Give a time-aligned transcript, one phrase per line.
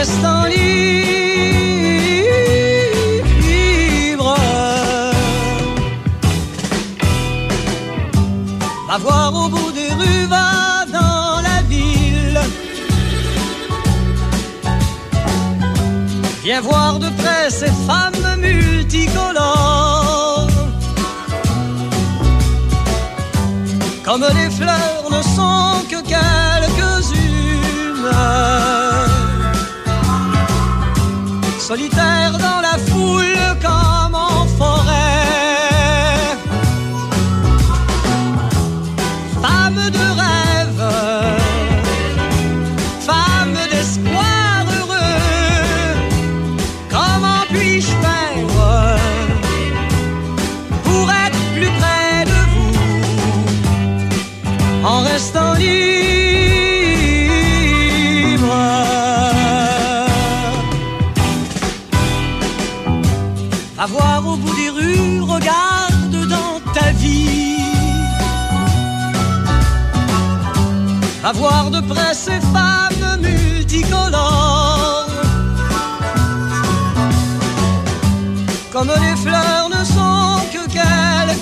[0.00, 0.60] restant libre.
[8.88, 12.40] Va voir au bout des rues, va dans la ville.
[16.44, 20.48] Viens voir de près ces femmes multicolores.
[24.06, 26.49] Comme les fleurs ne sont que quelques-unes.
[31.70, 34.09] Solitaires dans la foule comme
[71.22, 75.06] À voir de près ces femmes multicolores.
[78.72, 81.40] Comme les fleurs ne sont que quelques-unes.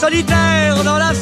[0.00, 1.14] Solitaires dans la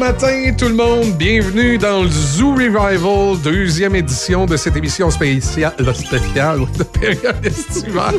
[0.00, 5.74] matin tout le monde, bienvenue dans le Zoo Revival, deuxième édition de cette émission spéciale,
[5.78, 8.14] de période estivale.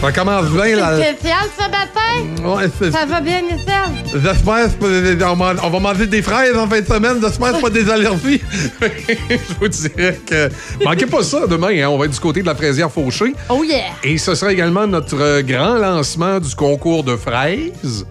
[0.00, 0.96] Ça commence bien là.
[1.00, 2.44] Spécial ce matin?
[2.44, 4.20] Ouais, Ça va bien, Michel?
[4.20, 5.22] J'espère que
[5.64, 7.18] on va manger des fraises en fin de semaine.
[7.22, 8.40] J'espère que pas des allergies.
[8.80, 10.48] Je vous dirais que.
[10.84, 11.68] Manquez pas ça demain.
[11.70, 11.88] hein.
[11.88, 13.32] On va être du côté de la fraisière fauchée.
[13.48, 13.92] Oh yeah!
[14.02, 18.04] Et ce sera également notre grand lancement du concours de fraises.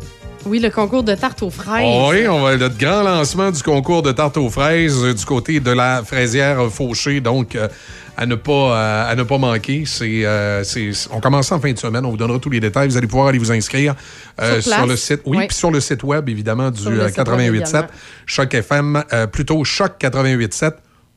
[0.49, 1.85] Oui, le concours de tarte aux fraises.
[2.09, 5.59] Oui, on va notre grand lancement du concours de tarte aux fraises euh, du côté
[5.59, 7.21] de la fraisière fauchée.
[7.21, 7.67] Donc, euh,
[8.17, 9.83] à ne pas, euh, à ne pas manquer.
[9.85, 10.63] C'est, euh,
[11.11, 12.03] on commence en fin de semaine.
[12.03, 12.87] On vous donnera tous les détails.
[12.89, 13.93] Vous allez pouvoir aller vous inscrire
[14.41, 15.21] euh, Sur le site.
[15.25, 15.47] Oui, Oui.
[15.47, 17.55] puis sur le site web, évidemment, du Sur le euh, site web 88.7.
[17.67, 17.87] également.
[18.25, 19.63] Choc FM, euh, plutôt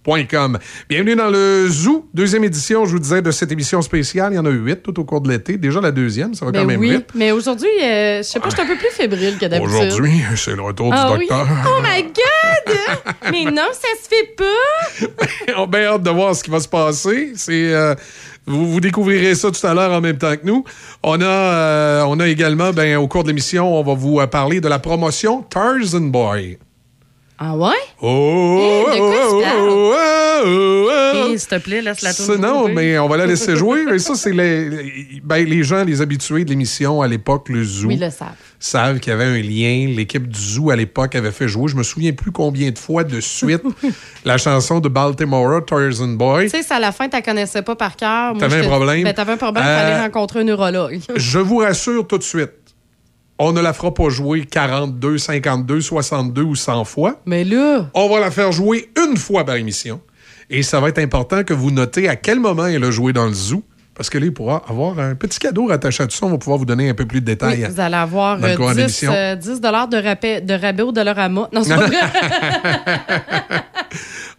[0.06, 0.58] choc887.com.
[0.88, 4.32] Bienvenue dans le Zoo, deuxième édition, je vous disais, de cette émission spéciale.
[4.32, 5.56] Il y en a huit tout au cours de l'été.
[5.56, 7.08] Déjà la deuxième, ça va Ben quand même oui, vite.
[7.14, 9.74] mais aujourd'hui, euh, je sais pas, je suis un peu plus fébrile que d'habitude.
[9.74, 11.26] Aujourd'hui, c'est le retour Ah du oui?
[11.28, 11.46] docteur.
[11.66, 12.76] Oh my God!
[13.30, 15.54] mais non, ça se fait pas!
[15.56, 17.32] On a bien hâte de voir ce qui va se passer.
[17.36, 17.94] C'est, euh,
[18.46, 20.64] vous, vous découvrirez ça tout à l'heure en même temps que nous.
[21.02, 24.60] On a, euh, on a également, ben, au cours de l'émission, on va vous parler
[24.60, 26.58] de la promotion Tarzan Boy.
[27.44, 27.70] Ah ouais?
[28.00, 29.68] Oh, Eh, de quoi tu oh, parles?
[29.68, 29.94] oh,
[30.44, 31.28] oh, oh.
[31.32, 33.80] Eh, s'il te plaît, laisse la Ça, non, mais on va la laisser jouer.
[33.94, 37.64] Et ça, c'est les, les- ben, les gens, les habitués de l'émission à l'époque, le
[37.64, 38.28] Zoo, Oui, le savent.
[38.60, 39.92] savent qu'il y avait un lien.
[39.96, 43.02] L'équipe du Zoo à l'époque avait fait jouer, je me souviens plus combien de fois
[43.02, 43.62] de suite,
[44.24, 46.44] la chanson de Baltimore, Tarzan Boy.
[46.44, 48.36] Tu sais, c'est à la fin, tu la connaissais pas par cœur.
[48.38, 49.02] T'avais un problème?
[49.02, 51.00] Ben, t'avais un problème, il Euh, fallait rencontrer un neurologue.
[51.16, 52.50] Je vous rassure tout de suite,
[53.38, 57.20] on ne la fera pas jouer 42, 52, 62 ou 100 fois.
[57.26, 60.00] mais là, On va la faire jouer une fois par émission.
[60.50, 63.26] Et ça va être important que vous notez à quel moment elle a joué dans
[63.26, 63.62] le zoo.
[63.94, 66.24] Parce que là, il pourra avoir un petit cadeau rattaché à tout ça.
[66.26, 67.62] On va pouvoir vous donner un peu plus de détails.
[67.66, 69.12] oui, vous allez avoir dans le euh, courant de 10, l'émission.
[69.14, 71.48] euh, 10 de, rabais, de rabais au Dollarama.
[71.52, 71.96] Non, c'est pas vrai.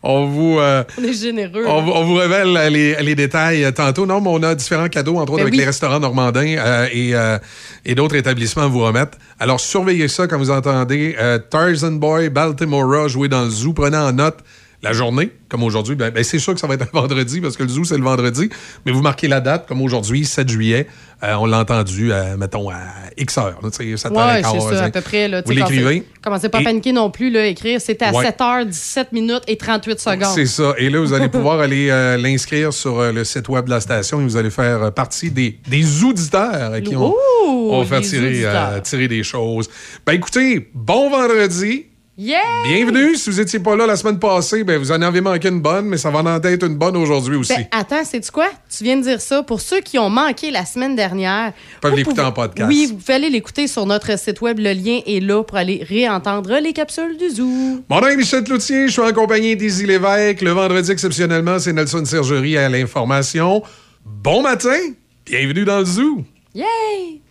[0.05, 1.63] On vous, euh, On est généreux.
[1.65, 4.05] on, vous- on vous révèle les, les détails euh, tantôt.
[4.05, 5.59] Non, mais on a différents cadeaux, entre autres Ben avec oui.
[5.59, 7.37] les restaurants normandins euh, et, euh,
[7.85, 9.17] et d'autres établissements à vous remettre.
[9.39, 11.15] Alors, surveillez ça quand vous entendez
[11.49, 13.71] Tarzan Boy, Baltimore jouer dans le zoo.
[13.73, 14.39] Prenez en note
[14.83, 15.95] la journée, comme aujourd'hui.
[15.95, 17.97] Ben, ben, c'est sûr que ça va être un vendredi parce que le zoo, c'est
[17.97, 18.49] le vendredi.
[18.85, 20.87] Mais vous marquez la date, comme aujourd'hui, 7 juillet.
[21.23, 22.79] Euh, on l'a entendu, euh, mettons, à
[23.17, 23.59] X heures.
[23.63, 25.29] là, tu sais, 7 heures Oui, et quart, c'est ça, à peu près.
[25.29, 26.03] Là, Vous l'écrivez.
[26.21, 27.79] Commencez pas à paniquer non plus, là, écrire.
[27.79, 28.25] C'était à Ouais.
[28.25, 30.35] 7h17 minutes et 38 secondes.
[30.35, 30.73] C'est ça.
[30.77, 34.19] Et là, vous allez pouvoir aller euh, l'inscrire sur le site web de la station
[34.19, 38.05] et vous allez faire partie des, des auditeurs qui on, Ouh, on va faire les
[38.05, 39.69] tirer, tirer des choses.
[40.05, 41.85] Ben écoutez, bon vendredi.
[42.15, 42.37] Yeah!
[42.67, 43.15] Bienvenue.
[43.15, 45.87] Si vous n'étiez pas là la semaine passée, ben vous en avez manqué une bonne,
[45.87, 47.55] mais ça va en être une bonne aujourd'hui aussi.
[47.55, 48.49] Ben, attends, c'est quoi?
[48.69, 49.41] Tu viens de dire ça.
[49.41, 52.69] Pour ceux qui ont manqué la semaine dernière, peuvent vous l'écouter pouvez- en podcast.
[52.69, 54.59] Oui, vous pouvez aller l'écouter sur notre site web.
[54.59, 57.81] Le lien est là pour aller réentendre les capsules du zoo.
[57.89, 60.41] Mon nom est Michel Cloutier, je suis en compagnie d'Izzy Lévesque.
[60.41, 63.63] Le vendredi, exceptionnellement, c'est Nelson Sergerie à l'information.
[64.05, 64.77] Bon matin,
[65.25, 66.23] bienvenue dans le zoo.
[66.53, 67.21] Yay!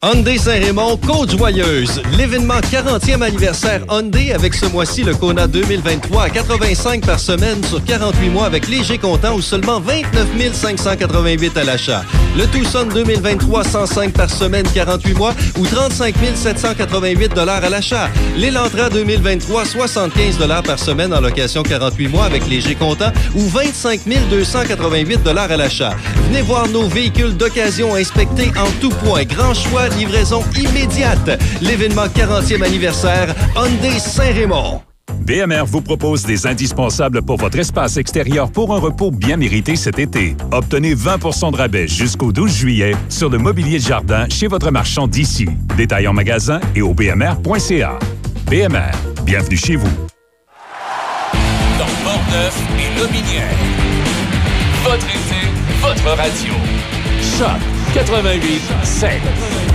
[0.00, 2.00] Hyundai Saint-Raymond, Côte-Joyeuse.
[2.16, 7.82] L'événement 40e anniversaire Hyundai avec ce mois-ci le Kona 2023 à 85 par semaine sur
[7.84, 12.04] 48 mois avec léger comptant ou seulement 29 588 à l'achat.
[12.36, 18.08] Le Tucson 2023 105 par semaine 48 mois ou 35 788 dollars à l'achat.
[18.36, 24.02] L'Elantra 2023 75 dollars par semaine en location 48 mois avec léger comptant ou 25
[24.30, 25.96] 288 dollars à l'achat.
[26.28, 29.24] Venez voir nos véhicules d'occasion inspectés en tout point.
[29.24, 31.40] Grand choix, livraison immédiate.
[31.60, 34.82] L'événement 40e anniversaire Hyundai Saint-Raymond.
[35.20, 39.98] BMR vous propose des indispensables pour votre espace extérieur pour un repos bien mérité cet
[39.98, 40.36] été.
[40.52, 45.06] Obtenez 20% de rabais jusqu'au 12 juillet sur le mobilier de jardin chez votre marchand
[45.06, 45.46] d'ici.
[45.76, 47.98] Détail en magasin et au bmr.ca.
[48.46, 48.92] BMR,
[49.24, 49.90] bienvenue chez vous.
[51.78, 53.56] Dans Portneuf et Lobinière.
[54.84, 55.46] Votre été,
[55.82, 56.54] votre radio.
[57.20, 57.60] Choc
[57.92, 59.67] 88 7.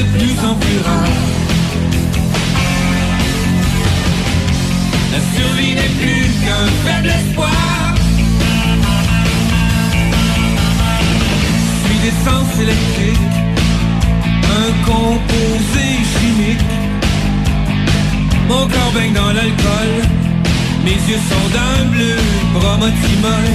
[0.00, 1.16] de plus en plus rare.
[5.12, 7.94] La survie n'est plus qu'un faible espoir.
[11.72, 13.36] Je suis d'essence électrique,
[14.60, 16.74] un composé chimique.
[18.48, 19.92] Mon corps baigne dans l'alcool,
[20.84, 22.16] mes yeux sont d'un bleu
[22.54, 23.46] bromotimol.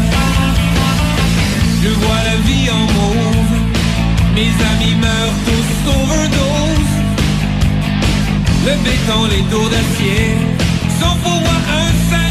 [1.83, 3.55] Je vois la vie en mauve,
[4.35, 6.95] mes amis meurent tous d'overdose.
[8.65, 10.55] Le béton, les tours d'acier
[11.43, 12.24] moi un saint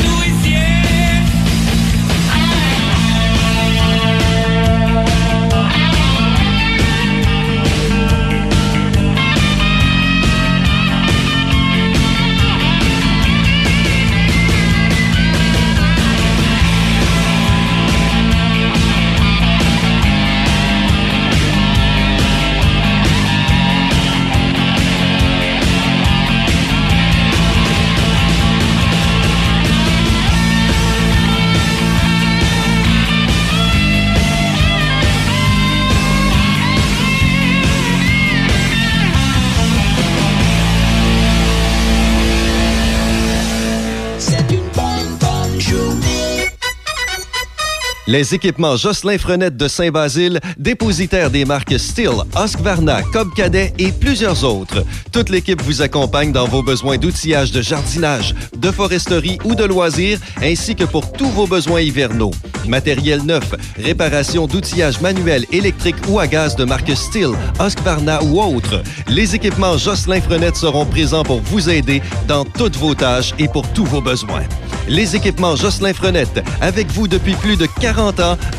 [48.15, 54.45] Les équipements Jocelyn Frenette de Saint-Basile, dépositaire des marques Steel, Husqvarna, Cobb Cadet et plusieurs
[54.45, 54.85] autres.
[55.11, 60.21] Toute l'équipe vous accompagne dans vos besoins d'outillage de jardinage, de foresterie ou de loisirs,
[60.41, 62.31] ainsi que pour tous vos besoins hivernaux.
[62.69, 68.81] Matériel neuf, réparation d'outillage manuel, électrique ou à gaz de marque Steel, Husqvarna ou autres.
[69.09, 73.67] Les équipements Jocelyn Frenette seront présents pour vous aider dans toutes vos tâches et pour
[73.73, 74.45] tous vos besoins.
[74.87, 78.04] Les équipements Jocelyn Frenette, avec vous depuis plus de 40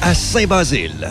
[0.01, 1.07] à Saint-Basile.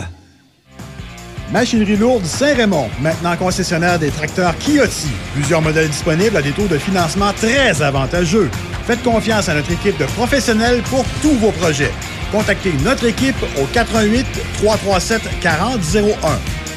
[1.53, 5.07] Machinerie lourde Saint-Raymond, maintenant concessionnaire des tracteurs Kioti.
[5.33, 8.49] Plusieurs modèles disponibles à des taux de financement très avantageux.
[8.85, 11.91] Faites confiance à notre équipe de professionnels pour tous vos projets.
[12.31, 14.25] Contactez notre équipe au 88
[14.57, 16.13] 337 4001.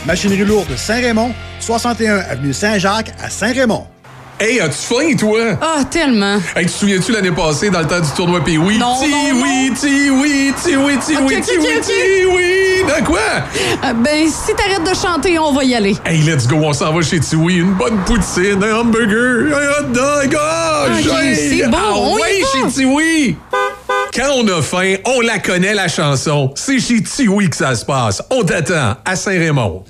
[0.07, 3.85] Machinerie lourde Saint-Raymond, 61 avenue Saint-Jacques à Saint-Raymond.
[4.41, 5.41] Hey, as-tu faim, toi?
[5.61, 6.37] Ah, tellement.
[6.55, 8.79] Hey, tu te souviens-tu l'année passée, dans le temps du tournoi Pee oui?
[8.79, 12.85] Non, Ti non, oui, ti oui, ti oui, ti oui, ti oui, ti oui.
[12.87, 13.19] De quoi?
[13.85, 15.97] Euh, ben, si t'arrêtes de chanter, on va y aller.
[16.07, 17.57] Hey, let's go, on s'en va chez Tiwi.
[17.57, 20.37] Une bonne poutine, un hamburger, un hot dog.
[21.03, 22.49] J'ai- c'est bon, Ah on y ouais, va.
[22.69, 23.37] chez Tiwi.
[24.15, 26.53] Quand on a faim, on la connaît, la chanson.
[26.55, 28.23] C'est chez Tiwi que ça se passe.
[28.31, 29.83] On t'attend à Saint-Raymond.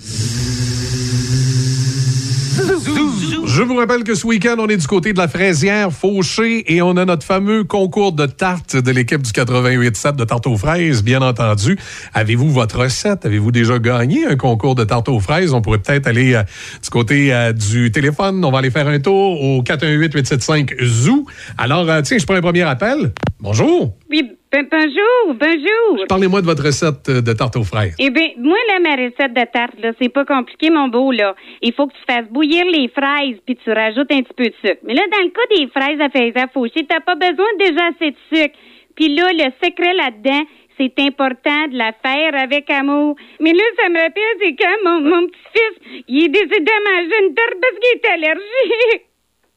[3.59, 6.81] Je vous rappelle que ce week-end, on est du côté de la fraisière Fauché et
[6.81, 11.03] on a notre fameux concours de tartes de l'équipe du 88-7 de tarte aux fraises,
[11.03, 11.77] bien entendu.
[12.15, 13.27] Avez-vous votre recette?
[13.27, 15.55] Avez-vous déjà gagné un concours de tarte aux fraises?
[15.55, 16.45] On pourrait peut-être aller euh,
[16.81, 18.45] du côté euh, du téléphone.
[18.45, 21.25] On va aller faire un tour au 418-875-ZOO.
[21.59, 23.13] Alors, euh, tiens, je prends un premier appel.
[23.41, 23.93] Bonjour.
[24.09, 26.07] Oui, ben, bonjour, bonjour.
[26.09, 27.95] Parlez-moi de votre recette euh, de tarte aux fraises.
[27.99, 31.35] Eh bien, moi, là, ma recette de tarte, là, c'est pas compliqué, mon beau, là.
[31.61, 34.55] Il faut que tu fasses bouillir les fraises, puis tu rajoutes un petit peu de
[34.65, 34.81] sucre.
[34.85, 38.11] Mais là, dans le cas des fraises à faire faucher, t'as pas besoin déjà assez
[38.13, 38.57] de sucre.
[38.97, 40.45] Puis là, le secret là-dedans,
[40.79, 43.17] c'est important de la faire avec amour.
[43.41, 47.29] Mais là, ça me rappelle, c'est quand mon, mon petit-fils, il est décidé de manger
[47.29, 49.03] une tarte parce qu'il est allergique.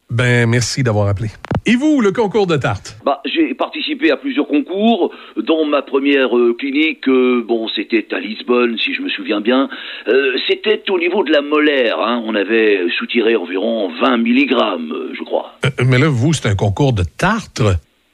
[0.10, 1.30] Ben, merci d'avoir appelé.
[1.67, 2.97] Et vous, le concours de tarte?
[3.06, 5.12] Bah, j'ai participé à plusieurs concours.
[5.38, 9.69] Dans ma première euh, clinique, euh, bon, c'était à Lisbonne, si je me souviens bien.
[10.08, 12.00] Euh, c'était au niveau de la molaire.
[12.00, 12.24] Hein.
[12.26, 15.54] On avait soutiré environ 20 milligrammes, euh, je crois.
[15.86, 17.62] Mais là, vous, c'est un concours de tarte.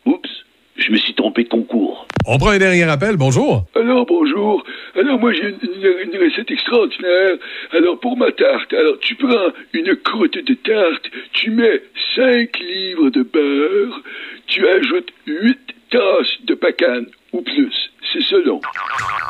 [0.05, 0.29] Oups,
[0.77, 2.07] je me suis trompé de concours.
[2.25, 3.17] On prend un dernier appel.
[3.17, 3.65] Bonjour.
[3.75, 4.63] Alors bonjour.
[4.99, 7.37] Alors moi j'ai une, une- une recette extraordinaire.
[7.71, 11.81] Alors pour ma tarte, alors tu prends une croûte de tarte, tu mets
[12.15, 14.01] 5 livres de beurre,
[14.47, 15.57] tu ajoutes 8
[15.89, 17.73] tasses de pacane ou plus.
[18.13, 18.61] C'est selon.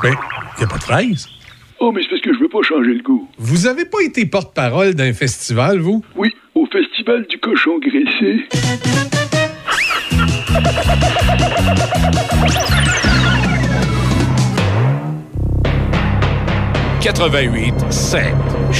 [0.04, 1.28] Mais il n'y a pas de fraises.
[1.80, 3.28] Oh mais c'est parce que je veux pas changer le goût.
[3.38, 6.04] Vous avez pas été porte-parole d'un festival, vous?
[6.16, 8.46] Oui, au festival du cochon graissé.
[17.18, 18.32] 88 7.
[18.50, 18.74] Ton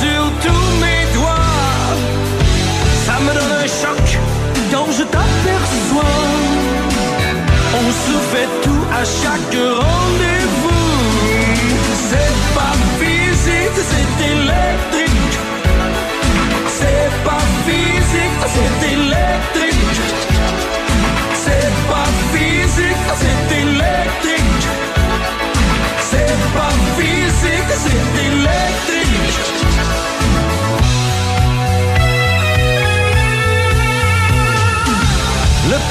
[0.00, 1.94] sur tous mes doigts.
[3.04, 4.06] Ça me donne un choc
[4.72, 6.16] quand je t'aperçois.
[7.80, 10.29] On se fait tout à chaque rendez-vous.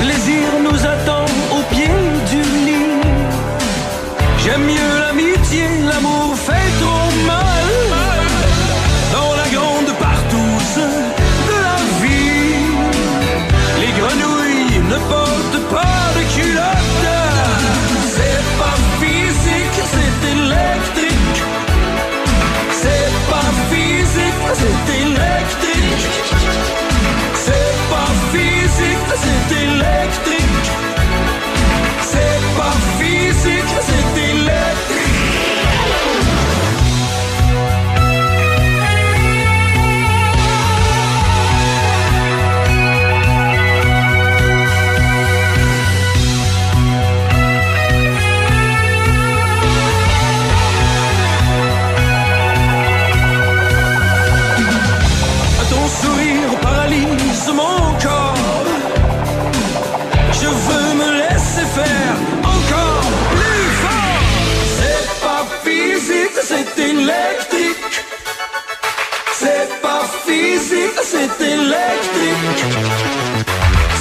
[0.01, 1.91] Plaisir nous attend au pied
[2.31, 3.01] du lit.
[4.43, 7.78] J'aime mieux l'amitié, l'amour fait trop mal.
[71.19, 72.63] C'est électrique.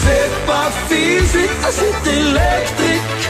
[0.03, 3.25] C'est pas physique, c'est électrique.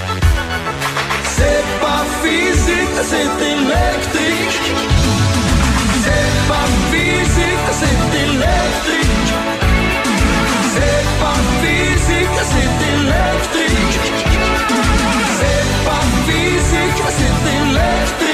[1.37, 4.61] C'est pas physique, c'est électrique.
[6.05, 9.33] C'est pas physique, c'est électrique.
[10.75, 13.97] C'est pas physique, c'est électrique.
[15.39, 18.28] C'est pas physique, c'est électrique.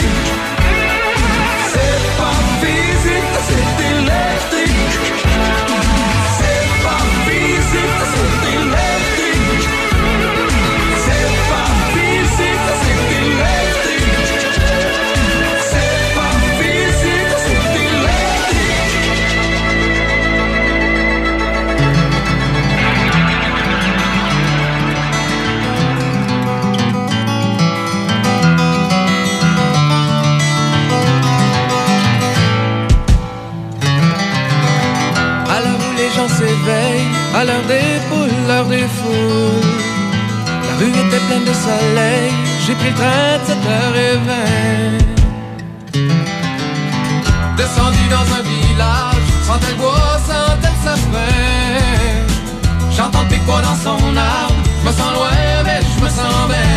[37.34, 39.70] À l'heure des poules, l'heure des foules.
[40.66, 42.32] La rue était pleine de soleil,
[42.66, 44.30] j'ai pris le train de 7h20.
[47.56, 51.34] Descendu dans un village, sentais le bois, sentais le sapin.
[52.96, 56.70] J'entends le pic-bois dans son arbre, je me sens loin, mais je me sens bien.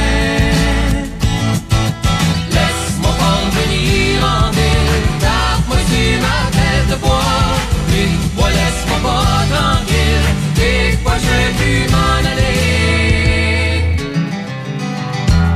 [2.56, 7.77] Laisse-moi prendre venir en ville, tape-moi sur ma tête de bois.
[8.36, 13.82] Moi, laisse-moi pas tranquille, quoi je vais plus m'en aller.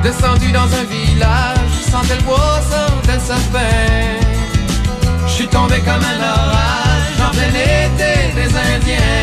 [0.02, 4.20] Descendu dans un village, sentais le bois, sentais le sapin.
[5.28, 7.54] Je suis tombé comme un orage en plein
[7.86, 9.22] été des Indiens.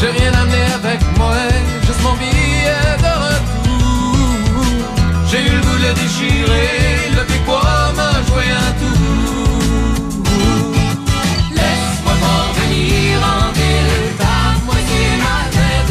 [0.00, 1.36] J'ai rien amené avec moi,
[1.86, 4.64] juste mon billet de retour.
[5.30, 9.03] J'ai eu le goût de déchirer, le pic-bois m'a joué un tour.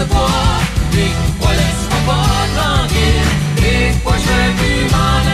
[0.04, 0.62] se boire,
[0.92, 3.22] des fois laisse-moi pas tranquille,
[3.58, 5.33] des fois je veux plus.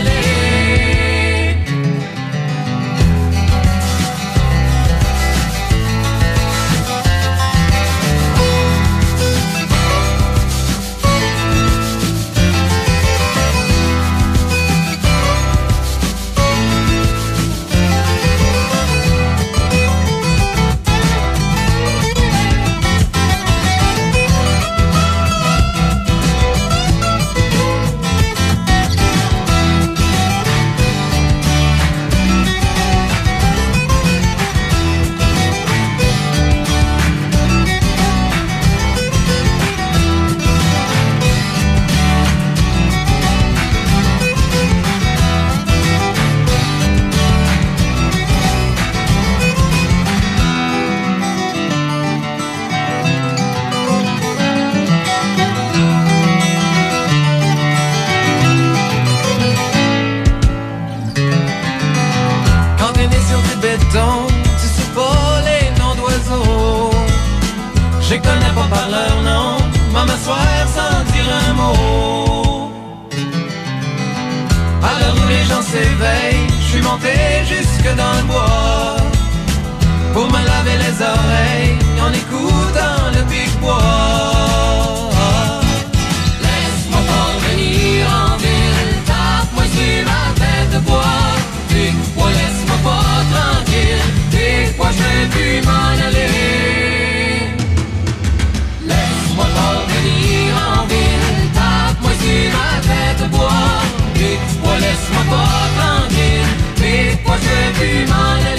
[107.79, 108.58] humanes.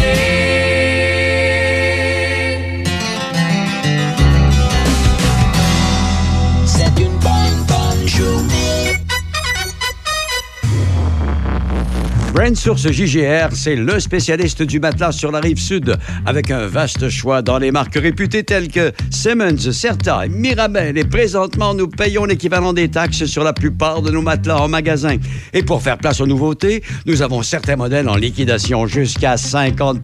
[12.51, 17.09] Brand Source JGR, c'est le spécialiste du matelas sur la rive sud, avec un vaste
[17.09, 20.99] choix dans les marques réputées telles que Simmons, Certa, Mirabel.
[20.99, 25.19] Et présentement, nous payons l'équivalent des taxes sur la plupart de nos matelas en magasin.
[25.53, 30.03] Et pour faire place aux nouveautés, nous avons certains modèles en liquidation jusqu'à 50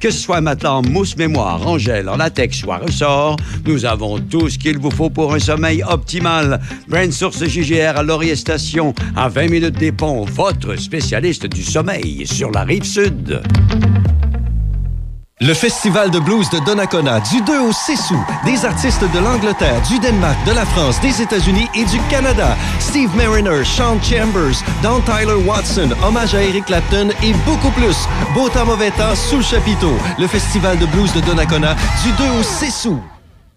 [0.00, 4.18] Que ce soit matelas en mousse mémoire, en gel, en latex ou ressort, nous avons
[4.18, 6.60] tout ce qu'il vous faut pour un sommeil optimal.
[6.88, 12.26] Brand Source JGR à Laurier Station, à 20 minutes des ponts, votre spécialiste du sommeil
[12.26, 13.40] sur la rive sud.
[15.40, 18.24] Le Festival de blues de Donnacona, du 2 au 6 août.
[18.44, 22.56] Des artistes de l'Angleterre, du Danemark, de la France, des États-Unis et du Canada.
[22.80, 27.96] Steve Mariner, Sean Chambers, Don Tyler Watson, hommage à Eric Clapton et beaucoup plus.
[28.34, 29.94] Beau temps, mauvais temps, sous le chapiteau.
[30.18, 33.02] Le Festival de blues de Donnacona, du 2 au 6 août.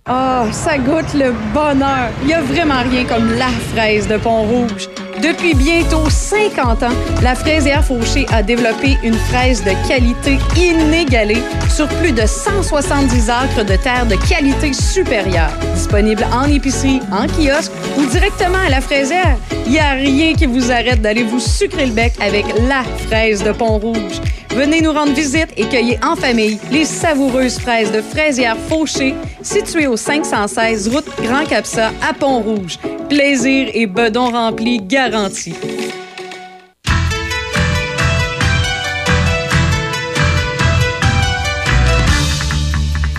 [0.06, 2.10] Ah, ça goûte le bonheur.
[2.22, 4.88] Il n'y a vraiment rien comme la fraise de Pont-Rouge.
[5.22, 11.88] Depuis bientôt 50 ans, la fraisière Fauché a développé une fraise de qualité inégalée sur
[11.88, 15.52] plus de 170 acres de terre de qualité supérieure.
[15.74, 20.46] Disponible en épicerie, en kiosque ou directement à la fraisière, il n'y a rien qui
[20.46, 24.22] vous arrête d'aller vous sucrer le bec avec la fraise de Pont-Rouge.
[24.58, 29.86] Venez nous rendre visite et cueillez en famille les savoureuses fraises de fraisière Fauché, situées
[29.86, 32.80] au 516 route Grand Capsa à Pont-Rouge.
[33.08, 34.82] Plaisir et bedon rempli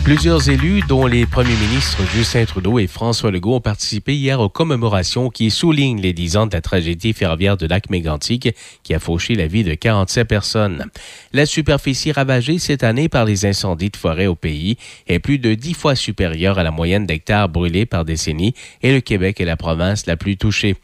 [0.08, 4.48] Plusieurs élus, dont les premiers ministres Justin Trudeau et François Legault, ont participé hier aux
[4.48, 9.00] commémorations qui soulignent les 10 ans de la tragédie ferroviaire de lac mégantic qui a
[9.00, 10.86] fauché la vie de 47 personnes.
[11.34, 15.52] La superficie ravagée cette année par les incendies de forêt au pays est plus de
[15.52, 19.58] 10 fois supérieure à la moyenne d'hectares brûlés par décennie et le Québec est la
[19.58, 20.76] province la plus touchée.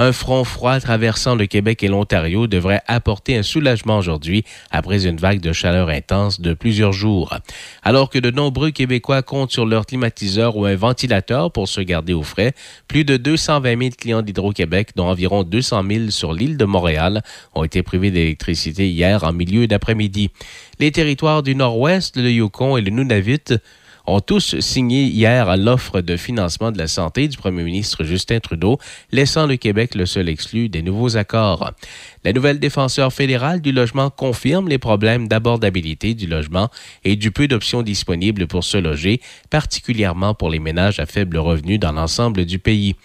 [0.00, 5.16] Un front froid traversant le Québec et l'Ontario devrait apporter un soulagement aujourd'hui après une
[5.16, 7.36] vague de chaleur intense de plusieurs jours.
[7.82, 12.12] Alors que de nombreux Québécois comptent sur leur climatiseur ou un ventilateur pour se garder
[12.12, 12.52] au frais,
[12.86, 17.24] plus de 220 000 clients d'Hydro-Québec, dont environ 200 000 sur l'île de Montréal,
[17.56, 20.30] ont été privés d'électricité hier en milieu d'après-midi.
[20.78, 23.58] Les territoires du Nord-Ouest, le Yukon et le Nunavut
[24.08, 28.78] ont tous signé hier l'offre de financement de la santé du premier ministre Justin Trudeau,
[29.12, 31.72] laissant le Québec le seul exclu des nouveaux accords.
[32.24, 36.70] La nouvelle défenseur fédérale du logement confirme les problèmes d'abordabilité du logement
[37.04, 41.78] et du peu d'options disponibles pour se loger, particulièrement pour les ménages à faible revenu
[41.78, 42.96] dans l'ensemble du pays.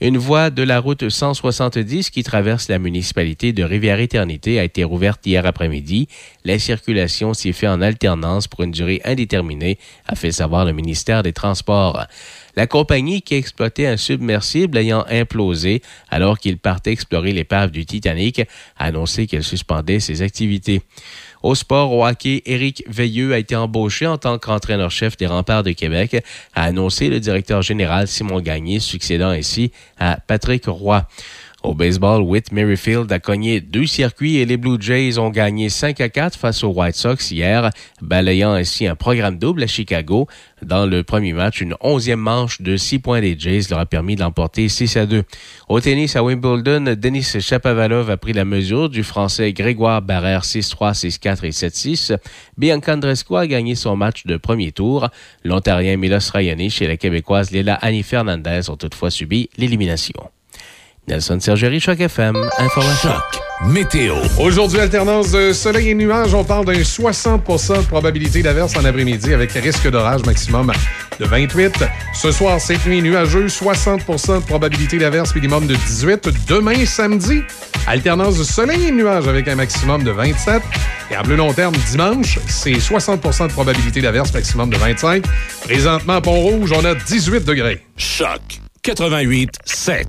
[0.00, 5.26] Une voie de la route 170 qui traverse la municipalité de Rivière-Éternité a été rouverte
[5.26, 6.06] hier après-midi.
[6.44, 11.24] La circulation s'y fait en alternance pour une durée indéterminée, a fait savoir le ministère
[11.24, 12.06] des Transports.
[12.54, 18.40] La compagnie qui exploitait un submersible ayant implosé alors qu'il partait explorer l'épave du Titanic
[18.76, 20.82] a annoncé qu'elle suspendait ses activités.
[21.42, 25.72] Au sport, au hockey, Éric Veilleux a été embauché en tant qu'entraîneur-chef des remparts de
[25.72, 26.24] Québec,
[26.54, 31.06] a annoncé le directeur général Simon Gagné, succédant ainsi à Patrick Roy.
[31.64, 36.00] Au baseball, Whit Merrifield a cogné deux circuits et les Blue Jays ont gagné 5
[36.00, 40.28] à 4 face aux White Sox hier, balayant ainsi un programme double à Chicago.
[40.62, 44.14] Dans le premier match, une onzième manche de 6 points des Jays leur a permis
[44.14, 45.24] de l'emporter 6 à 2.
[45.68, 50.94] Au tennis à Wimbledon, Denis Chapovalov a pris la mesure du Français Grégoire Barrère 6-3,
[50.94, 52.16] 6-4 et 7-6.
[52.56, 55.08] Bianca Andreescu a gagné son match de premier tour.
[55.42, 60.30] L'Ontarien Milos Raonic et la Québécoise Léla Annie Fernandez ont toutefois subi l'élimination.
[61.08, 63.10] Nelson Sergerie, Choc FM, Information.
[63.66, 64.14] Météo.
[64.38, 66.34] Aujourd'hui, alternance de soleil et nuages.
[66.34, 70.70] On parle d'un 60% de probabilité d'averse en après-midi avec risque d'orage maximum
[71.18, 71.84] de 28.
[72.14, 76.28] Ce soir, cette nuit nuageux, 60% de probabilité d'averse, minimum de 18.
[76.46, 77.40] Demain, samedi,
[77.86, 80.62] alternance de soleil et de nuages avec un maximum de 27.
[81.10, 85.24] Et à plus long terme, dimanche, c'est 60% de probabilité d'averse, maximum de 25.
[85.62, 87.82] Présentement, à Pont-Rouge, on a 18 degrés.
[87.96, 88.40] Choc
[88.82, 90.06] 88 7.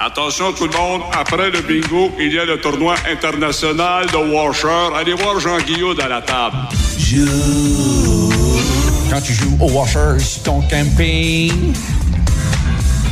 [0.00, 4.94] Attention tout le monde, après le bingo, il y a le tournoi international de Washer.
[4.94, 6.56] Allez voir Jean Guillaume à la table.
[9.10, 11.72] Quand tu joues au washer sur ton camping,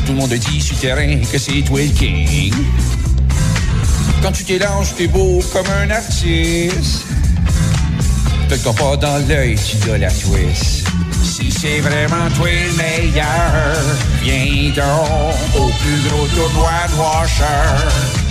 [0.06, 2.54] tout le monde dit sur terrain que c'est toi king.
[4.22, 7.04] Quand tu t'élances, t'es beau comme un artiste.
[8.48, 10.86] Peut-être qu'on pas dans l'œil, tu dois la twist.
[11.24, 13.26] Si c'est vraiment toi le meilleur,
[14.22, 17.42] viens donc au plus gros tournoi de washer.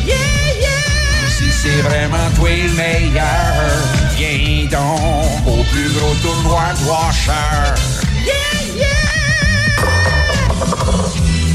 [0.06, 0.16] Yeah,
[0.62, 1.30] yeah!
[1.38, 3.54] Si c'est vraiment toi le meilleur,
[4.16, 7.76] viens donc au plus gros tournoi de washer.
[8.26, 8.34] Yeah,
[8.78, 8.96] yeah!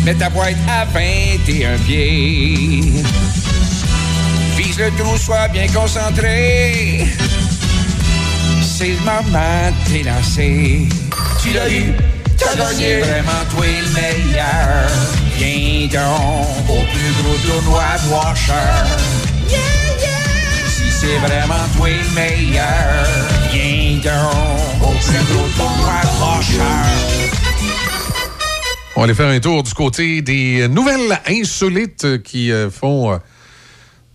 [0.05, 2.93] Mets ta boîte à 21 pieds.
[4.57, 7.07] Vise le trou, sois bien concentré.
[8.81, 10.89] C'est le moment de t'élancer.
[11.43, 11.93] Tu l'as eu,
[12.39, 13.01] t'as gagné.
[13.01, 14.89] Vraiment toi le meilleur.
[15.37, 18.89] Viens donc au plus gros tournoi de Washer.
[20.67, 23.05] Si c'est vraiment toi le meilleur,
[23.53, 27.21] viens donc au plus gros tournoi de Washer.
[28.97, 33.19] On va aller faire un tour du côté des nouvelles insolites qui euh, font euh,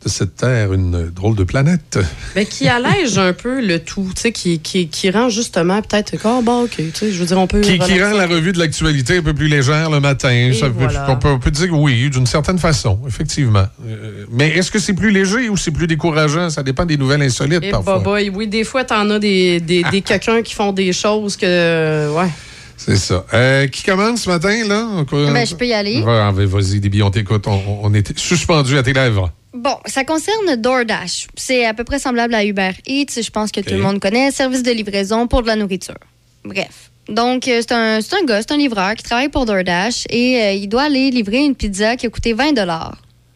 [0.05, 1.97] de cette Terre une drôle de planète.
[2.35, 6.13] Mais qui allège un peu le tout, tu sais, qui, qui, qui rend justement peut-être.
[6.23, 7.61] Oh, bon, OK, tu sais, je veux dire, on peut.
[7.61, 10.51] Qui, rend la revue de l'actualité un peu plus légère le matin.
[10.57, 11.07] Ça peut- voilà.
[11.09, 13.65] on, peut, on peut dire oui, d'une certaine façon, effectivement.
[13.87, 16.49] Euh, mais est-ce que c'est plus léger ou c'est plus décourageant?
[16.51, 18.03] Ça dépend des nouvelles insolites Eh, parfois.
[18.05, 22.13] oui, des fois, t'en as des, des, des quelqu'un qui font des choses que.
[22.15, 22.29] Ouais.
[22.77, 23.25] C'est ça.
[23.33, 24.85] Euh, qui commence ce matin, là?
[25.11, 26.01] On- Ben, je peux y aller.
[26.03, 27.47] Vas-y, Déby, on t'écoute.
[27.47, 29.31] On, on est suspendu à tes lèvres.
[29.55, 31.27] Bon, ça concerne DoorDash.
[31.37, 33.21] C'est à peu près semblable à Uber Eats.
[33.21, 34.29] Je pense que tout le monde connaît.
[34.29, 35.95] Service de livraison pour de la nourriture.
[36.43, 36.91] Bref.
[37.07, 40.41] Donc, euh, c'est un, c'est un gars, c'est un livreur qui travaille pour DoorDash et
[40.41, 42.57] euh, il doit aller livrer une pizza qui a coûté 20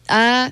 [0.08, 0.48] à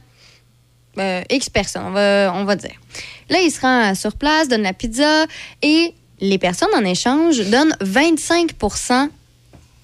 [0.99, 2.81] euh, X personnes, on va, on va dire.
[3.29, 5.27] Là, il se rend sur place, donne la pizza
[5.61, 9.11] et les personnes en échange donnent 25%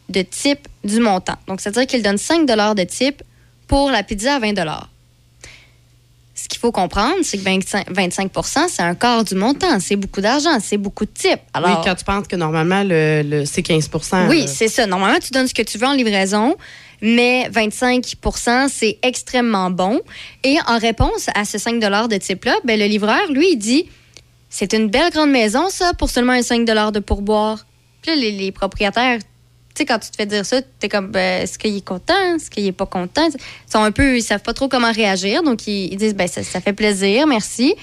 [0.09, 1.37] de type du montant.
[1.47, 3.22] Donc, c'est-à-dire qu'ils donnent 5 de type
[3.66, 4.55] pour la pizza à 20
[6.45, 8.30] ce qu'il faut comprendre, c'est que 25, 25
[8.68, 9.80] c'est un quart du montant.
[9.80, 11.40] C'est beaucoup d'argent, c'est beaucoup de type.
[11.55, 14.84] Alors, oui, quand tu penses que normalement, le, le- c'est 15% oui, euh, c'est ça.
[14.86, 16.55] Normalement, tu donnes ce que tu veux en livraison,
[17.01, 20.03] mais 25% c'est extrêmement bon.
[20.42, 23.88] Et en réponse à ce 5 de type-là, ben, le livreur, lui, il dit
[24.51, 27.64] C'est une belle grande maison, ça, pour seulement un 5 de pourboire.
[28.03, 29.18] Puis là, les, les propriétaires,
[29.75, 32.37] tu sais, quand tu te fais dire ça, t'es comme ben, Est-ce qu'il est content?
[32.37, 33.27] Est-ce qu'il est pas content?
[33.27, 35.43] Ils sont un peu, ils savent pas trop comment réagir.
[35.43, 37.75] Donc, ils, disent ben, ça, ça fait plaisir, merci.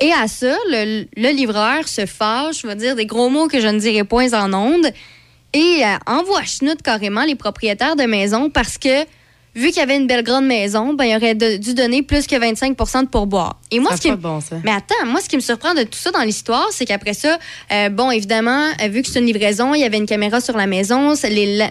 [0.00, 3.78] Et à ça, le, livreur se fâche, va dire des gros mots que je ne
[3.78, 4.92] dirai point en ondes,
[5.52, 9.04] et euh, envoie chenoute carrément les propriétaires de maisons parce que,
[9.58, 12.26] vu qu'il y avait une belle grande maison, ben, il aurait de- dû donner plus
[12.26, 13.58] que 25 de pourboire.
[13.70, 14.60] Et moi, Ça ce qui me- bon sens.
[14.64, 17.38] Mais attends, moi, ce qui me surprend de tout ça dans l'histoire, c'est qu'après ça,
[17.72, 20.56] euh, bon, évidemment, euh, vu que c'est une livraison, il y avait une caméra sur
[20.56, 21.12] la maison.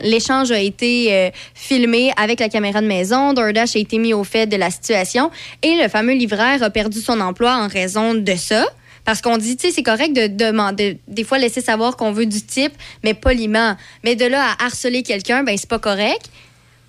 [0.03, 3.33] L'échange a été euh, filmé avec la caméra de maison.
[3.33, 5.31] DoorDash a été mis au fait de la situation.
[5.63, 8.65] Et le fameux livreur a perdu son emploi en raison de ça.
[9.05, 12.25] Parce qu'on dit, tu sais, c'est correct de demander, des fois laisser savoir qu'on veut
[12.25, 12.73] du type,
[13.05, 13.77] mais poliment.
[14.03, 16.29] Mais de là à harceler quelqu'un, ben c'est pas correct.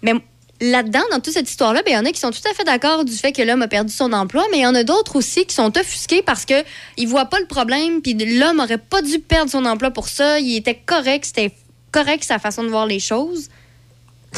[0.02, 0.14] Mais
[0.60, 2.64] là-dedans, dans toute cette histoire-là, ben, il y en a qui sont tout à fait
[2.64, 5.16] d'accord du fait que l'homme a perdu son emploi, mais il y en a d'autres
[5.16, 6.64] aussi qui sont offusqués parce que
[6.96, 10.40] ils voient pas le problème, puis l'homme aurait pas dû perdre son emploi pour ça.
[10.40, 11.52] Il était correct, c'était
[11.92, 13.48] correct sa façon de voir les choses.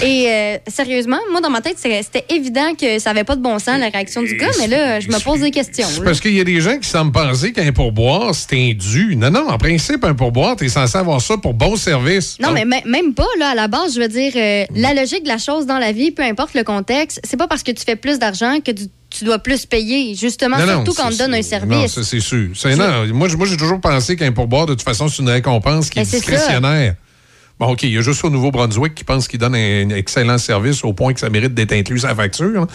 [0.02, 3.58] Et euh, sérieusement, moi, dans ma tête, c'était évident que ça avait pas de bon
[3.58, 5.86] sens, la réaction du gars, mais là, je me pose des questions.
[5.90, 9.16] C'est parce qu'il y a des gens qui semblent penser qu'un pourboire, c'est indu.
[9.16, 12.36] Non, non, en principe, un pourboire, tu es censé avoir ça pour bon service.
[12.40, 15.24] Non, mais mê- même pas, là, à la base, je veux dire, euh, la logique
[15.24, 17.84] de la chose dans la vie, peu importe le contexte, c'est pas parce que tu
[17.84, 21.10] fais plus d'argent que tu, tu dois plus payer, justement, Non, non, surtout quand on
[21.10, 21.92] te donne un Non, service.
[21.94, 22.50] ça, c'est sûr.
[22.54, 25.98] C'est- non, moi, j'ai toujours pensé qu'un pourboire, de toute façon, c'est une récompense qui
[25.98, 26.94] est Ben, discrétionnaire.
[27.60, 30.82] Bon, OK, il y a juste au Nouveau-Brunswick qui pense qu'il donne un, excellent service
[30.82, 32.66] au point que ça mérite d'être inclus sa facture.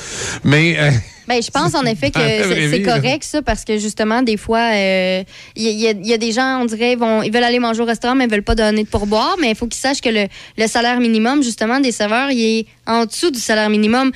[0.44, 0.78] Mais.
[0.80, 0.92] euh,
[1.28, 2.20] Ben, je pense en effet que
[2.70, 5.24] c'est correct, ça, parce que justement, des fois, euh,
[5.56, 7.44] il y, y a- il y a des gens, on dirait, ils vont, ils veulent
[7.44, 9.36] aller manger au restaurant, mais ils veulent pas donner de pourboire.
[9.42, 12.66] Mais il faut qu'ils sachent que le, le salaire minimum, justement, des serveurs, il est
[12.86, 14.12] en dessous du salaire minimum.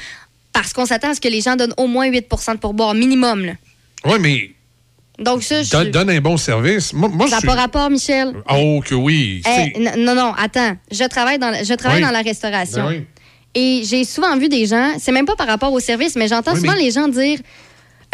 [0.54, 3.44] Parce qu'on s'attend à ce que les gens donnent au moins 8% de pourboire minimum.
[3.44, 3.54] là.
[4.06, 4.52] Oui, mais
[5.20, 5.70] Donc, ça, je.
[5.72, 6.94] Donne, donne un bon service.
[6.94, 8.34] Moi, moi, ça n'a pas rapport, Michel.
[8.50, 9.42] Oh, que oui.
[9.48, 10.78] Eh, non, non, attends.
[10.92, 12.06] Je travaille dans, la- je travaille Oui.
[12.06, 12.84] dans la restauration.
[12.86, 13.06] Ben oui.
[13.56, 16.54] Et j'ai souvent vu des gens, c'est même pas par rapport au service, mais j'entends
[16.54, 17.40] Oui, souvent mais- les gens dire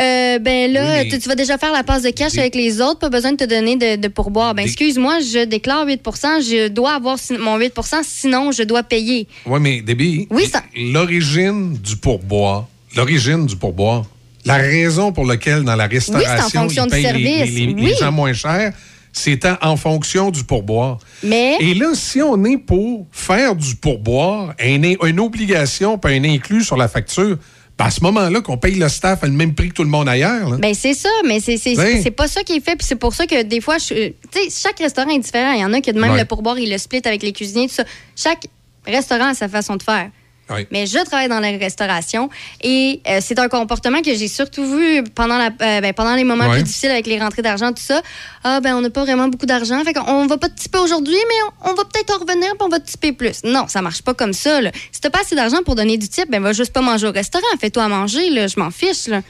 [0.01, 2.81] euh, ben là, Oui, tu, tu vas déjà faire la passe de cash avec les
[2.81, 4.53] autres, pas besoin de te donner de, de pourboire.
[4.53, 9.27] Ben, Des- excuse-moi, je déclare 8% je dois avoir mon 8% sinon je dois payer.
[9.45, 14.03] Oui, mais Déby, Oui, ça- l'origine du pourboire, l'origine du pourboire,
[14.45, 17.25] la raison pour laquelle dans la restauration, fonction ils payent les- service,
[17.55, 17.93] les, les- les oui.
[17.99, 18.71] gens moins chers,
[19.11, 20.97] c'était en fonction du pourboire.
[21.23, 26.23] Mais Et là, si on est pour faire du pourboire, un- une obligation, pas un
[26.23, 27.37] inclus sur la facture,
[27.77, 29.89] ben à ce moment-là, qu'on paye le staff à le même prix que tout le
[29.89, 30.49] monde ailleurs.
[30.49, 30.57] là.
[30.57, 31.99] Ben c'est ça, mais c'est c'est Oui.
[32.01, 34.11] c'est pas ça qui est fait, puis c'est pour ça que des fois, je-
[34.49, 35.51] chaque restaurant est différent.
[35.53, 36.19] Il y en a qui de même Ouais.
[36.19, 37.83] le pourboire, il le split avec les cuisiniers, tout ça.
[38.15, 38.45] Chaque
[38.85, 40.09] restaurant a sa façon de faire.
[40.49, 40.67] Oui.
[40.71, 42.29] Mais je travaille dans la restauration
[42.61, 46.23] et euh, c'est un comportement que j'ai surtout vu pendant, la, euh, ben, pendant les
[46.23, 48.01] moments plus difficiles avec les rentrées d'argent, tout ça.
[48.43, 49.83] Ah, ben, on n'a pas vraiment beaucoup d'argent.
[49.83, 52.61] Fait qu'on va pas te typer aujourd'hui, mais on, on va peut-être en revenir puis
[52.61, 53.43] on va te plus.
[53.43, 54.61] Non, ça marche pas comme ça.
[54.61, 54.71] Là.
[54.91, 57.11] Si t'as pas assez d'argent pour donner du type, ben, va juste pas manger au
[57.11, 57.45] restaurant.
[57.59, 58.47] Fais-toi à manger, là.
[58.47, 59.21] Je m'en fiche, là.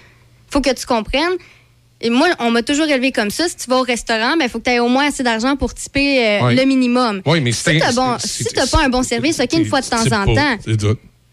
[0.50, 1.38] Faut que tu comprennes.
[2.06, 3.50] Et moi, on m'a toujours élevé comme ça.
[3.50, 5.74] Si tu vas au restaurant, il faut que tu aies au moins assez d'argent pour
[5.74, 7.22] typer euh, le minimum.
[7.26, 9.82] Oui, mais si c'est- tu bon, si t'as pas un bon service, OK, une fois
[9.82, 10.58] de temps en temps.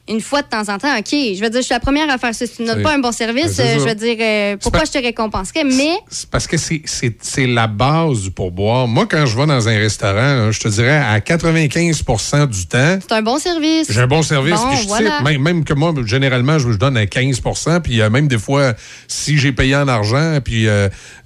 [0.08, 1.10] Une fois de temps en temps, OK.
[1.12, 2.44] Je veux dire, je suis la première à faire ça.
[2.44, 2.82] Si tu Oui.
[2.82, 5.62] pas un bon service, Ben, euh, je veux dire, euh, pourquoi pas- je te récompenserais?
[5.62, 5.92] Mais
[6.28, 8.88] parce que c'est- la base du pourboire.
[8.88, 12.98] Moi, quand je vais dans un restaurant, là, je te dirais à 95% du temps,
[13.00, 13.86] c'est un bon service.
[13.92, 14.54] J'ai un bon service.
[14.60, 15.18] Bon, je voilà.
[15.18, 15.24] type.
[15.24, 18.74] même, même que moi, généralement, je, je donne à 15% Puis euh, même des fois,
[19.06, 20.68] si j'ai payé en argent, puis tu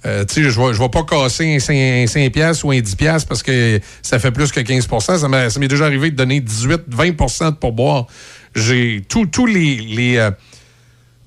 [0.03, 3.27] sais, je ne vais pas casser un 5, un 5 piastres ou un 10 piastres
[3.27, 6.39] parce que ça fait plus que 15 Ça m'est ça m'est déjà arrivé de donner
[6.41, 8.05] 18, 20% de pourboire.
[8.57, 9.75] J'ai tous les.
[9.77, 10.31] les euh,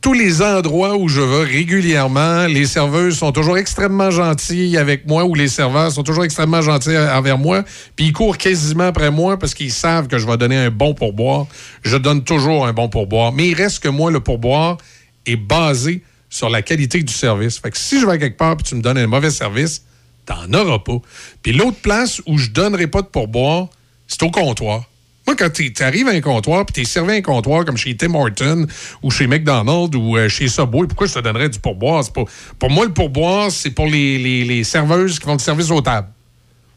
[0.01, 5.27] tous les endroits où je vais régulièrement, les serveuses sont toujours extrêmement gentilles avec moi
[5.27, 7.65] ou les serveurs sont toujours extrêmement gentils envers moi.
[7.97, 10.95] Puis ils courent quasiment après moi parce qu'ils savent que je vais donner un bon
[10.95, 11.47] pourboire.
[11.83, 13.33] Je donne toujours un bon pourboire.
[13.33, 14.79] Mais il reste que moi, le pourboire
[15.27, 17.59] est basé sur la qualité du service.
[17.59, 19.85] Fait que si je vais quelque part et tu me donnes un mauvais service,
[20.25, 20.99] t'en auras pas.
[21.43, 23.69] Puis l'autre place où je donnerai pas de pourboire,
[24.07, 24.90] c'est au comptoir.
[25.37, 27.97] Quand tu arrives à un comptoir puis tu es servi à un comptoir comme chez
[27.97, 28.67] Tim Horton
[29.03, 32.05] ou chez McDonald's ou euh, chez Subway, pourquoi je te donnerais du pourboire?
[32.13, 32.29] Pour,
[32.59, 36.09] pour moi, le pourboire, c'est pour les, les- serveuses qui font du service aux tables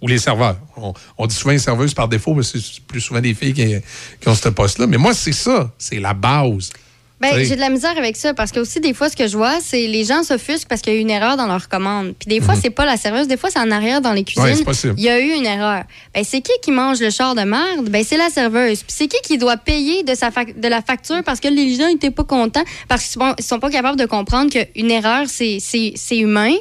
[0.01, 0.57] ou les serveurs.
[0.77, 3.75] On, on dit souvent serveuses par défaut, mais c'est plus souvent des filles qui,
[4.19, 4.87] qui ont ce poste-là.
[4.87, 5.71] Mais moi, c'est ça.
[5.77, 6.71] C'est la base.
[7.31, 9.35] Ben, j'ai de la misère avec ça parce que aussi, des fois, ce que je
[9.37, 12.13] vois, c'est les gens s'offusquent parce qu'il y a eu une erreur dans leur commande.
[12.19, 14.43] Puis des fois, c'est pas la serveuse, des fois, c'est en arrière dans les cuisines.
[14.43, 14.93] Ouais, c'est possible.
[14.97, 15.83] Il y a eu une erreur.
[16.13, 17.89] Ben, c'est qui qui mange le char de merde?
[17.89, 18.83] Ben, c'est la serveuse.
[18.83, 21.75] Puis c'est qui qui doit payer de, sa fac- de la facture parce que les
[21.75, 25.57] gens n'étaient pas contents, parce qu'ils sont, sont pas capables de comprendre qu'une erreur, c'est-
[25.59, 26.53] c'est c'est humain?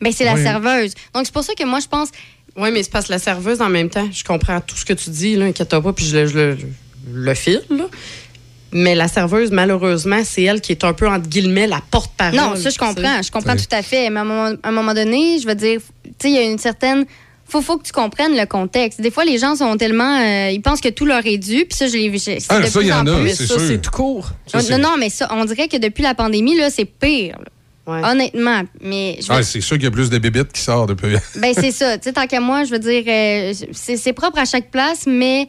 [0.00, 0.42] Ben, c'est la Oui.
[0.42, 0.92] serveuse.
[1.14, 2.08] Donc, c'est pour ça que moi, je pense.
[2.56, 4.92] Oui, mais c'est parce que la serveuse, en même temps, je comprends tout ce que
[4.92, 6.66] tu dis, là, inquiète-toi pas, puis je le, je le, je
[7.12, 7.84] le file, là.
[8.72, 12.34] Mais la serveuse, malheureusement, c'est elle qui est un peu, entre guillemets, la porte-parole.
[12.36, 13.22] Non, ça, je comprends.
[13.22, 14.10] Je comprends tout à fait.
[14.10, 16.38] Mais à un moment, à un moment donné, je veux dire, tu sais, il y
[16.38, 17.04] a une certaine.
[17.48, 19.00] Faut, faut que tu comprennes le contexte.
[19.00, 20.18] Des fois, les gens sont tellement.
[20.20, 21.64] euh, ils pensent que tout leur est dû.
[21.64, 22.18] Puis ça, je l'ai vu.
[22.18, 23.34] c'est Ah, de ça, plus il y en en a, plus.
[23.36, 23.60] Ça, sûr.
[23.60, 24.30] c'est tout court.
[24.48, 27.36] Ça, non, non, mais ça, on dirait que depuis la pandémie, là, c'est pire.
[27.38, 28.10] là.
[28.10, 28.62] Honnêtement.
[28.80, 31.14] Mais je veux- Ah, c'est sûr qu'il y a plus de bébites qui sortent depuis.
[31.36, 31.96] ben, c'est ça.
[31.98, 35.46] Tu sais, tant qu'à moi, je veux dire, euh, c'est propre à chaque place, mais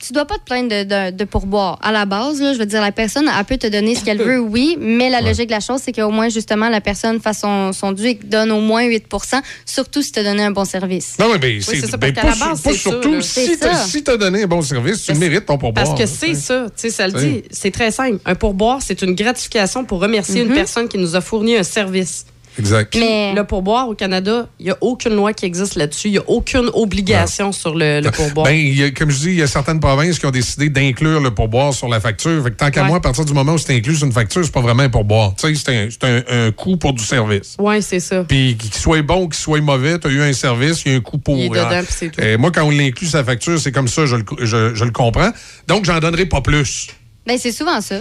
[0.00, 1.78] tu dois pas te plaindre de, de, de pourboire.
[1.82, 4.18] À la base, là, je veux dire, la personne, elle peut te donner ce qu'elle
[4.18, 7.40] veut, oui, mais la logique de la chose, c'est qu'au moins, justement, la personne fasse
[7.40, 10.64] son, son dû et donne au moins 8% surtout si tu as donné un bon
[10.64, 11.16] service.
[11.18, 13.20] Non, mais ben, c'est c'est ça, ben, parce pas, la base, pas ça, surtout.
[13.20, 13.50] si
[13.86, 15.84] si t'as donné un bon service, tu mérites ton pourboire.
[15.86, 17.32] Parce que c'est tu ça, tu sais, ça le Oui.
[17.32, 17.42] dit.
[17.50, 18.18] C'est très simple.
[18.24, 22.26] Un pourboire, c'est une gratification pour remercier une personne qui nous a fourni un service.
[22.58, 22.90] Exact.
[22.92, 23.00] Puis
[23.34, 26.08] le pourboire au Canada, il n'y a aucune loi qui existe là-dessus.
[26.08, 28.46] Il n'y a aucune obligation sur le, le pourboire.
[28.46, 30.68] Ben, il y a- comme je dis, il y a certaines provinces qui ont décidé
[30.68, 32.42] d'inclure le pourboire sur la facture.
[32.44, 32.88] Fait que tant qu'à Ouais.
[32.88, 34.90] moi, à partir du moment où c'est inclus sur une facture, c'est pas vraiment un
[34.90, 35.34] pourboire.
[35.36, 37.56] Tu sais, c'est un, c'est un, un coût pour du service.
[37.58, 38.24] oui, c'est ça.
[38.24, 40.98] Puis qu'il soit bon, qu'il soit mauvais, tu as eu un service, il y a
[40.98, 41.36] un coût pour.
[41.36, 42.20] Il est dedans, c'est tout.
[42.38, 44.90] Moi, quand on l'inclut sur la facture, c'est comme ça, je le, je, je le
[44.90, 45.30] comprends.
[45.68, 46.88] Donc, j'en donnerai pas plus.
[47.26, 47.96] Ben, c'est souvent ça.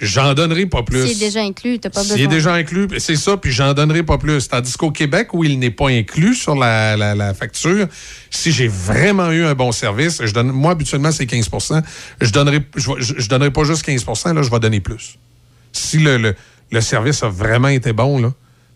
[0.00, 1.06] J'en donnerai pas plus.
[1.08, 2.16] S'il est déjà inclus, t'as pas besoin.
[2.16, 4.46] S'il est déjà inclus, c'est ça, puis j'en donnerai pas plus.
[4.48, 7.86] Tandis qu'au Québec, où il n'est pas inclus sur la, la- la facture,
[8.30, 11.82] si j'ai vraiment eu un bon service, je donne, moi, habituellement, c'est 15%
[12.20, 15.18] je donnerai, je, je- donnerai pas juste 15% là, je vais donner plus.
[15.72, 16.34] Si le, le-
[16.72, 18.32] le service a vraiment été bon, là,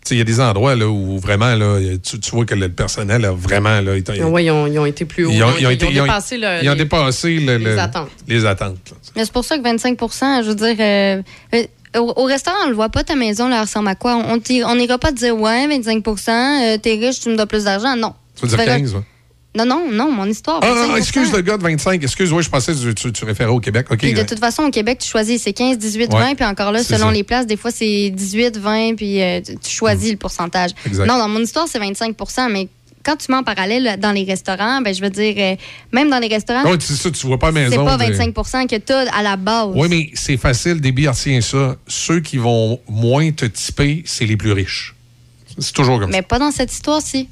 [0.09, 3.23] il y a des endroits là, où vraiment, là, tu, tu vois que le personnel
[3.25, 3.79] a vraiment...
[3.81, 5.31] Là, été- Oui, ils ont, ils ont été plus hauts.
[5.31, 7.63] ils ont, ils ont été- ils ont- dépassé, le- ils ont les- dépassé le- les
[7.65, 8.09] le- attentes.
[8.27, 8.77] Les attentes.
[8.89, 8.97] là.
[9.15, 11.21] Mais c'est pour ça que 25% je veux dire, euh,
[11.55, 11.63] euh,
[11.99, 14.15] Au, au restaurant, on le voit pas, ta maison, là, ressemble à quoi?
[14.15, 17.97] On n'ira pas te dire, ouais, 25% euh, t'es riche, tu me dois plus d'argent.
[17.97, 18.13] Non.
[18.35, 19.01] Tu veux dire verras- 15, ouais.
[19.53, 20.61] Non, non, non, mon histoire.
[20.63, 22.01] Ah, 25 excuse le gars de 25.
[22.01, 23.87] Excuse, oui, je pensais que tu, tu, référais au Québec.
[23.91, 23.97] OK.
[23.97, 26.71] Puis de toute façon, au Québec, tu choisis, c'est 15, 18, Ouais, 20, puis encore
[26.71, 27.11] là, selon ça.
[27.11, 30.71] les places, des fois, c'est 18, 20, puis euh, tu, choisis le pourcentage.
[30.85, 31.05] Exact.
[31.05, 32.69] Non, dans mon histoire, c'est 25% mais
[33.03, 35.55] quand tu mets en parallèle dans les restaurants, ben, je veux dire, euh,
[35.91, 37.85] même dans les restaurants, Oui, c'est ça, tu vois pas à la c'est maison.
[37.85, 39.71] pas mais- 25 que tu as à la base.
[39.73, 41.75] Oui, mais c'est facile, des retiens ça.
[41.87, 44.95] Ceux qui vont moins te typer, c'est les plus riches.
[45.57, 47.27] C'est toujours comme Mais pas dans cette histoire-ci.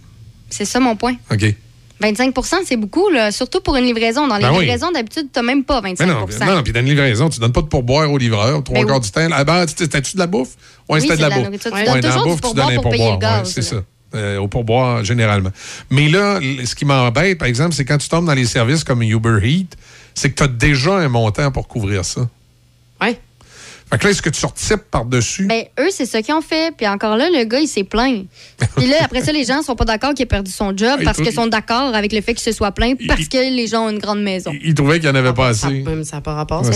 [0.50, 1.16] C'est ça mon point.
[1.30, 1.36] ça.
[1.36, 1.56] OK.
[2.02, 4.28] 25% c'est beaucoup, là, surtout pour une livraison.
[4.28, 4.62] Dans les Ben oui.
[4.62, 7.40] livraisons, d'habitude, tu même pas 25 Mais non, non, non, puis dans une livraison, tu
[7.40, 8.64] donnes pas de pourboire au livreur.
[8.64, 9.02] Trois Ben quarts oui.
[9.02, 10.50] du temps, la base, c'était-tu de la bouffe?
[10.88, 11.62] Oui, Oui, c'était de c'est la de la bouffe.
[11.62, 13.38] Tu Ouais, donnes toujours du bouffe, tu pourboire donnes un pour payer le pourboire.
[13.40, 13.76] gaz, ouais, c'est ça.
[14.16, 15.52] Euh, au pourboire, généralement.
[15.92, 19.04] Mais là, ce qui m'embête, par exemple, c'est quand tu tombes dans les services comme
[19.04, 19.76] Uber Eats,
[20.16, 22.22] c'est que tu as déjà un montant pour couvrir ça.
[23.02, 23.18] Oui.
[23.90, 25.46] Fait que là, est-ce que tu retypes par-dessus?
[25.48, 26.72] Ben, eux, c'est ça qu'ils ont fait.
[26.78, 28.26] Puis encore là, le gars, il s'est plaint.
[28.78, 31.06] Puis là, après ça, les gens sont pas d'accord qu'il a perdu son job Hey,
[31.06, 33.86] parce qu'ils sont d'accord avec le fait qu'il se soit plaint parce que les gens
[33.88, 34.54] ont une grande maison.
[34.64, 35.70] Il trouvait qu'il n'y en avait pas assez.
[35.82, 36.64] Même ça n'a pas rapport.
[36.66, 36.74] C'est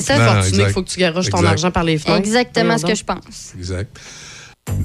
[0.00, 1.50] ça- fortuné qu'il faut que tu garoches ton Exact.
[1.52, 2.18] argent par les fenêtres.
[2.18, 3.52] Exactement ce que je pense.
[3.56, 3.96] Exact.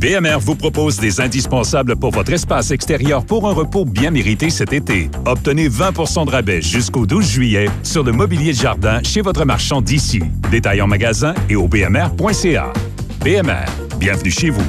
[0.02, 4.74] BMR vous propose des indispensables pour votre espace extérieur pour un repos bien mérité cet
[4.74, 5.12] été.
[5.28, 9.80] Obtenez 20% de rabais jusqu'au 12 juillet sur le mobilier de jardin chez votre marchand
[9.80, 10.24] d'ici.
[10.50, 12.74] Détail en magasin et au bmr.ca.
[13.24, 13.70] BMR,
[14.00, 14.66] bienvenue chez vous.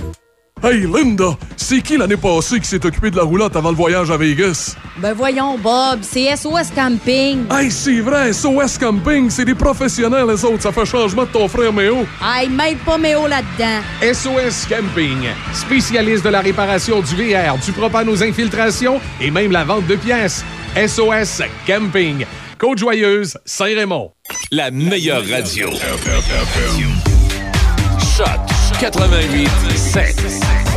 [0.64, 4.12] Hey Linda, c'est qui l'année passée qui s'est occupé de la roulotte avant le voyage
[4.12, 4.76] à Vegas?
[4.98, 7.46] Ben voyons, Bob, c'est SOS Camping.
[7.50, 11.48] Hey, c'est vrai, SOS Camping, c'est des professionnels les autres, ça fait changement de ton
[11.48, 12.06] frère Méo.
[12.24, 13.80] Hey, mêle pas Méo là-dedans.
[14.02, 19.64] SOS Camping, spécialiste de la réparation du VR, du propane aux infiltrations et même la
[19.64, 20.44] vente de pièces.
[20.76, 22.24] SOS Camping,
[22.58, 24.12] Côte-Joyeuse, Saint-Raymond.
[24.52, 25.70] La meilleure radio.
[28.16, 30.71] Choc 88 7.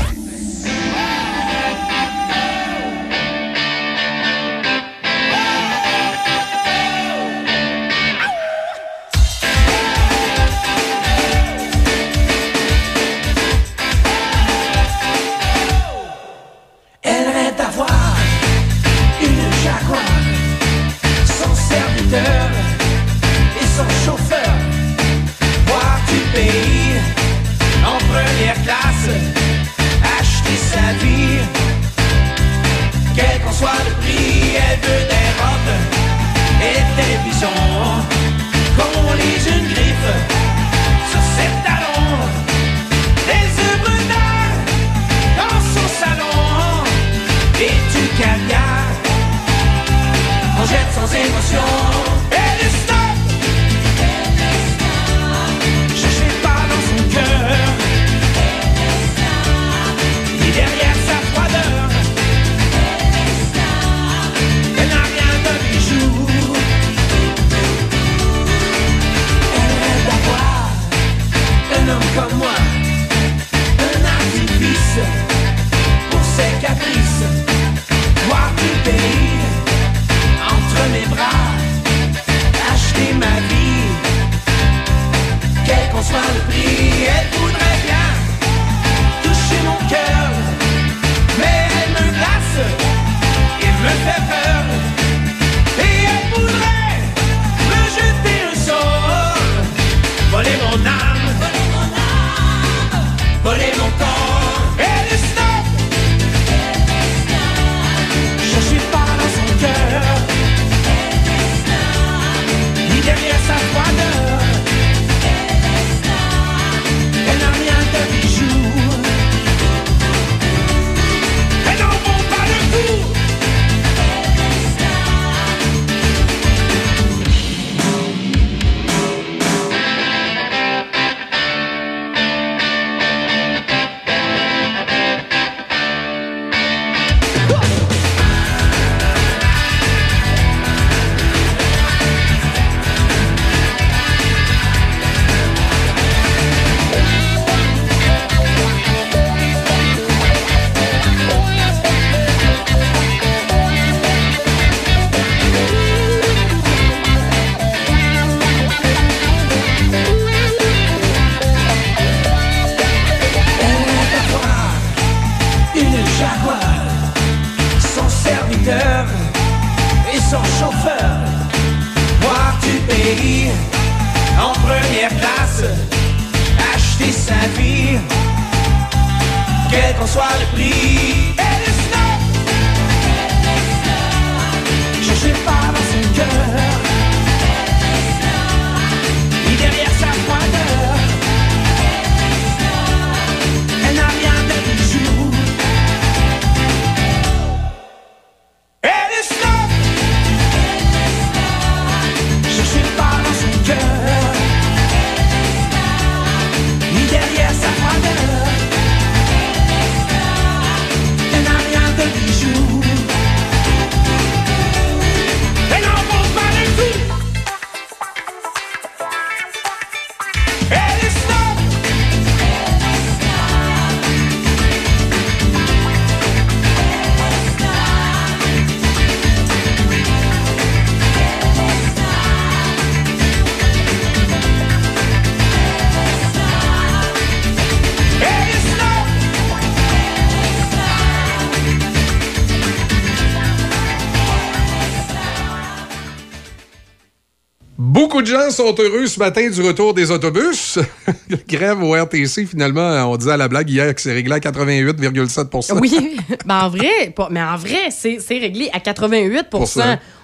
[248.56, 250.80] Sont heureux ce matin du retour des autobus.
[251.48, 255.78] Grève au RTC, finalement, on disait à la blague hier que c'est réglé à 88,7%
[255.80, 259.48] Oui, ben en vrai, mais en vrai, c'est c'est réglé à 88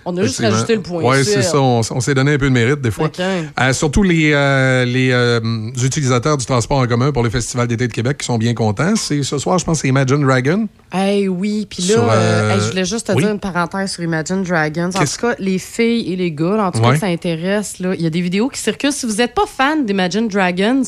[0.06, 1.04] On a juste rajouté le point.
[1.04, 1.60] Oui, c'est ça.
[1.60, 3.10] On, on s'est donné un peu de mérite des fois.
[3.20, 5.40] Euh, surtout les, euh, les euh,
[5.84, 8.96] utilisateurs du transport en commun pour le Festival d'été de Québec qui sont bien contents.
[8.96, 10.68] C'est ce soir, je pense, c'est Imagine Dragon.
[10.92, 13.24] Hey, oui, puis là, Sur, hey, je voulais juste te oui.
[13.24, 14.90] dire une parenthèse sur Imagine Dragons.
[14.96, 17.76] En tout cas, les filles et les gars, là, en tout cas, ça intéresse.
[17.80, 18.92] Il y a des vidéos qui circulent.
[18.92, 20.84] Si vous n'êtes pas fan d'Imagine Dragons,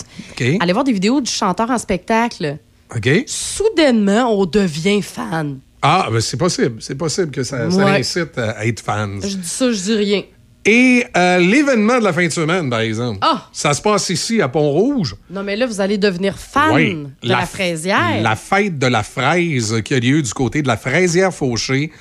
[0.59, 2.57] allez voir des vidéos du chanteur en spectacle.
[2.95, 3.09] OK.
[3.25, 5.59] Soudainement, on devient fan.
[5.83, 6.77] Ah, ben c'est possible.
[6.81, 7.99] C'est possible que ça, ça Ouais.
[7.99, 9.19] incite à, à être fans.
[9.21, 10.23] Je dis ça, je dis rien.
[10.65, 13.49] Et euh, l'événement de la fin de semaine, par exemple, Ah!
[13.51, 15.15] ça se passe ici à Pont-Rouge.
[15.29, 16.97] Non, mais là, vous allez devenir fan Oui.
[17.21, 18.21] de la, fraisière.
[18.21, 21.91] La fête de la fraise qui a lieu du côté de la fraisière fauchée.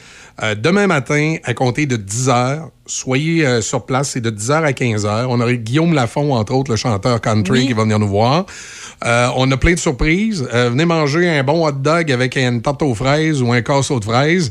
[0.43, 4.49] euh, demain matin, à compter de 10 h, soyez euh, sur place, c'est de 10
[4.51, 5.27] h à 15 h.
[5.29, 7.67] On aurait Guillaume Lafont, entre autres, le chanteur country, Oui.
[7.67, 8.47] qui va venir nous voir.
[9.05, 10.49] Euh, on a plein de surprises.
[10.55, 13.99] Euh, venez manger un bon hot dog avec une tarte aux fraises ou un casseau
[13.99, 14.51] de fraises.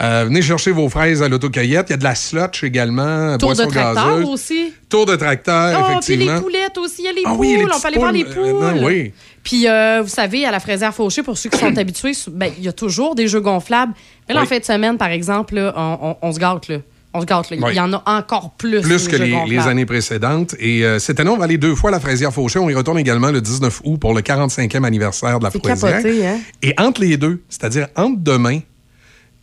[0.00, 1.86] Euh, venez chercher vos fraises à l'autocueillette.
[1.88, 3.36] Il y a de la slotch également.
[3.36, 4.28] Tour de tracteur gazeuse.
[4.28, 4.72] aussi.
[4.88, 6.96] Tour de tracteur, Ah, puis les poulettes aussi.
[7.00, 7.40] Il y a les Ah poules.
[7.40, 9.12] oui, les on peut aller voir les poules, non, oui.
[9.42, 12.64] Puis, euh, vous savez, à la fraisière fauchée, pour ceux qui sont habitués, ben, il
[12.64, 13.92] y a toujours des jeux gonflables.
[14.28, 14.46] Mais là, Oui.
[14.46, 16.68] en fin de semaine, par exemple, là, on, on- on se gâte.
[16.68, 16.76] Là.
[17.12, 17.50] On se gâte.
[17.50, 17.56] là.
[17.60, 17.72] Oui.
[17.72, 18.80] Il y en a encore plus.
[18.82, 20.54] Plus que les, années précédentes.
[20.60, 22.58] Et euh, cette année, on va aller deux fois à la Fraisière Fauchée.
[22.58, 25.96] On y retourne également le 19 août pour le 45e anniversaire de la Fraisière.
[26.02, 26.38] capoté, hein?
[26.62, 28.60] Et entre les deux, c'est-à-dire entre demain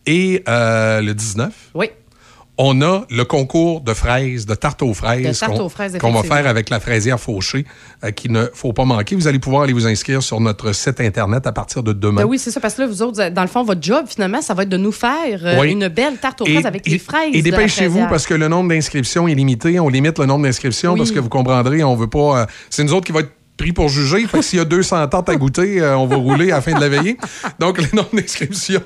[0.06, 1.90] et euh, le 19, Oui.
[2.60, 6.24] On a le concours de fraises, de tarte aux fraises, qu'on aux fraises, qu'on va
[6.24, 7.64] faire avec la fraisière fauchée,
[8.04, 9.14] euh, qu'il ne faut pas manquer.
[9.14, 12.22] Vous allez pouvoir aller vous inscrire sur notre site Internet à partir de demain.
[12.22, 12.58] Ben oui, c'est ça.
[12.60, 14.76] Parce que là, vous autres, dans le fond, votre job, finalement, ça va être de
[14.76, 15.70] nous faire euh, Oui.
[15.70, 17.30] une belle tarte aux fraises avec les fraises.
[17.32, 19.78] Et dépêchez-vous parce que le nombre d'inscriptions est limité.
[19.78, 20.98] On limite le nombre d'inscriptions Oui.
[20.98, 22.42] parce que vous comprendrez, on veut pas.
[22.42, 24.26] euh, c'est nous autres qui va être pris pour juger.
[24.26, 26.60] Fait que s'il y a 200 tartes à goûter, euh, on va rouler à la
[26.62, 27.18] fin de la veillée.
[27.58, 28.82] Donc, le nombre d'inscriptions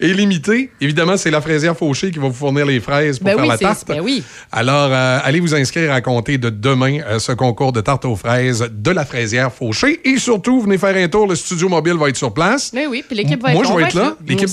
[0.00, 0.70] est limité.
[0.80, 3.48] Évidemment, c'est la fraisière fauchée qui va vous fournir les fraises pour Ben faire oui,
[3.48, 3.86] la tarte.
[3.86, 4.22] ben oui.
[4.50, 8.16] Alors, euh, allez vous inscrire à compter de demain euh, ce concours de tarte aux
[8.16, 10.00] fraises de la fraisière fauchée.
[10.04, 11.26] Et surtout, venez faire un tour.
[11.26, 12.70] Le studio mobile va être sur place.
[12.72, 14.16] Ben oui, puis l'équipe va être Moi, je vais va être là.
[14.26, 14.48] L'équipe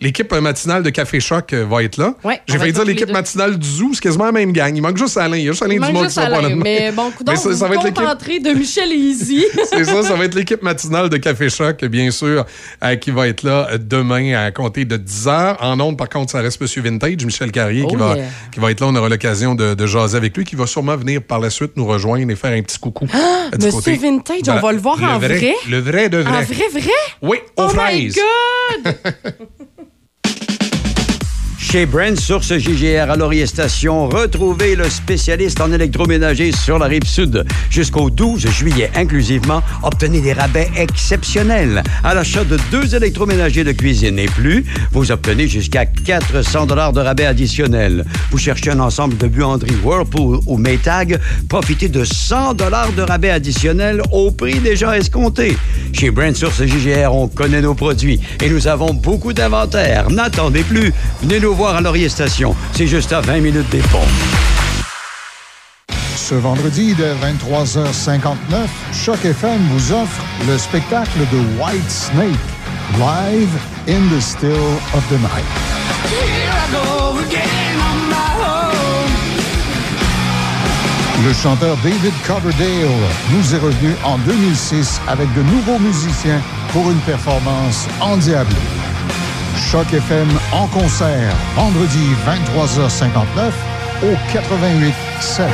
[0.00, 2.14] l'équipe, matinale de Café Choc euh, va être là.
[2.24, 4.74] Ouais, J'ai va failli dire l'équipe matinale du Zoo, c'est quasiment la même gang.
[4.74, 5.36] Il manque juste Alain.
[5.36, 6.62] Il y a juste Alain Il Dumas qui juste pas là Alain, demain.
[6.62, 8.02] mais bon, coudonc, Mais ça, ça va être l'équipe.
[8.02, 9.44] l'entrée de Michel et Izzy.
[9.70, 12.44] C'est ça, ça va être l'équipe matinale de Café Choc, bien sûr,
[12.84, 15.56] euh, qui va être là euh, demain à compter de 10 h.
[15.60, 18.16] En ondes, par contre, ça reste Monsieur Vintage, Michel Carrier, qui, Oh va,
[18.52, 18.86] qui va être là.
[18.88, 21.72] On aura l'occasion de, de jaser avec lui, qui va sûrement venir par la suite
[21.76, 23.06] nous rejoindre et faire un petit coucou.
[23.14, 25.54] euh, du Monsieur côté Vintage, on va le voir en vrai.
[25.68, 26.30] Le vrai de vrai.
[26.38, 26.90] En vrai, vrai?
[27.22, 28.08] Oui, aux Oh my.
[28.08, 28.94] God!
[31.70, 37.04] Chez Brand Source JGR à Laurier Station, retrouvez le spécialiste en électroménager sur la rive
[37.04, 37.44] sud.
[37.70, 41.84] Jusqu'au 12 juillet inclusivement, obtenez des rabais exceptionnels.
[42.02, 47.02] À l'achat de deux électroménagers de cuisine et plus, vous obtenez jusqu'à 400 dollars de
[47.02, 48.04] rabais additionnels.
[48.32, 53.30] Vous cherchez un ensemble de buanderies Whirlpool ou Maytag, profitez de 100 dollars de rabais
[53.30, 55.56] additionnels au prix déjà escompté.
[55.92, 60.10] Chez Brand Source JGR, on connaît nos produits et nous avons beaucoup d'inventaire.
[60.10, 60.92] N'attendez plus.
[61.22, 62.56] Venez nous voir à Laurier Station.
[62.72, 63.98] C'est juste à 20 minutes des ponts.
[66.16, 72.30] Ce vendredi de 23h59, Choc FM vous offre le spectacle de White Snake,
[72.98, 73.50] live
[73.86, 75.44] in the still of the night.
[81.26, 82.88] Le chanteur David Coverdale
[83.34, 86.40] nous est revenu en 2006 avec de nouveaux musiciens
[86.72, 88.56] pour une performance endiablée.
[89.56, 93.52] Choc FM en concert, vendredi 23h59
[94.02, 95.46] au 88 7.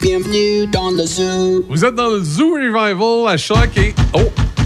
[0.00, 1.64] Bienvenue dans le zoo.
[1.68, 3.94] Vous êtes dans le Zoo Revival à Choc et...
[4.12, 4.20] Oh!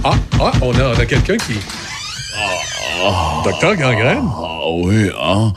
[0.05, 0.15] Ah!
[0.41, 0.53] Ah!
[0.61, 1.55] On a, on a quelqu'un qui...
[3.45, 4.25] Docteur Gangrène?
[4.37, 5.53] Ah oui, hein?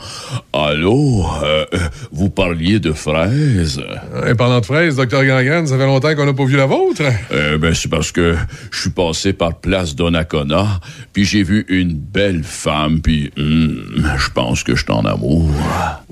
[0.52, 1.24] Allô?
[1.42, 1.78] Euh, euh,
[2.10, 3.82] vous parliez de fraises?
[4.26, 7.02] Et parlant de fraises, Docteur Gangrène, ça fait longtemps qu'on n'a pas vu la vôtre.
[7.30, 8.34] Eh ben, c'est parce que
[8.70, 10.80] je suis passé par Place Donnacona,
[11.12, 15.50] puis j'ai vu une belle femme, puis hum, je pense que je suis en amour.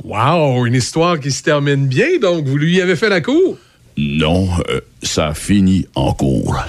[0.05, 0.67] Wow!
[0.67, 3.57] Une histoire qui se termine bien, donc vous lui avez fait la cour?
[3.97, 6.63] Non, euh, ça a fini en cours.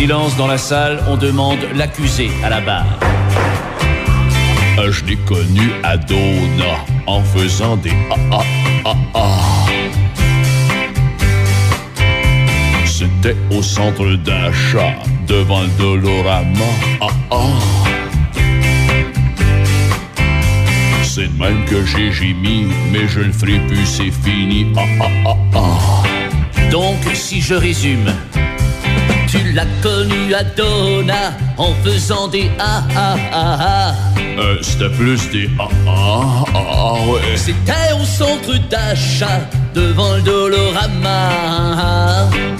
[0.00, 2.98] Silence dans la salle, on demande l'accusé à la barre.
[4.78, 8.44] Euh, Je l'ai connu à Dona en faisant des ah ah
[8.86, 9.66] ah ah.
[12.86, 14.94] C'était au centre d'achat
[15.26, 16.70] devant le Dolorama.
[17.02, 17.36] Ah ah.
[21.02, 24.72] C'est de même que j'ai gémi, mais je le ferai plus, c'est fini.
[24.78, 26.70] Ah ah ah ah.
[26.70, 28.10] Donc, si je résume,
[29.30, 33.94] tu l'as connu à Dona en faisant des ah ah ah ah.
[34.38, 37.36] Euh, C'était plus des ah ah ah ah ouais.
[37.36, 39.40] C'était au centre d'achat
[39.74, 41.30] devant le Dolorama.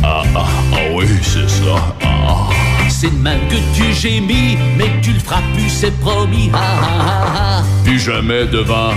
[0.02, 1.76] Ah ah ah oui, c'est ça.
[2.04, 2.48] Ah.
[2.88, 6.50] C'est de même que tu gémis, mais tu le feras plus, c'est promis.
[6.52, 7.62] Ah ah ah ah.
[7.84, 8.92] Plus jamais devant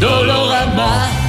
[0.00, 1.27] Dolorama.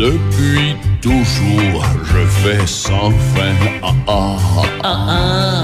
[0.00, 3.52] Depuis toujours, je fais sans fin.
[3.82, 4.62] Ah ah ah.
[4.82, 5.62] Ah ah.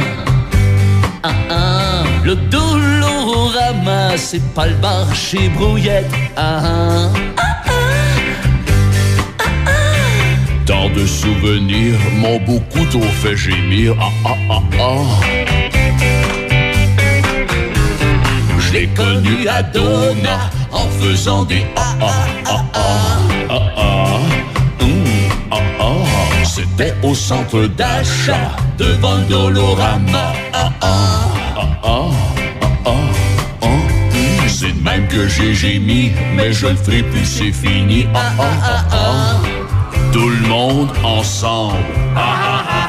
[1.22, 2.04] Ah ah.
[2.22, 6.12] Le Dolorama, c'est pas le bar chez Brouillette.
[6.36, 7.12] Ah ah.
[10.66, 13.96] Tant de souvenirs m'ont beaucoup trop fait gémir.
[13.98, 15.06] Ah ah ah ah.
[18.58, 22.80] Je l'ai connu à Dona en faisant des ah ah ah ah.
[23.50, 24.18] Ah ah.
[24.80, 25.04] Hum,
[25.50, 26.44] ah ah.
[26.44, 30.32] C'était au centre d'achat devant Dolorama.
[30.52, 30.86] Ah ah.
[31.56, 32.00] Ah ah.
[32.62, 32.90] Ah ah.
[33.62, 33.66] Ah.
[33.66, 38.06] Hum, C'est de même que j'ai gémi, mais je le ferai plus, c'est fini.
[38.14, 39.36] Ah ah ah ah.
[40.12, 41.76] Tout le monde ensemble.
[42.14, 42.82] Ah ah ah ah.
[42.82, 42.85] Ah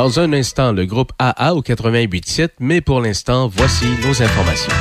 [0.00, 4.72] Dans un instant, le groupe AA au 88.7, mais pour l'instant, voici nos informations.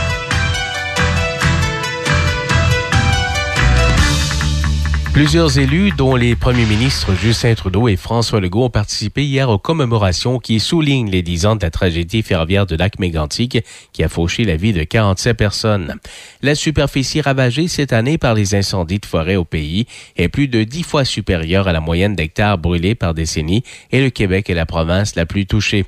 [5.20, 9.58] Plusieurs élus, dont les premiers ministres Justin Trudeau et François Legault, ont participé hier aux
[9.58, 13.62] commémorations qui soulignent les 10 ans de la tragédie ferroviaire de lac mégantic
[13.92, 15.96] qui a fauché la vie de 47 personnes.
[16.42, 20.64] La superficie ravagée cette année par les incendies de forêt au pays est plus de
[20.64, 24.66] 10 fois supérieure à la moyenne d'hectares brûlés par décennie et le Québec est la
[24.66, 25.84] province la plus touchée.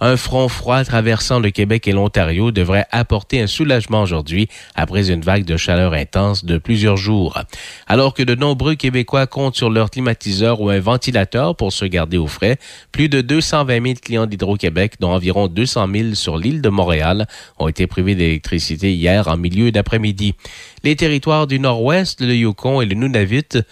[0.00, 5.22] Un front froid traversant le Québec et l'Ontario devrait apporter un soulagement aujourd'hui après une
[5.22, 7.40] vague de chaleur intense de plusieurs jours.
[7.86, 12.16] Alors que de nombreux Québécois comptent sur leur climatiseur ou un ventilateur pour se garder
[12.16, 12.58] au frais,
[12.92, 17.26] plus de 220 000 clients d'Hydro-Québec, dont environ 200 000 sur l'île de Montréal,
[17.58, 20.34] ont été privés d'électricité hier en milieu d'après-midi.
[20.82, 23.62] Les territoires du Nord-Ouest, le Yukon et le Nunavut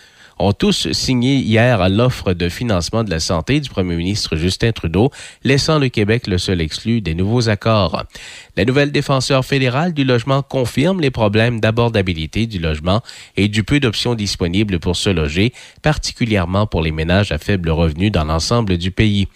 [0.42, 5.10] ont tous signé hier l'offre de financement de la santé du premier ministre Justin Trudeau,
[5.44, 8.04] laissant le Québec le seul exclu des nouveaux accords.
[8.56, 13.02] La nouvelle défenseur fédérale du logement confirme les problèmes d'abordabilité du logement
[13.36, 18.10] et du peu d'options disponibles pour se loger, particulièrement pour les ménages à faible revenu
[18.10, 19.28] dans l'ensemble du pays.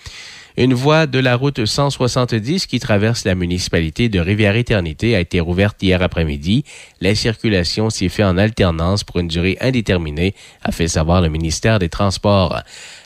[0.58, 5.82] Une voie de la route 170 qui traverse la municipalité de Rivière-Éternité a été rouverte
[5.82, 6.64] hier après-midi.
[7.02, 11.78] La circulation s'y fait en alternance pour une durée indéterminée, a fait savoir le ministère
[11.78, 12.62] des Transports.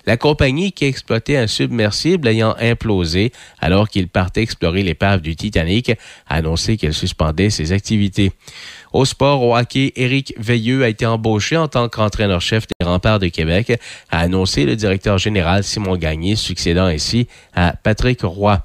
[0.07, 5.91] La compagnie qui exploitait un submersible ayant implosé alors qu'il partait explorer l'épave du Titanic
[6.29, 8.31] a annoncé qu'elle suspendait ses activités.
[8.93, 13.29] Au sport, au hockey, Éric Veilleux a été embauché en tant qu'entraîneur-chef des remparts de
[13.29, 13.81] Québec,
[14.11, 18.63] a annoncé le directeur général Simon Gagné, succédant ainsi à Patrick Roy.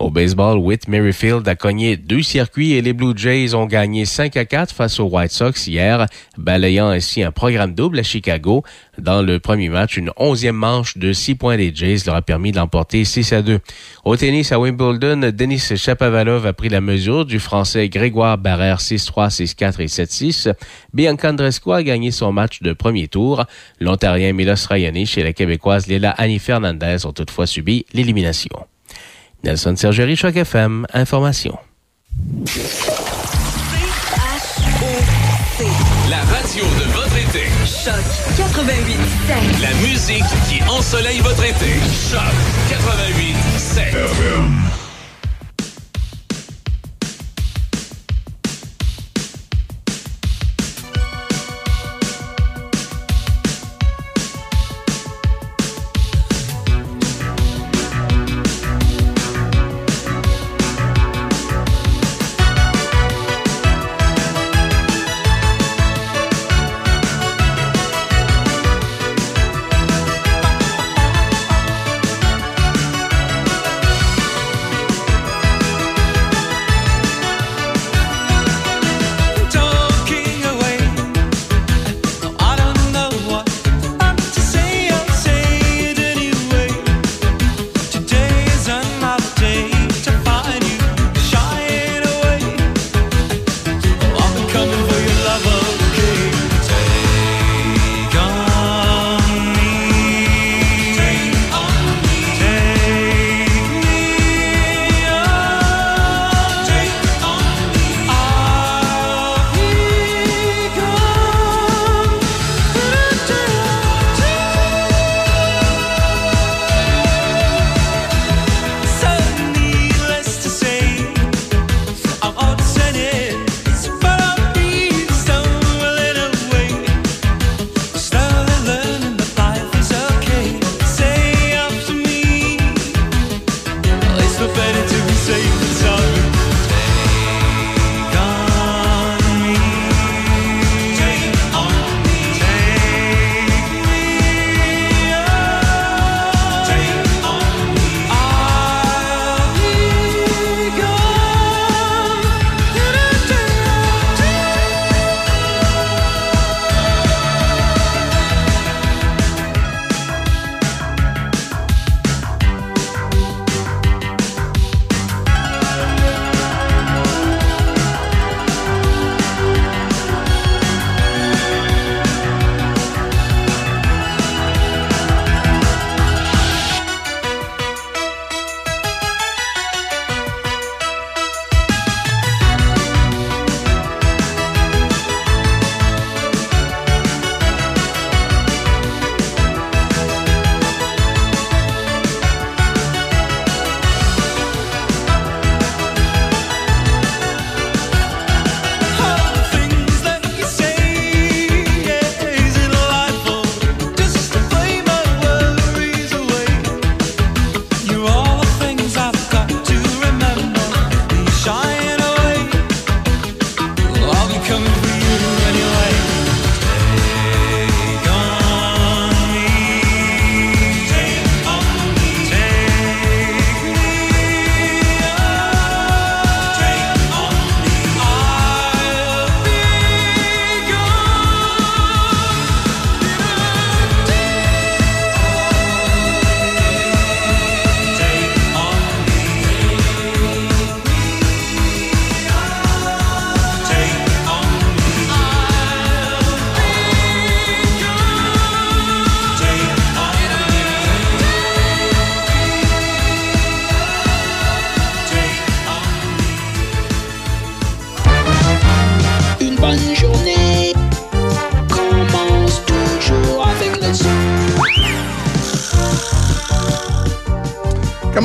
[0.00, 4.34] Au baseball, Whit Merrifield a cogné deux circuits et les Blue Jays ont gagné 5
[4.38, 6.06] à 4 face aux White Sox hier,
[6.38, 8.64] balayant ainsi un programme double à Chicago.
[8.96, 12.50] Dans le premier match, une onzième manche de 6 points des Jays leur a permis
[12.50, 13.60] d'emporter 6 à 2.
[14.06, 19.28] Au tennis à Wimbledon, Denis Shapovalov a pris la mesure du Français Grégoire Barrère 6-3,
[19.28, 20.54] 6-4 et 7-6.
[20.94, 23.44] Bianca Andreescu a gagné son match de premier tour.
[23.80, 28.48] L'Ontarien Milos Raonic et la Québécoise Léla Annie Fernandez ont toutefois subi l'élimination.
[29.44, 31.58] Nelson Sergeri, Choc FM, Information.
[36.08, 37.46] La radio de votre été.
[37.64, 37.94] Choc
[38.36, 38.98] 88
[39.62, 41.80] La musique qui ensoleille votre été.
[42.10, 42.20] Choc
[42.68, 43.36] 88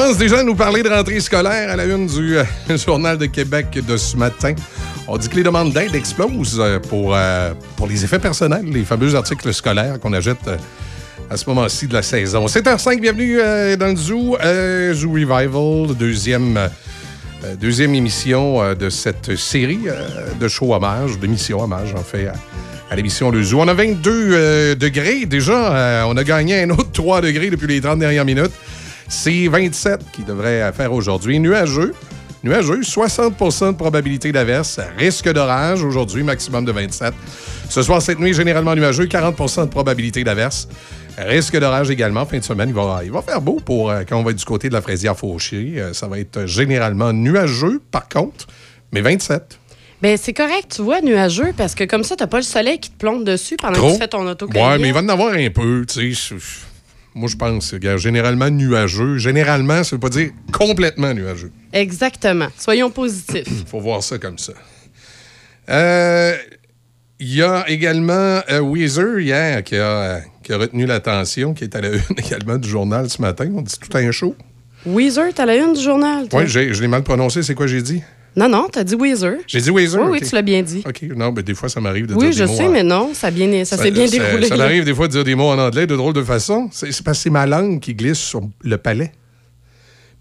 [0.05, 2.43] commence déjà à nous parler de rentrée scolaire à la une du euh,
[2.77, 4.53] Journal de Québec de ce matin.
[5.07, 8.83] On dit que les demandes d'aide explosent euh, pour, euh, pour les effets personnels, les
[8.83, 10.47] fameux articles scolaires qu'on achète
[11.27, 12.45] à ce moment-ci de la saison.
[12.45, 13.37] 7h05, bienvenue
[13.77, 14.37] dans le Zoo,
[14.93, 16.59] Zoo Revival, deuxième,
[17.59, 19.87] deuxième émission de cette série
[20.39, 22.29] de show hommage, d'émission hommage en fait,
[22.91, 23.59] à, l'émission Le Zoo.
[23.59, 27.81] On a 22 euh, degrés déjà, on a gagné un autre 3 degrés depuis les
[27.81, 28.53] 30 dernières minutes.
[29.25, 31.39] C'est 27 qui devrait faire aujourd'hui.
[31.39, 31.95] Nuageux.
[32.43, 37.11] Nuageux, 60% de probabilité d'averse, risque d'orage aujourd'hui, maximum de 27.
[37.67, 40.67] Ce soir, cette nuit, généralement nuageux, 40% de probabilité d'averse.
[41.17, 42.23] Risque d'orage également.
[42.27, 44.37] Fin de semaine, il va, il va faire beau pour euh, quand on va être
[44.37, 45.73] du côté de la fraisière fauchée.
[45.77, 48.45] Euh, ça va être généralement nuageux, par contre,
[48.91, 49.57] mais 27.
[50.03, 52.91] Ben, c'est correct, tu vois, nuageux, parce que comme ça, t'as pas le soleil qui
[52.91, 55.33] te plombe dessus pendant que tu fais ton auto Ouais, mais il va en avoir
[55.33, 56.35] un peu, tu sais.
[57.15, 59.17] Moi, je pense, regarde, généralement nuageux.
[59.17, 61.51] Généralement, ça veut pas dire complètement nuageux.
[61.71, 62.47] Exactement.
[62.57, 63.47] Soyons positifs.
[63.47, 64.51] Il faut voir ça comme ça.
[65.69, 66.35] Euh,
[67.19, 71.73] Il y a également euh, Weezer hier qui a, qui a retenu l'attention, qui est
[71.75, 73.49] à la une également du journal ce matin.
[73.55, 74.35] On dit tout un show.
[74.85, 76.27] Weezer, t'as la une du journal.
[76.33, 77.41] Oui, je l'ai mal prononcé.
[77.41, 78.03] C'est quoi j'ai dit?
[78.37, 79.37] Non, non, t'as dit Weezer.
[79.47, 80.01] J'ai dit Weezer?
[80.03, 80.83] Oui, oui, tu l'as bien dit.
[80.85, 81.03] OK.
[81.15, 82.83] Non, mais des fois, ça m'arrive de Oui, dire je des mots sais, en- mais
[82.83, 84.47] non, ça, bien- ça s'est bien déroulé.
[84.47, 86.69] Ça m'arrive des fois de dire des mots en anglais de drôle de façon.
[86.71, 89.11] C'est parce que c'est ma langue qui glisse sur le palais.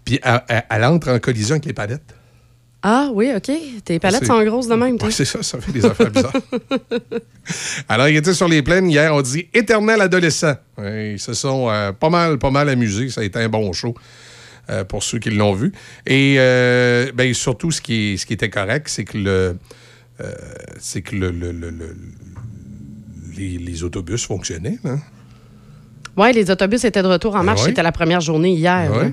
[0.05, 2.13] Puis elle, elle- elle entre en collision avec les palettes.
[2.87, 3.51] Ah oui, OK.
[3.83, 5.07] Tes palettes sont grosses de même, toi.
[5.07, 6.31] Oui, c'est ça, ça fait des affaires bizarres.
[7.89, 10.53] Alors, il était sur les plaines hier, on dit éternel adolescent.
[10.77, 13.09] Ouais, ils se sont euh, pas mal, pas mal amusés.
[13.09, 13.95] Ça a été un bon show
[14.69, 15.71] euh, pour ceux qui l'ont vu.
[16.05, 19.57] Et euh, ben, surtout, ce qui, est- ce qui était correct, c'est que le.
[20.21, 20.31] euh,
[20.79, 21.95] c'est que le, le- le- le-
[23.37, 24.79] les, les autobus fonctionnaient.
[24.85, 24.99] hein.
[26.17, 27.63] Oui, les autobus étaient de retour en marche.
[27.63, 27.67] Ouais.
[27.67, 28.89] C'était la première journée hier.
[28.89, 29.03] Ouais.
[29.07, 29.11] là.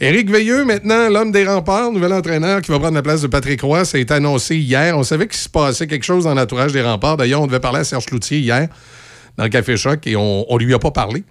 [0.00, 3.60] Éric Veilleux, maintenant, l'homme des remparts, nouvel entraîneur qui va prendre la place de Patrick
[3.62, 4.98] Roy, ça a été annoncé hier.
[4.98, 7.16] On savait qu'il se passait quelque chose dans l'entourage des remparts.
[7.18, 8.66] D'ailleurs, on devait parler à Serge Cloutier hier
[9.36, 11.22] dans le Café Choc et on, on lui a pas parlé.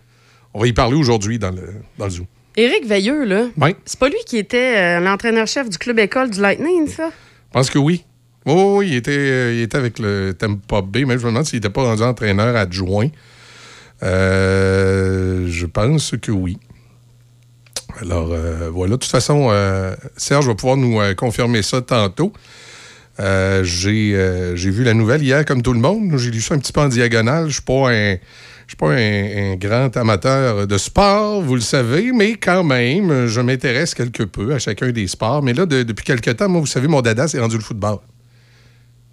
[0.53, 2.25] On va y parler aujourd'hui dans le, dans le Zoo.
[2.55, 6.39] Éric Veilleux, là, Oui, c'est pas lui qui était euh, l'entraîneur-chef du club école du
[6.39, 7.09] Lightning, ça?
[7.09, 8.03] je pense que oui.
[8.45, 10.97] Oui, oui, oui, il était, euh, il était avec le Tempa B.
[10.97, 13.07] Même je me demande s'il n'était pas rendu entraîneur adjoint.
[14.03, 16.57] Euh, je pense que oui.
[18.01, 18.35] Alors,
[18.71, 18.93] voilà.
[18.93, 19.51] De toute façon,
[20.17, 22.33] Serge va pouvoir nous confirmer ça tantôt.
[23.19, 26.17] J'ai j'ai vu la nouvelle hier, comme tout le monde.
[26.17, 27.43] J'ai lu ça un petit peu en diagonale.
[27.43, 28.15] Je ne suis pas un.
[28.73, 33.27] Je suis pas un, un grand amateur de sport, vous le savez, mais quand même,
[33.27, 35.43] je m'intéresse quelque peu à chacun des sports.
[35.43, 37.97] Mais là, de- depuis quelque temps, moi, vous savez, mon dada, c'est rendu le football.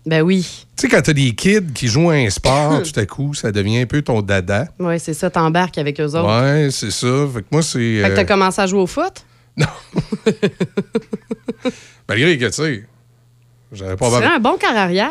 [0.06, 0.64] Ben oui.
[0.78, 3.52] Tu sais, quand t'as des kids qui jouent à un sport, tout à coup, ça
[3.52, 4.66] devient un peu ton dada.
[4.78, 6.40] Oui, c'est ça, t'embarques avec eux autres.
[6.42, 7.26] Ouais, c'est ça.
[7.34, 8.00] Fait que moi, c'est.
[8.00, 9.26] Fait que euh, t'as commencé à jouer au foot?
[12.08, 12.84] Malgré que, tu sais,
[13.72, 15.10] j'aurais pas Tu un bon quart arrière.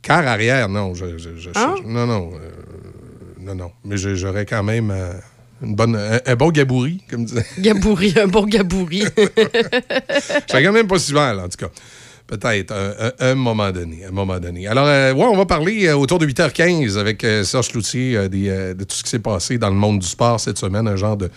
[0.00, 0.94] Quart arrière, non.
[0.94, 1.74] Je, je- je- Ah?
[1.84, 2.30] Non, non.
[2.34, 2.57] euh,
[3.48, 3.70] non, non.
[3.84, 5.12] Mais je- j'aurais quand même euh,
[5.62, 7.44] une bonne, un, un bon gabouri, comme disait.
[7.58, 9.02] Gabouri, un bon gabouri.
[10.50, 11.68] J'aurais quand même pas si mal, en tout cas.
[12.26, 14.04] Peut-être, un, un- un moment donné.
[14.04, 14.66] Un moment donné.
[14.68, 18.84] Alors, euh, ouais, on va parler euh, autour de 8h15 avec Serge Cloutier des, de
[18.84, 20.86] tout ce qui s'est passé dans le monde du sport cette semaine.
[20.88, 21.30] Un genre de,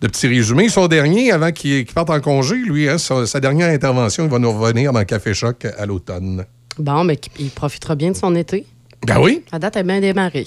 [0.00, 0.68] de petit résumé.
[0.68, 4.40] Son dernier, avant qu'il parte en congé, lui, hein, sa, sa dernière intervention, il va
[4.40, 6.44] nous revenir dans Café Choc à l'automne.
[6.76, 8.66] bon, mais il profitera bien de son été.
[9.06, 9.44] Ben oui.
[9.52, 10.46] La date est bien démarrée.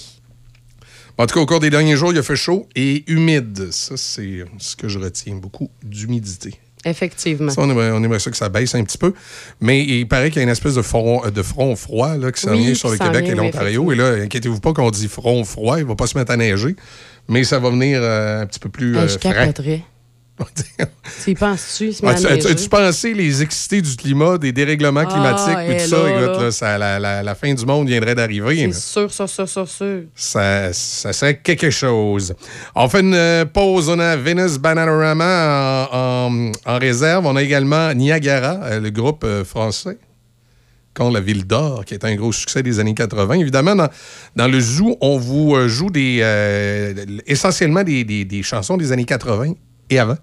[1.18, 3.70] En tout cas, au cours des derniers jours, il a fait chaud et humide.
[3.70, 5.36] Ça, c'est ce que je retiens.
[5.36, 6.60] Beaucoup d'humidité.
[6.84, 7.50] Effectivement.
[7.50, 9.12] Ça, on, aimerait, on aimerait ça que ça baisse un petit peu.
[9.60, 12.40] Mais il paraît qu'il y a une espèce de front, de front froid là, qui
[12.40, 13.90] s'en Oui, vient sur le Québec vient, et l'Ontario.
[13.92, 16.76] Et là, inquiétez-vous pas qu'on dit front froid, il va pas se mettre à neiger.
[17.28, 19.80] Mais ça va venir euh, un petit peu plus euh, je.
[21.24, 21.92] tu y penses-tu?
[22.02, 22.10] Ah?
[22.10, 25.12] As-tu pensé les excités du climat, des dérèglements Ah,
[25.46, 26.50] climatiques, et tout ça?
[26.50, 28.70] ça- la, fin du monde viendrait d'arriver.
[28.72, 30.02] C'est sûr, sûr, sûr, sûr, sûr.
[30.14, 32.34] Ça, ça serait quelque chose.
[32.74, 33.88] On fait une euh, pause.
[33.88, 37.24] On a Venus Bananarama en, réserve.
[37.26, 39.96] On a également Niagara, euh, le groupe euh, français,
[40.94, 43.34] contre la Ville d'Or, qui est un gros succès des années 80.
[43.34, 43.88] Évidemment, dans,
[44.34, 46.94] dans le zoo, on vous joue des, euh,
[47.26, 49.54] essentiellement des, des- des chansons des années 80
[49.90, 50.16] et avant?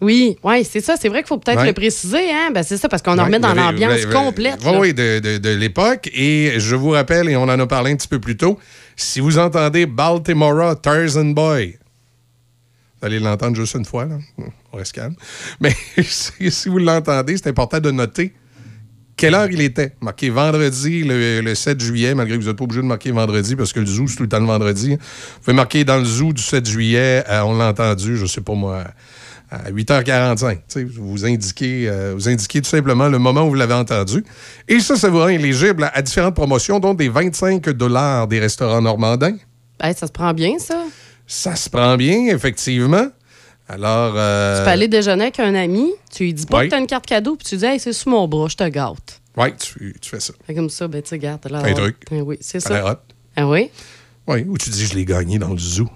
[0.00, 0.96] Oui, oui, c'est ça.
[1.00, 1.66] C'est vrai qu'il faut peut-être Ouais.
[1.68, 2.50] le préciser, hein?
[2.52, 4.58] Ben, c'est ça, parce qu'on en remet dans l'ambiance complète.
[4.64, 6.10] Oui, oui, de, de- de l'époque.
[6.12, 8.58] Et je vous rappelle, et on en a parlé un petit peu plus tôt,
[8.96, 11.78] si vous entendez Baltimore Tarzan Boy,
[13.00, 14.18] vous allez l'entendre juste une fois, là.
[14.72, 15.14] On reste calme.
[15.60, 18.34] Mais si, si vous l'entendez, c'est important de noter
[19.16, 19.92] quelle heure il était?
[20.00, 23.56] Marqué vendredi, le, le 7 juillet, malgré que vous n'êtes pas obligé de marquer vendredi,
[23.56, 24.90] parce que le zoo, c'est tout le temps le vendredi.
[24.90, 28.40] Vous pouvez marquer dans le zoo du 7 juillet, euh, on l'a entendu, je sais
[28.40, 28.84] pas moi,
[29.50, 30.54] à 8h45.
[30.56, 34.24] Tu sais, Vous indiquez, euh, vous indiquez tout simplement le moment où vous l'avez entendu.
[34.68, 37.68] Et ça, ça vous rend éligible à, à différentes promotions, dont des 25
[38.28, 39.36] des restaurants normandins.
[39.80, 40.82] Hey, ça se prend bien, ça.
[41.26, 43.06] Ça se prend bien, effectivement.
[43.68, 44.14] Alors.
[44.16, 46.64] euh, Tu peux aller déjeuner avec un ami, tu lui dis pas oui.
[46.66, 48.68] que t'as une carte cadeau, puis tu dis, hey, c'est sous mon bras, je te
[48.68, 49.20] gâte.
[49.36, 50.32] Oui, tu, tu fais ça.
[50.46, 51.40] Fait comme ça, ben, tu sais, garde.
[51.40, 51.96] t'as l'air Un truc.
[52.10, 53.02] Ah oui, c'est Ça ça.
[53.36, 53.70] Ah oui?
[54.26, 55.88] Oui, ou tu dis, je l'ai gagné dans le zoo.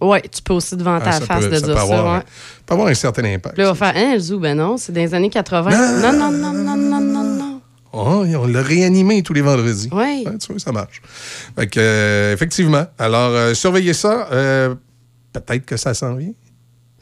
[0.00, 2.12] Oui, tu peux aussi te vanter Ah, ça face peut- de ça dire peut ça.
[2.14, 2.20] ouais.
[2.66, 3.56] peut avoir un certain impact.
[3.56, 4.38] Là, on va faire, hein, le zoo?
[4.38, 5.70] Ben non, c'est dans les années 80.
[5.70, 7.60] Non, non, non, non, non, non, non.
[7.96, 9.88] Oh, on l'a réanimé tous les vendredis.
[9.92, 10.24] Oui.
[10.40, 11.00] tu vois, ça marche.
[11.56, 12.84] Fait que, euh, effectivement.
[12.98, 14.28] Alors, euh, surveillez ça.
[14.32, 14.74] Euh,
[15.32, 16.32] Peut-être que ça s'en vient.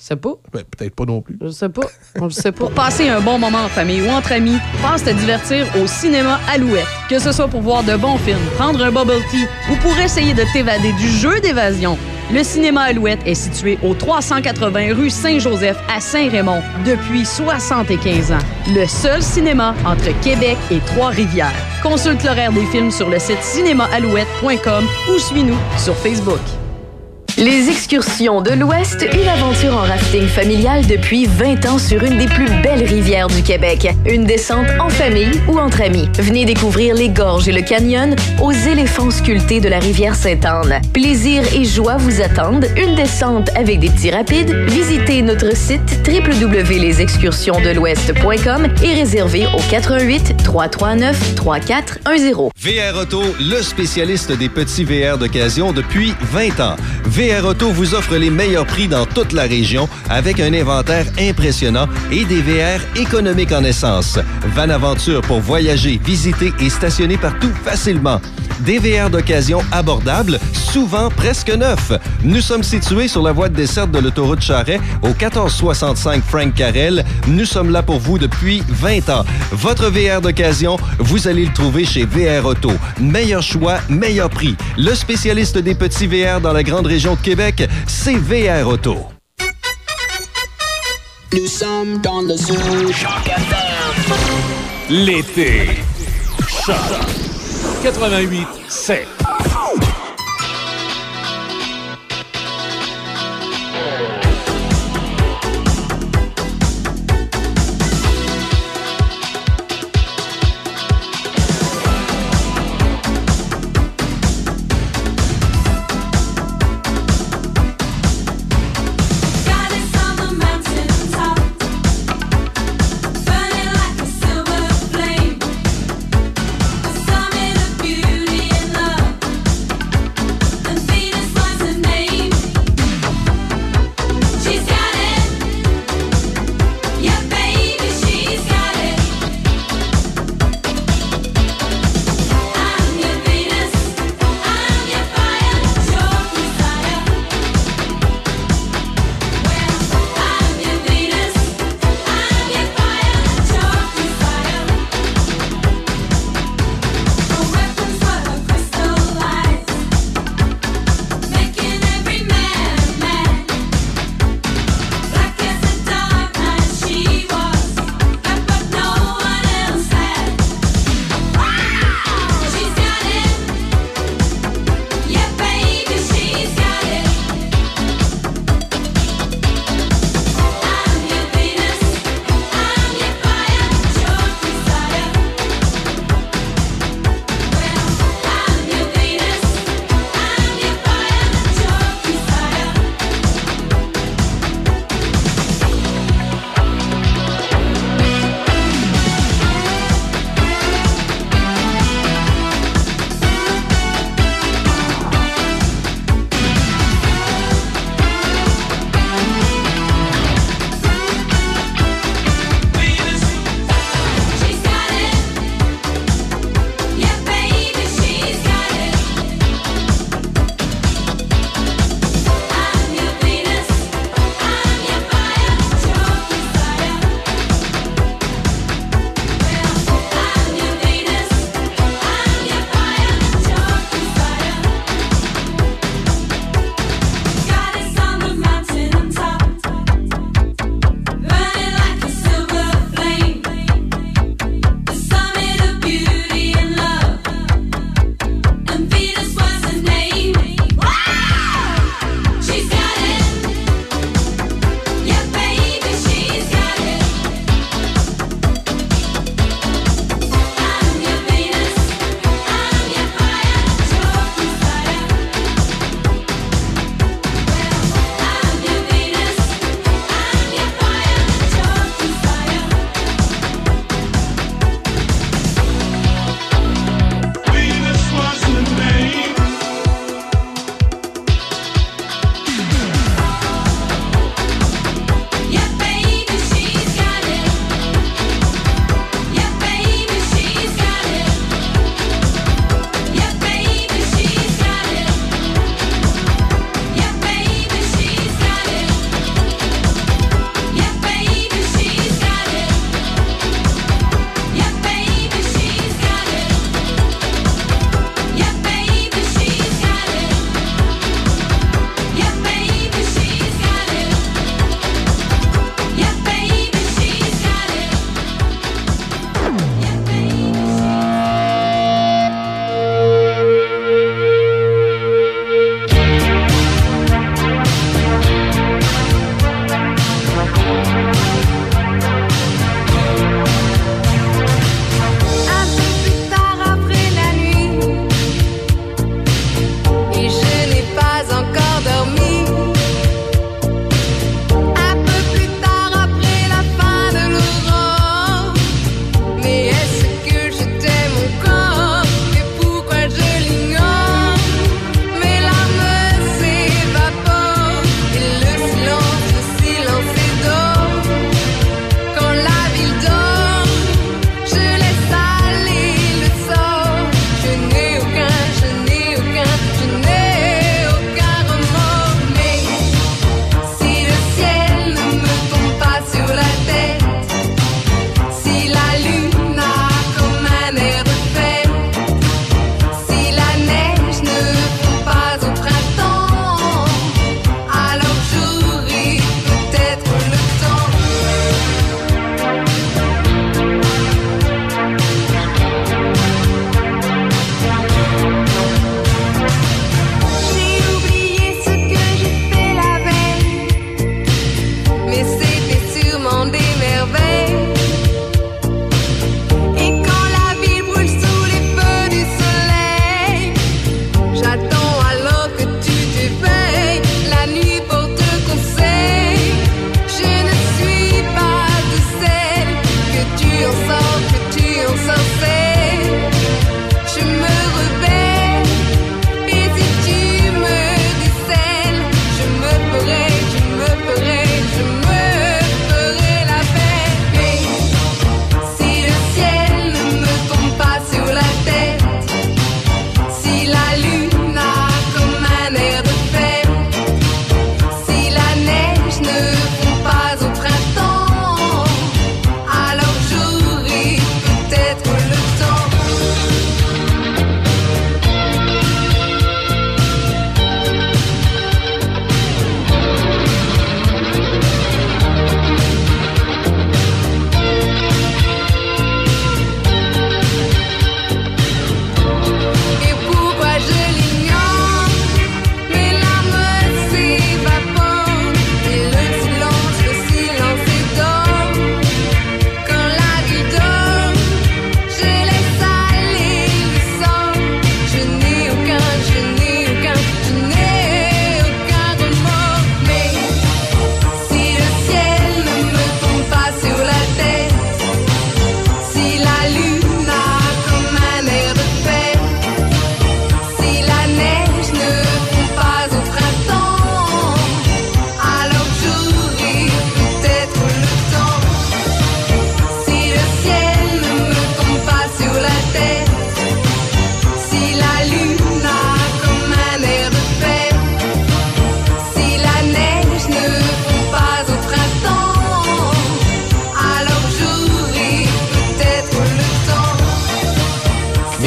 [0.03, 0.33] Je sais pas.
[0.53, 1.39] Ben, Peut-être pas non plus.
[1.41, 1.87] Je sais pas.
[2.21, 2.59] On le sait pas.
[2.59, 6.41] Pour passer un bon moment en famille ou entre amis, pense te divertir au cinéma
[6.53, 6.87] Alouette.
[7.09, 10.35] Que ce soit pour voir de bons films, prendre un bubble tea ou pour essayer
[10.35, 11.97] de t'évader du jeu d'évasion,
[12.33, 18.39] le cinéma Alouette est situé au 380 rue Saint-Joseph à Saint-Raymond depuis 75 ans.
[18.75, 21.55] Le seul cinéma entre Québec et Trois-Rivières.
[21.81, 24.85] Consulte l'horaire des films sur le site cinémaalouette.com
[25.15, 26.41] ou suis-nous sur Facebook.
[27.39, 32.27] Les excursions de l'Ouest, une aventure en rafting familial depuis 20 ans sur une des
[32.27, 33.89] plus belles rivières du Québec.
[34.07, 36.11] Une descente en famille ou entre amis.
[36.19, 40.83] Venez découvrir les gorges et le canyon aux éléphants sculptés de la rivière Sainte-Anne.
[40.93, 42.67] Plaisir et joie vous attendent.
[42.77, 44.55] Une descente avec des petits rapides.
[44.69, 52.35] Visitez notre site www.lesexcursionsdelouest.com et réservez au 88 339 3410.
[52.59, 56.77] VR Auto, le spécialiste des petits VR d'occasion depuis 20 ans.
[57.31, 62.25] Auto vous offre les meilleurs prix dans toute la région avec un inventaire impressionnant et
[62.25, 64.19] des VR économiques en essence.
[64.57, 68.21] Van Aventure pour voyager, visiter et stationner partout facilement.
[68.61, 71.93] Des VR d'occasion abordables, souvent presque neufs.
[72.23, 77.05] Nous sommes situés sur la voie de desserte de l'autoroute Charret au 1465 Frank Carrel.
[77.27, 79.25] Nous sommes là pour vous depuis 20 ans.
[79.51, 82.71] Votre VR d'occasion, vous allez le trouver chez VR Auto.
[83.01, 84.57] Meilleur choix, meilleur prix.
[84.79, 88.97] Le spécialiste des petits VR dans la grande région de Québec, c'est VR Auto.
[91.33, 92.55] Nous sommes dans le zoo.
[94.89, 95.71] L'été.
[96.67, 96.77] Choc
[97.83, 99.22] 88 7.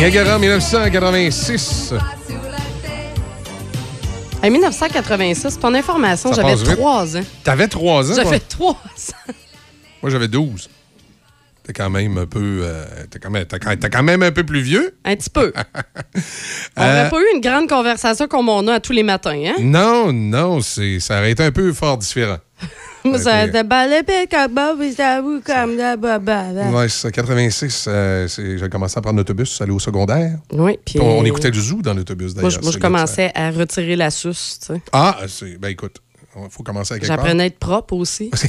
[0.06, 1.94] Niagara 1986.
[4.44, 6.76] En 1986, ton information, j'avais passe vite.
[6.77, 7.22] 3 ans.
[7.44, 8.15] T'avais 3 ans?
[8.15, 8.77] J'avais toi?
[8.84, 9.34] 3 ans.
[10.03, 10.69] Moi, j'avais 12.
[11.64, 12.60] T'es quand même un peu.
[12.64, 13.57] euh, t'es quand, même- t'es
[13.90, 14.95] quand- même un peu plus vieux.
[15.06, 15.52] Un petit peu.
[16.77, 19.56] On Euh, n'aurait pas eu une grande conversation comme on a tous les matins, hein?
[19.60, 22.38] Non, non, c'est, ça aurait été un peu fort différent.
[23.10, 23.48] Moi, ça.
[26.73, 30.38] Ouais, c'est ça, 86, euh, c'est- j'ai commencé à prendre l'autobus, aller au secondaire.
[30.52, 30.99] Oui, puis.
[30.99, 32.52] On, on écoutait du zoo dans l'autobus, Moi, d'ailleurs.
[32.52, 34.73] je, moi, je C'est là que commençais à retirer la suce, tu sais.
[34.73, 35.98] ça- Ah, c'est, ben écoute,
[36.36, 37.18] il faut commencer à quelque part.
[37.18, 38.32] J'apprenais à être propre aussi.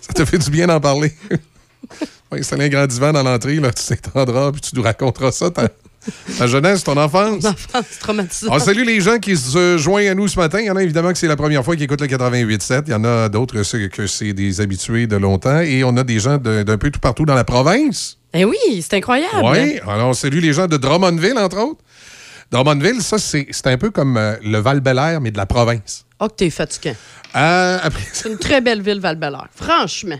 [0.00, 1.12] Ça te fait du bien d'en parler.
[2.32, 5.50] oui, c'est un grand divan dans l'entrée, là, tu t'étendras, puis tu nous raconteras ça,
[5.50, 5.68] ta,
[6.38, 7.44] ta jeunesse, ton enfance?
[7.88, 8.48] C'est traumatisant.
[8.52, 10.60] On salue les gens qui se joignent à nous ce matin.
[10.60, 12.84] Il y en a évidemment que c'est la première fois qu'ils écoutent le 88.7.
[12.86, 15.60] Il y en a d'autres que c'est des habitués de longtemps.
[15.60, 18.16] Et on a des gens de- d'un peu tout partout dans la province.
[18.32, 19.42] Eh oui, c'est incroyable.
[19.44, 21.80] Oui, alors on salue les gens de Drummondville, entre autres.
[22.50, 26.04] Drummondville, ça, c'est un peu comme euh, le val belair mais de la province.
[26.18, 26.94] Oh, que t'es fatiguant.
[27.36, 29.18] Euh, après C'est une très belle ville, val
[29.54, 30.18] Franchement.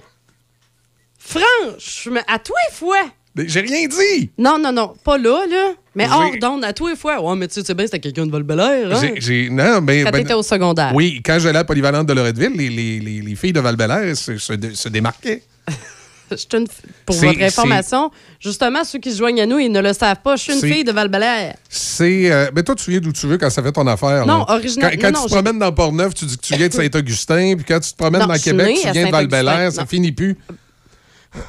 [1.19, 3.03] Franchement, à tous les fois.
[3.43, 4.31] Mais J'ai rien dit!
[4.39, 5.73] Non, non, non, pas là, là.
[5.95, 7.21] Mais hors d'onde, à tous les fois.
[7.21, 8.89] Ouais, mais tu sais, bien, c'était quelqu'un de val hein?
[9.51, 10.93] Non, mais, Quand ben, t'étais au secondaire.
[10.95, 14.17] Oui, quand j'allais à Polyvalente de Loretteville, les, les- les- les filles de val belair
[14.17, 15.43] se, se dé- se démarquaient.
[16.55, 16.67] Une
[17.07, 20.37] Pour votre information, justement, ceux qui se joignent à nous, ils ne le savent pas.
[20.37, 21.11] Je suis une fille de val
[21.69, 22.31] C'est.
[22.31, 24.25] euh, ben toi, tu viens d'où tu veux quand ça fait ton affaire.
[24.27, 26.55] Non, original- Quand, quand non, non, tu te promènes dans Port-Neuf, tu dis que tu
[26.55, 29.29] viens de Saint-Augustin, puis quand tu te promènes Non, dans Québec, tu viens de val
[29.29, 29.71] Saint-Augustin.
[29.73, 30.37] ça finit plus.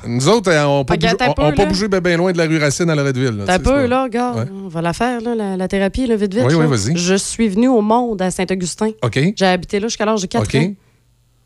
[0.07, 1.87] Nous autres, euh, on n'a pas, bougé, pas là?
[1.87, 3.35] bien, bien loin de la rue Racine à Loretteville.
[3.37, 4.39] là, T'as peu, là, regarde.
[4.39, 4.45] Ouais.
[4.65, 6.43] On va la faire, là, la, la thérapie, là, vite, vite.
[6.47, 6.67] Oui, oui, là.
[6.67, 6.95] vas-y.
[6.97, 8.91] Je suis venue au monde à Saint-Augustin.
[9.03, 9.19] OK.
[9.35, 10.55] J'ai habité là jusqu'à l'âge de 4 OK.
[10.55, 10.73] ans.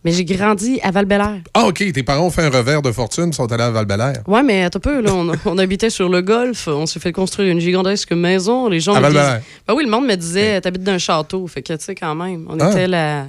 [0.03, 1.07] Mais j'ai grandi à val
[1.56, 1.78] Ah, OK.
[1.91, 4.18] Tes parents ont fait un revers de fortune, sont allés à val -Bélair.
[4.28, 5.12] Ouais, mais attends un peu, là.
[5.14, 6.68] On, on habitait sur le golfe.
[6.68, 8.68] On s'est fait construire une gigantesque maison.
[8.70, 9.18] Les gens À me disaient.
[9.20, 9.41] Val-Bélair.
[9.68, 11.48] Ben oui, le monde me disait, t'habites dans un château.
[11.48, 12.70] Fait que, tu sais, quand même, on Ah.
[12.72, 13.26] était la,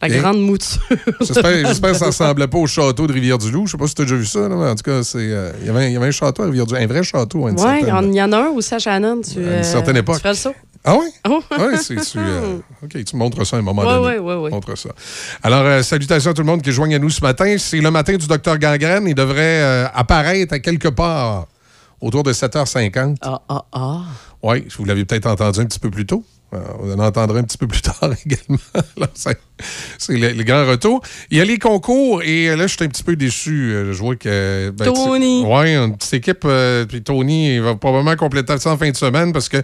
[0.00, 0.78] la grande mouture.
[1.20, 3.66] J'espère j'espère que ça ressemblait pas au château de Rivière-du-Loup.
[3.66, 5.18] Je sais pas si tu as déjà vu ça, là, mais en tout cas, c'est,
[5.18, 7.40] euh, il y avait un- il y avait un château à Rivière-du-Loup, un vrai château
[7.40, 7.94] Ouais, il y certaine...
[7.94, 9.20] en- il y en a un aussi à Shannon.
[9.22, 10.16] Tu, À une certaine époque.
[10.16, 10.54] Tu ferais le saut?
[10.84, 11.06] Ah oui?
[11.28, 11.42] Oh.
[11.58, 12.18] Oui, c'est tu.
[12.18, 14.18] euh, OK, tu montres ça à un moment Ouais, donné.
[14.18, 14.50] ouais, ouais, ouais.
[14.50, 14.90] Montre ça.
[15.42, 17.56] Alors, euh, salutations à tout le monde qui joigne à nous ce matin.
[17.58, 19.04] C'est le matin du docteur Gangrène.
[19.08, 21.48] Il devrait euh, apparaître à quelque part
[22.00, 23.16] autour de 7h50.
[23.22, 24.00] Ah, ah, ah.
[24.42, 26.24] Oui, vous l'avez peut-être entendu un petit peu plus tôt.
[26.54, 28.58] Euh, on en entendra un petit peu plus tard également.
[29.98, 31.02] C'est le, le grand retour.
[31.30, 33.70] Il y a les concours et euh, là, je suis un petit peu déçu.
[33.72, 34.70] Euh, Je vois que.
[34.76, 35.44] ben, Tony.
[35.46, 36.44] Oui, une petite équipe.
[36.46, 39.58] euh, puis Tony il va probablement compléter ça en fin de semaine parce que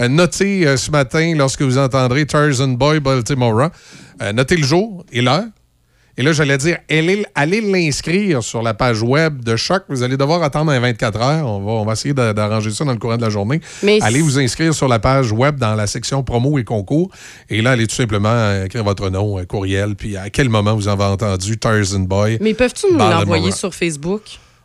[0.00, 3.70] euh, notez euh, ce matin, lorsque vous entendrez Tarzan Boy Baltimore,
[4.22, 5.44] euh, notez le jour et l'heure.
[6.20, 9.84] Et là, j'allais dire, allez, allez l'inscrire sur la page web de Choc.
[9.88, 11.46] Vous allez devoir attendre un 24 heures.
[11.46, 13.58] On va, on va essayer d'a- d'arranger ça dans le courant de la journée.
[13.82, 17.10] Mais allez vous inscrire sur la page web dans la section promo et concours.
[17.48, 20.74] Et là, allez tout simplement euh, écrire votre nom, euh, courriel, puis à quel moment
[20.74, 22.36] vous avez entendu Tarzan Boy.
[22.42, 24.20] Mais peuvent-tu nous l'envoyer sur Facebook?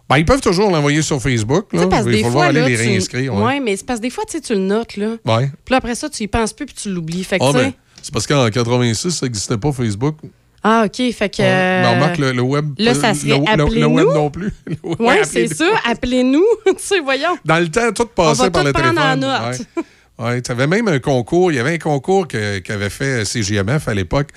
[0.10, 1.72] Ben, ils peuvent toujours l'envoyer sur Facebook.
[1.72, 1.88] Là.
[1.88, 3.34] parce Il des va falloir aller là, les tu- réinscrire.
[3.34, 3.44] Ouais.
[3.44, 3.60] Ouais.
[3.61, 5.11] mais c'est parce que des fois, tu le notes, là.
[5.23, 5.49] Ouais.
[5.64, 7.23] Puis là, après ça, tu y penses plus puis tu l'oublies.
[7.23, 7.72] Fait que, Ah, ben,
[8.02, 10.18] c'est parce qu'en 86, ça n'existait pas Facebook.
[10.67, 11.11] Ah, OK.
[11.13, 11.43] Fait que.
[11.43, 12.73] Ben, remarque, le, le web.
[12.79, 14.51] Là, ça le- serait le, le- web non plus.
[14.83, 15.23] Ouais, appelez-nous.
[15.25, 15.65] c'est ça.
[15.85, 16.43] Appelez-nous.
[16.65, 17.37] tu sais, voyons.
[17.45, 18.97] Dans le temps, tout On passait va par tout le téléphone.
[18.99, 19.59] en note.
[19.77, 20.25] Ouais.
[20.25, 21.51] Ouais, tu avais même un concours.
[21.51, 24.29] Il y avait un concours qu'avait fait CGMF à l'époque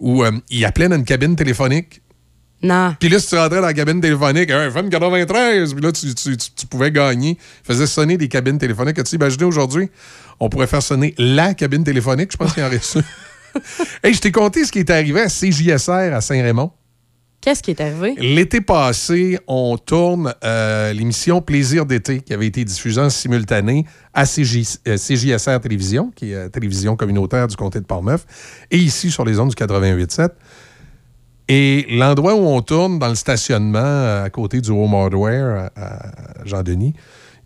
[0.00, 2.00] où euh, il appelait dans une cabine téléphonique.
[2.62, 2.96] Non.
[2.98, 6.14] Puis là, si tu rentrais dans la cabine téléphonique, un FM 93, puis là, tu,
[6.14, 7.36] tu- tu- tu pouvais gagner.
[7.62, 8.98] Il faisait sonner des cabines téléphoniques.
[8.98, 9.88] As-tu imaginé aujourd'hui,
[10.40, 12.32] on pourrait faire sonner la cabine téléphonique?
[12.32, 12.98] Je pense qu'il y en reste.
[14.02, 16.70] hey, je t'ai conté ce qui est arrivé à CJSR à Saint-Raymond.
[17.40, 18.14] Qu'est-ce qui est arrivé?
[18.18, 24.24] L'été passé, on tourne euh, l'émission Plaisir d'été qui avait été diffusée en simultané à
[24.24, 28.26] CJ, euh, CJSR Télévision, qui est la télévision communautaire du comté de Portneuf,
[28.72, 30.30] et ici sur les ondes du 88.7.
[31.48, 35.80] Et l'endroit où on tourne, dans le stationnement euh, à côté du Home Hardware à,
[35.80, 36.12] à
[36.44, 36.94] Jean-Denis,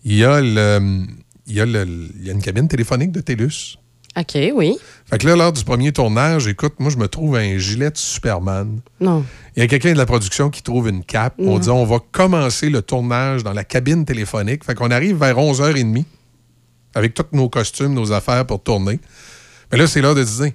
[0.04, 1.02] il y, a le-
[1.46, 1.86] il, y a le-
[2.18, 3.76] il y a une cabine téléphonique de TELUS.
[4.18, 4.76] OK, oui.
[5.08, 7.96] Fait que là, lors du premier tournage, écoute, moi, je me trouve un gilet de
[7.96, 8.80] Superman.
[9.00, 9.24] Non.
[9.56, 11.34] Il y a quelqu'un de la production qui trouve une cape.
[11.38, 14.64] On dit on va commencer le tournage dans la cabine téléphonique.
[14.64, 16.04] Fait qu'on arrive vers 11h30
[16.94, 18.98] avec tous nos costumes, nos affaires pour tourner.
[19.70, 20.54] Mais là, c'est l'heure de dîner.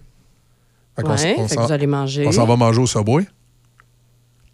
[0.98, 2.28] Fait qu'on Ouais, on fait que s'en- vous allez manger.
[2.28, 3.26] On s'en va manger au Subway.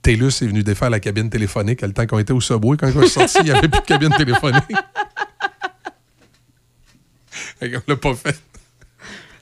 [0.04, 1.82] TELUS est venu défaire la cabine téléphonique.
[1.82, 3.86] Le temps qu'on était au Subway, quand on est sorti, il n'y avait plus de
[3.86, 4.64] cabine téléphonique.
[7.60, 8.40] Qu'on l'a pas fait.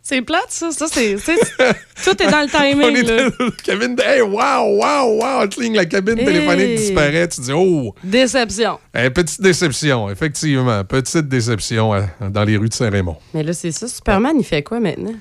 [0.10, 0.72] C'est plate, ça.
[0.72, 3.06] ça c'est, tout est dans le On timing.
[3.06, 3.30] là.
[3.30, 4.02] dans la cabine de...
[4.02, 5.48] Hey, wow, wow, wow!
[5.48, 6.26] Tling, la cabine Hey.
[6.26, 7.28] téléphonique disparaît.
[7.28, 7.94] Tu dis, oh!
[8.04, 8.80] Déception.
[8.98, 10.84] Eh, petite déception, effectivement.
[10.84, 13.18] Petite déception euh, dans les rues de Saint-Raymond.
[13.36, 13.88] Mais là, c'est ça.
[13.88, 15.14] Superman, il fait quoi maintenant?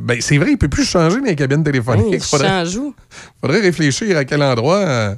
[0.00, 2.06] Ben, c'est vrai, il peut plus changer les cabines téléphoniques.
[2.06, 2.94] Hein, il faudrait, change où?
[3.40, 4.78] faudrait réfléchir à quel endroit.
[4.78, 5.14] euh,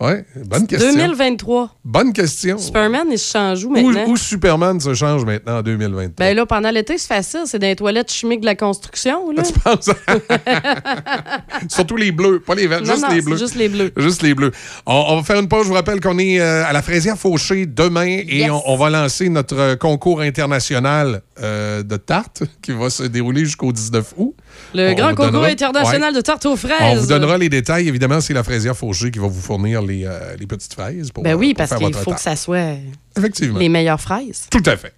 [0.00, 0.92] Ouais, bonne question.
[0.94, 1.76] 2023.
[1.84, 2.56] Bonne question.
[2.56, 4.06] Superman, il se change où maintenant?
[4.08, 6.14] où Superman se change maintenant en 2023?
[6.16, 7.40] Ben là, pendant l'été, c'est facile.
[7.44, 9.30] C'est dans les toilettes chimiques de la construction.
[9.30, 9.42] Là.
[9.42, 9.90] Tu penses?
[11.68, 13.36] Surtout les bleus, pas les verts, Non, juste non, les bleus.
[13.36, 13.92] juste les bleus.
[13.96, 14.52] Juste les bleus.
[14.86, 15.64] On, on va faire une pause.
[15.64, 18.50] Je vous rappelle qu'on est euh, à la Fraisière Fauché demain et Yes.
[18.50, 23.44] on, on va lancer notre euh, concours international euh, de tarte qui va se dérouler
[23.44, 24.34] jusqu'au 19 août.
[24.74, 26.16] Le On grand concours donnera- international Ouais.
[26.16, 26.98] de tarte aux fraises.
[26.98, 27.88] On vous donnera les détails.
[27.88, 31.10] Évidemment, c'est la Fraisière Fauché qui va vous fournir les, euh, les petites fraises.
[31.10, 32.76] Pour, Ben euh, oui, pour parce qu'il faut que ça soit
[33.16, 33.58] Effectivement.
[33.58, 34.46] les meilleures fraises.
[34.50, 34.92] Tout à fait.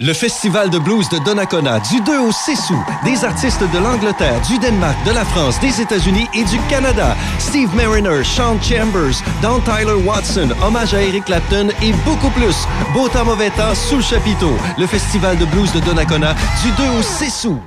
[0.00, 2.76] Le Festival de blues de Donnacona, du 2 au 6 août.
[3.04, 7.14] Des artistes de l'Angleterre, du Danemark, de la France, des États-Unis et du Canada.
[7.38, 12.56] Steve Mariner, Sean Chambers, Don Tyler Watson, hommage à Eric Clapton et beaucoup plus.
[12.94, 14.56] Beau temps, mauvais temps, sous le chapiteau.
[14.76, 16.34] Le Festival de blues de Donnacona,
[16.64, 17.60] du 2 au 6 août.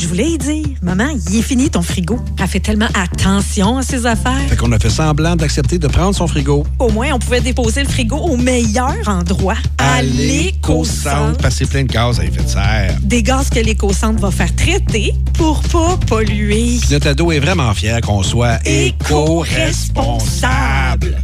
[0.00, 2.18] Je voulais y dire, maman, il est fini ton frigo.
[2.40, 4.40] Elle fait tellement attention à ses affaires.
[4.48, 6.64] Fait qu'on a fait semblant d'accepter de prendre son frigo.
[6.78, 11.52] Au moins, on pouvait déposer le frigo au meilleur endroit, à l'éco-centre.
[11.52, 12.96] C'est plein de gaz à effet de serre.
[13.02, 16.78] Des gaz que l'éco-centre va faire traiter pour pas polluer.
[16.80, 21.18] Puis Notre ado est vraiment fier qu'on soit éco-responsable.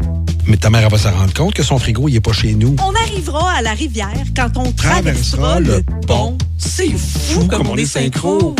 [0.46, 2.54] Mais ta mère elle va se rendre compte que son frigo, il est pas chez
[2.54, 2.76] nous.
[2.84, 6.38] On arrivera à la rivière quand on Traversera traversera le le pont.
[6.56, 8.54] C'est fou comme on est synchro.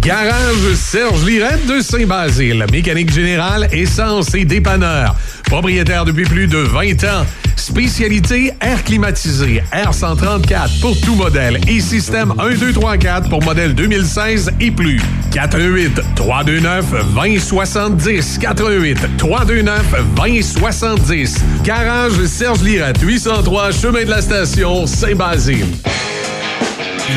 [0.00, 2.64] Garage Serge Lirette de Saint-Basile.
[2.72, 5.14] Mécanique générale, essence et dépanneur.
[5.44, 7.26] Propriétaire depuis plus de 20 ans.
[7.56, 13.74] Spécialité air climatisé, R134 pour tout modèle et système 1, 2, 3, 4 pour modèle
[13.74, 15.00] 2016 et plus.
[15.32, 19.84] 418 329 2070 418 329
[20.16, 25.66] 2070 Garage Serge Lirette, 803 Chemin de la Station, Saint-Basile.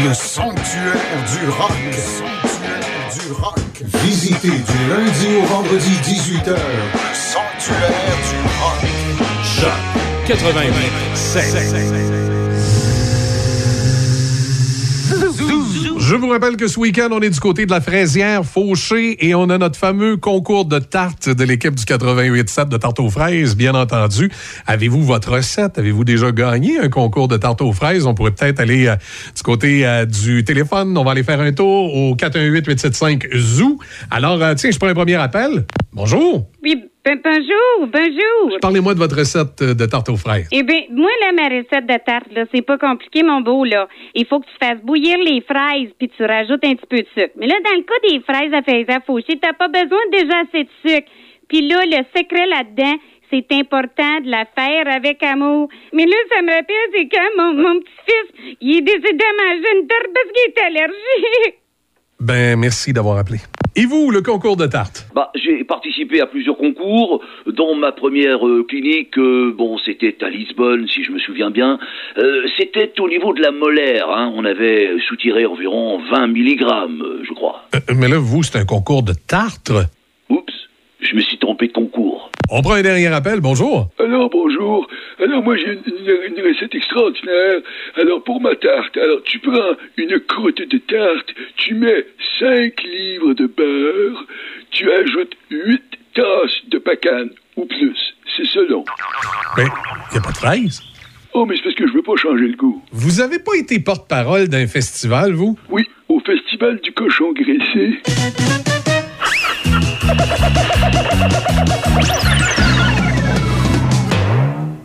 [0.05, 0.95] Le sanctuaire
[1.31, 2.42] du rock.
[3.23, 3.59] Le du rock.
[4.03, 6.55] Visitez du lundi au vendredi 18h.
[7.13, 8.81] Sanctuaire du rock.
[9.43, 9.81] Choc
[10.27, 10.43] 88
[15.35, 19.33] Je vous rappelle que ce week-end, on est du côté de la fraisière Fauché et
[19.33, 23.55] on a notre fameux concours de tartes de l'équipe du 88-7 de tarte aux fraises,
[23.55, 24.29] bien entendu.
[24.67, 25.79] Avez-vous votre recette?
[25.79, 28.05] Avez-vous déjà gagné un concours de tarte aux fraises?
[28.05, 28.95] On pourrait peut-être aller euh,
[29.35, 30.97] du côté euh, du téléphone.
[30.97, 33.79] On va aller faire un tour au 418-875-ZOO.
[34.11, 35.65] Alors, euh, tiens, je prends un premier appel.
[35.93, 36.47] Bonjour.
[36.63, 38.59] Oui, ben, bonjour, bonjour.
[38.61, 40.47] Parlez-moi de votre recette de tarte aux fraises.
[40.51, 43.87] Eh bien, moi, là, ma recette de tarte, là, c'est pas compliqué, mon beau, là.
[44.15, 47.07] Il faut que tu fasses bouillir les fraises, puis tu rajoutes un petit peu de
[47.17, 47.33] sucre.
[47.37, 50.63] Mais là, dans le cas des fraises à faire faucher, t'as pas besoin déjà assez
[50.63, 51.09] de sucre.
[51.47, 52.97] Puis là, le secret là-dedans,
[53.29, 55.69] c'est important de la faire avec amour.
[55.91, 59.79] Mais là, ça me rappelle, c'est quand mon, mon petit-fils, il est décidé à manger
[59.79, 61.59] une tarte parce qu'il est allergique.
[62.19, 63.39] Ben, merci d'avoir appelé.
[63.75, 65.07] Et vous, le concours de tarte?
[65.15, 70.29] Bah, j'ai participé à plusieurs concours, dont ma première euh, clinique, euh, bon, c'était à
[70.29, 71.79] Lisbonne, si je me souviens bien.
[72.19, 74.31] Euh, c'était au niveau de la molaire, hein.
[74.35, 77.63] On avait soutiré environ 20 milligrammes, euh, je crois.
[77.95, 79.71] Mais là, vous, c'est un concours de tarte.
[81.03, 82.31] Je me suis trompé de concours.
[82.49, 83.39] On prend un dernier appel.
[83.41, 83.89] Bonjour.
[83.99, 84.87] Alors, bonjour.
[85.21, 87.59] Alors, moi, j'ai une, une- une recette extraordinaire.
[87.97, 92.05] Alors, pour ma tarte, alors, tu prends une croûte de tarte, tu mets
[92.39, 94.25] 5 livres de beurre,
[94.71, 95.81] tu ajoutes 8
[96.15, 97.97] tasses de pacane ou plus.
[98.37, 98.85] C'est selon.
[99.57, 100.81] Ben, il n'y a pas de fraises.
[101.33, 102.81] Oh, mais c'est parce que je veux pas changer le goût.
[102.91, 105.57] Vous avez pas été porte-parole d'un festival, vous?
[105.69, 107.99] Oui, au Festival du cochon graissé.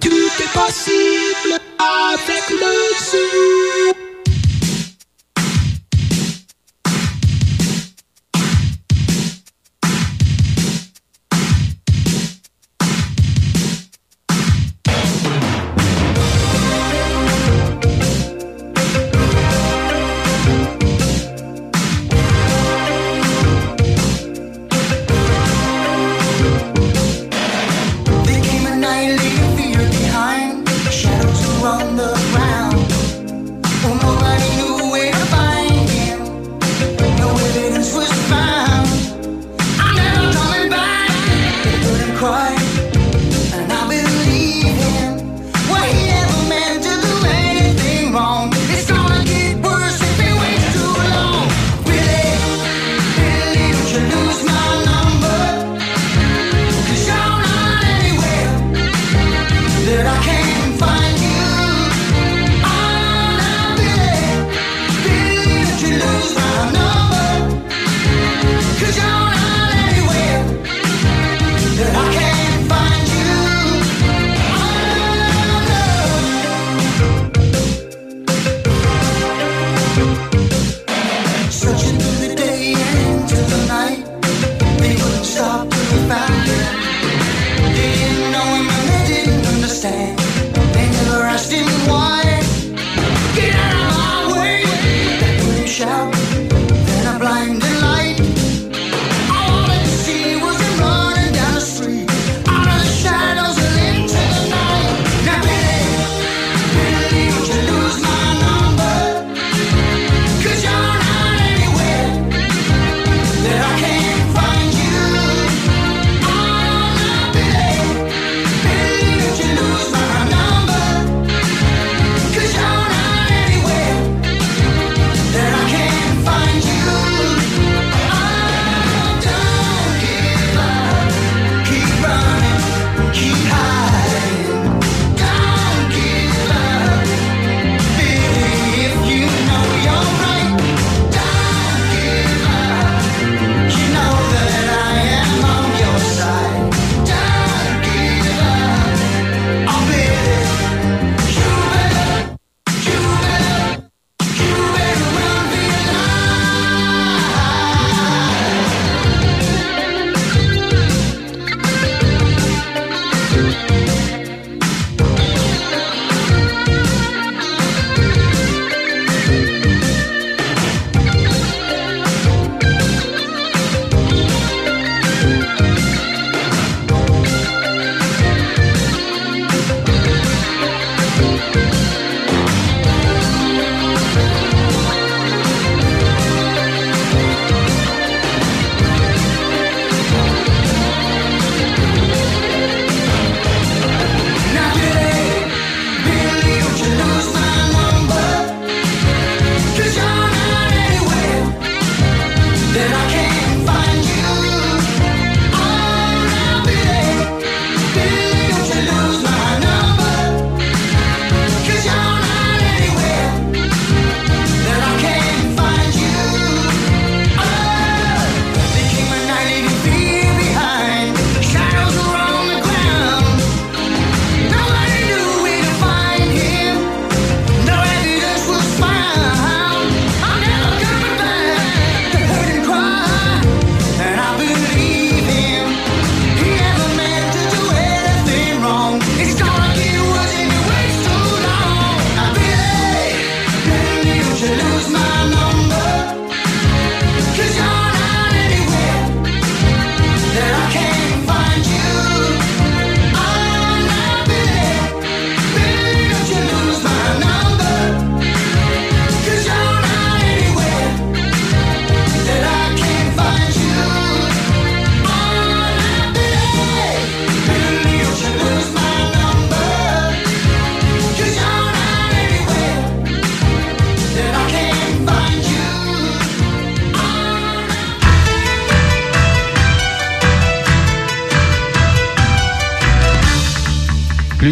[0.00, 0.08] Tout
[0.40, 2.72] est possible avec le
[3.04, 4.07] zoo.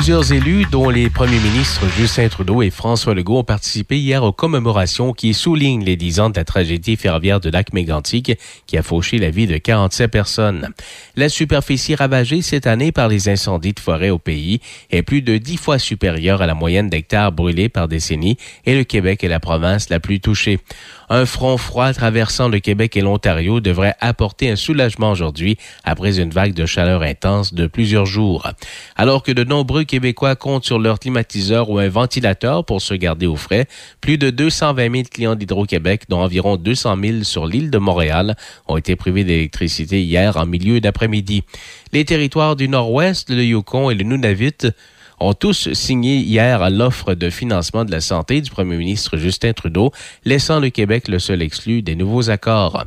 [0.07, 4.31] Plusieurs élus, dont les premiers ministres Justin Trudeau et François Legault, ont participé hier aux
[4.31, 8.39] commémorations qui soulignent les 10 ans de la tragédie ferroviaire de lac mégantic
[8.69, 10.69] qui a fauché la vie de 47 personnes.
[11.17, 14.61] La superficie ravagée cette année par les incendies de forêt au pays
[14.93, 18.85] est plus de 10 fois supérieure à la moyenne d'hectares brûlés par décennie et le
[18.85, 20.61] Québec est la province la plus touchée.
[21.09, 26.31] Un front froid traversant le Québec et l'Ontario devrait apporter un soulagement aujourd'hui après une
[26.31, 28.49] vague de chaleur intense de plusieurs jours.
[28.97, 33.27] Alors que de nombreux Québécois comptent sur leur climatiseur ou un ventilateur pour se garder
[33.27, 33.67] au frais,
[34.01, 38.35] plus de 220 000 clients d'Hydro-Québec, dont environ 200 000 sur l'île de Montréal,
[38.67, 41.45] ont été privés d'électricité hier en milieu d'après-midi.
[41.93, 44.73] Les territoires du Nord-Ouest, le Yukon et le Nunavut
[45.21, 49.53] ont tous signé hier à l'offre de financement de la santé du premier ministre Justin
[49.53, 49.93] Trudeau,
[50.25, 52.85] laissant le Québec le seul exclu des nouveaux accords.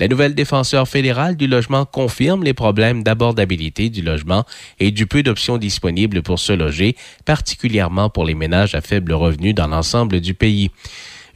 [0.00, 4.44] La nouvelle défenseur fédérale du logement confirme les problèmes d'abordabilité du logement
[4.80, 9.54] et du peu d'options disponibles pour se loger, particulièrement pour les ménages à faible revenu
[9.54, 10.70] dans l'ensemble du pays.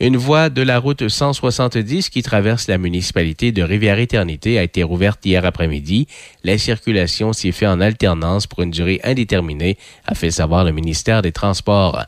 [0.00, 5.24] Une voie de la route 170 qui traverse la municipalité de Rivière-Éternité a été rouverte
[5.24, 6.08] hier après-midi.
[6.44, 11.22] La circulation s'y fait en alternance pour une durée indéterminée, a fait savoir le ministère
[11.22, 12.04] des Transports.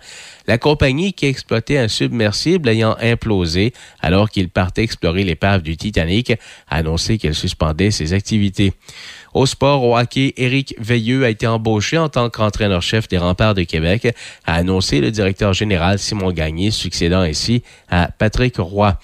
[0.47, 6.33] La compagnie qui exploitait un submersible ayant implosé alors qu'il partait explorer l'épave du Titanic
[6.69, 8.73] a annoncé qu'elle suspendait ses activités.
[9.35, 13.65] Au sport, au hockey, Éric Veilleux a été embauché en tant qu'entraîneur-chef des remparts de
[13.65, 14.15] Québec,
[14.47, 18.97] a annoncé le directeur général Simon Gagné, succédant ainsi à Patrick Roy.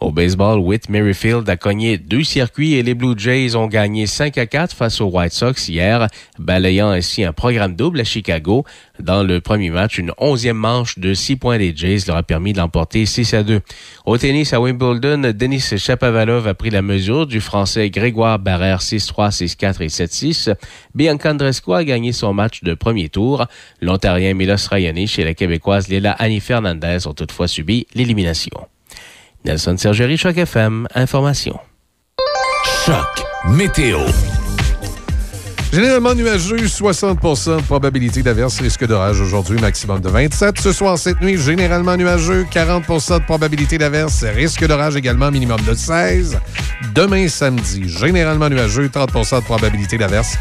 [0.00, 4.38] Au baseball, Whit Merrifield a cogné deux circuits et les Blue Jays ont gagné 5
[4.38, 6.06] à 4 face aux White Sox hier,
[6.38, 8.64] balayant ainsi un programme double à Chicago.
[8.98, 12.54] Dans le premier match, une onzième manche de 6 points des Jays leur a permis
[12.54, 13.60] de l'emporter 6 à 2.
[14.06, 19.30] Au tennis à Wimbledon, Denis Chapovalov a pris la mesure du Français Grégoire Barrère 6-3,
[19.30, 20.54] 6-4 et 7-6.
[20.94, 23.46] Bianca Andreescu a gagné son match de premier tour.
[23.82, 28.66] L'Ontarien Milos Raonic et la Québécoise Léla Annie Fernandez ont toutefois subi l'élimination.
[29.44, 31.58] Nelson Sergerie, Choc FM, Information.
[32.84, 33.98] Choc météo.
[35.72, 40.60] Généralement nuageux, 60 de probabilité d'averse, risque d'orage aujourd'hui, maximum de 27.
[40.60, 45.74] Ce soir, cette nuit, généralement nuageux, 40% de probabilité d'averse, risque d'orage également, minimum de
[45.74, 46.38] 16.
[46.94, 50.36] Demain, samedi, généralement nuageux, 30% de probabilité d'averse,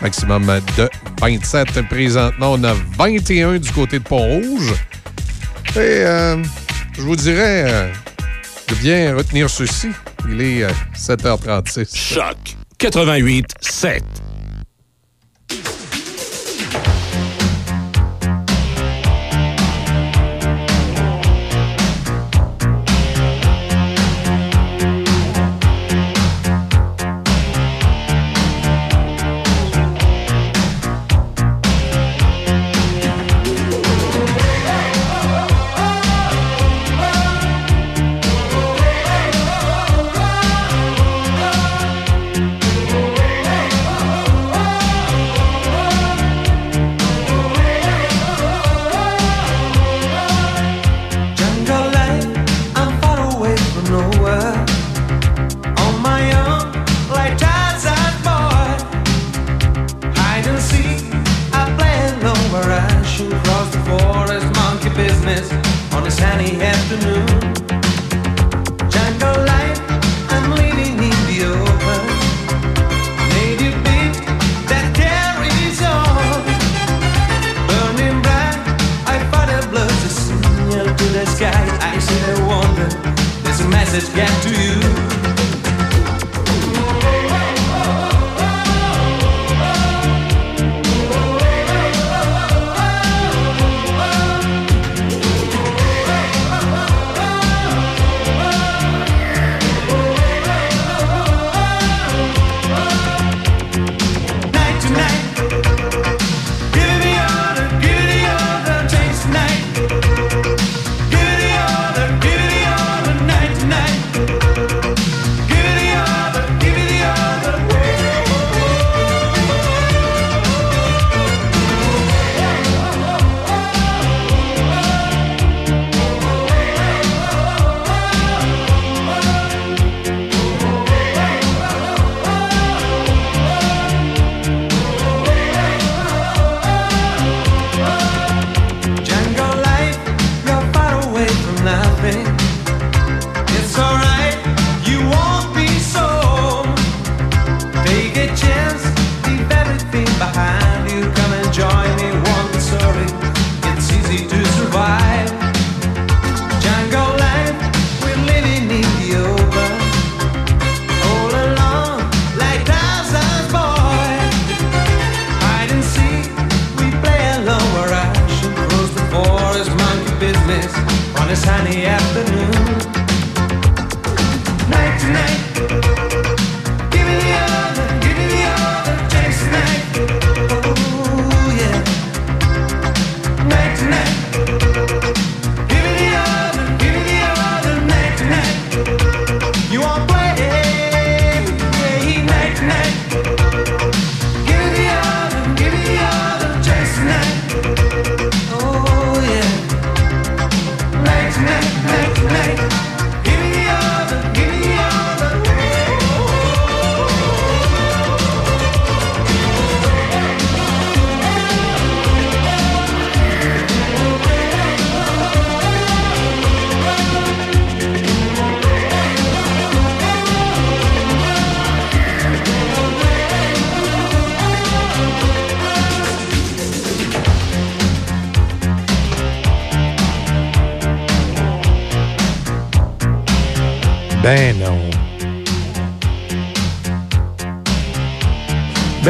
[0.00, 0.46] maximum
[0.78, 0.88] de
[1.20, 1.86] 27.
[1.88, 4.72] Présentement, on a 21 du côté de Pont-Rouge.
[5.76, 6.42] Et euh,
[6.96, 7.64] je vous dirais...
[7.68, 7.92] Euh,
[8.70, 9.88] de bien retenir ceci.
[10.28, 10.66] Il est
[10.96, 11.96] 7h36.
[11.96, 12.36] Choc
[12.78, 14.02] 88 7.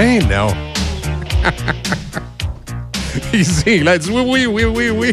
[0.01, 0.47] Ben non.
[3.35, 5.13] Ici, il a dit oui, oui, oui,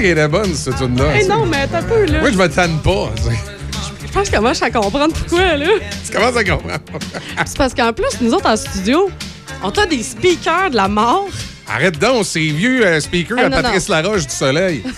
[0.00, 1.16] qu'elle est bonne, cette tune-là.
[1.16, 2.20] Hey, non, mais t'as peu, là.
[2.20, 3.10] Moi, je me tanne pas.
[4.06, 5.66] Je pense que je commence à comprendre pourquoi, là.
[6.06, 6.78] Tu commences à comprendre.
[7.46, 9.10] C'est parce qu'en plus, nous autres, en studio,
[9.62, 11.28] on a des speakers de la mort.
[11.70, 14.82] Arrête donc, ces vieux euh, speakers Hey, à non, Patrice Laroche du Soleil.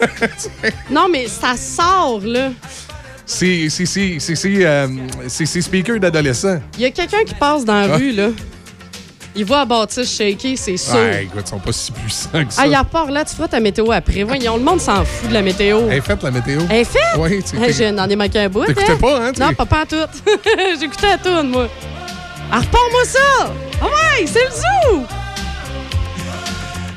[0.90, 2.50] Non, mais ça sort, là.
[3.28, 4.86] C'est c'est- c'est- c'est- c'est, euh,
[5.26, 6.60] c'est- c'est speakers d'adolescents.
[6.76, 7.96] Il y a quelqu'un qui passe dans la Ah.
[7.96, 8.28] rue, là.
[9.38, 10.94] Il voit Baptiste shaker, c'est sûr.
[10.94, 12.62] Ouais, écoute, ils sont pas si puissants que ça.
[12.62, 14.22] Ah, il à part là, tu feras ta météo après.
[14.22, 15.82] Voyons, le monde s'en fout de la météo.
[15.90, 16.60] Elle est faite, la météo.
[16.70, 17.02] Elle est faite?
[17.18, 18.64] Oui, tu je n'en ai manqué un bout.
[18.64, 19.96] T'écoutais pas, hein, Non, pas, pas en tout.
[20.80, 21.68] J'écoutais à tout, moi.
[22.50, 23.52] Ah, repars-moi ça!
[23.82, 25.02] Ah ouais, c'est le zoo!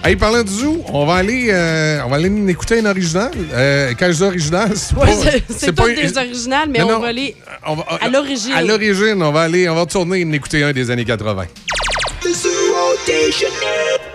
[0.01, 3.31] Hey, parlant du zoo, on va aller, euh, on va aller écouter un original.
[3.51, 5.13] Euh, quand je dis original, c'est Ouais, pas...
[5.13, 7.35] c'est- c'est pas des originales, mais Non, on va aller
[7.67, 8.53] on va- à l'origine.
[8.53, 11.43] À l'origine, on va aller, on va tourner et en écouter un des années 80.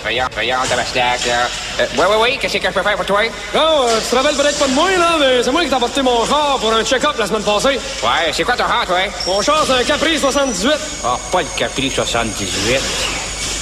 [0.03, 1.49] Voyons, voyons, tabaslac, là.
[1.81, 3.23] Euh, ouais, ouais, ouais, qu'est-ce que je peux faire pour toi?
[3.55, 5.75] Oh, euh, tu te rappelles peut-être pas de moi, là, mais c'est moi qui t'ai
[5.75, 7.81] apporté mon char pour un check-up la semaine passée.
[8.03, 8.99] Ouais, c'est quoi ton char, toi?
[9.27, 10.71] Mon char, c'est un Capri 78.
[11.05, 12.81] Ah, pas le Capri 78.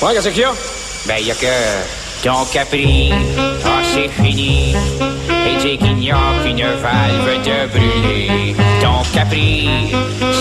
[0.03, 0.53] Ouais, qu'est-ce qu'il y a?
[1.07, 3.13] Ben, il y a que ton Capri.
[3.65, 4.75] Ah, c'est fini.
[4.75, 8.55] Et c'est qu'il n'y a qu'une valve de brûler.
[8.83, 9.69] Ton Capri,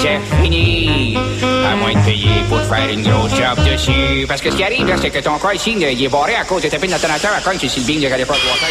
[0.01, 1.15] c'est fini.
[1.63, 4.25] À moins de payer pour te faire une grosse job dessus.
[4.27, 6.43] Parce que ce qui arrive, là, c'est que ton corps ici, il est barré à
[6.43, 8.65] cause de taper notre donateur à sur le bing de Galéport 300.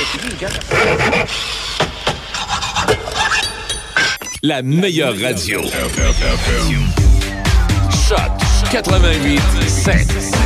[4.42, 5.62] La meilleure radio.
[8.08, 8.18] Choc
[8.72, 10.39] 88 7.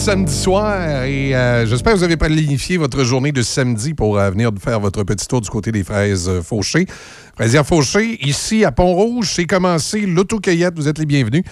[0.00, 1.04] Samedi soir.
[1.04, 4.80] Et euh, j'espère que vous avez planifié votre journée de samedi pour euh, venir faire
[4.80, 6.86] votre petit tour du côté des fraises euh, Fauché.
[7.36, 10.74] Fraisière Fauché, ici à Pont-Rouge, c'est commencé l'autocueillette.
[10.74, 11.42] Vous êtes les bienvenus.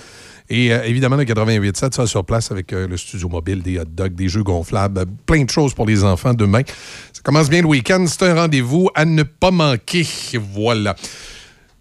[0.49, 4.31] Et évidemment, le 88.7 sera sur place avec le studio mobile, des hot dogs, des
[4.31, 6.63] jeux gonflables, plein de choses pour les enfants demain.
[7.13, 8.03] Ça commence bien le week-end.
[8.07, 10.07] C'est un rendez-vous à ne pas manquer.
[10.55, 10.97] Voilà.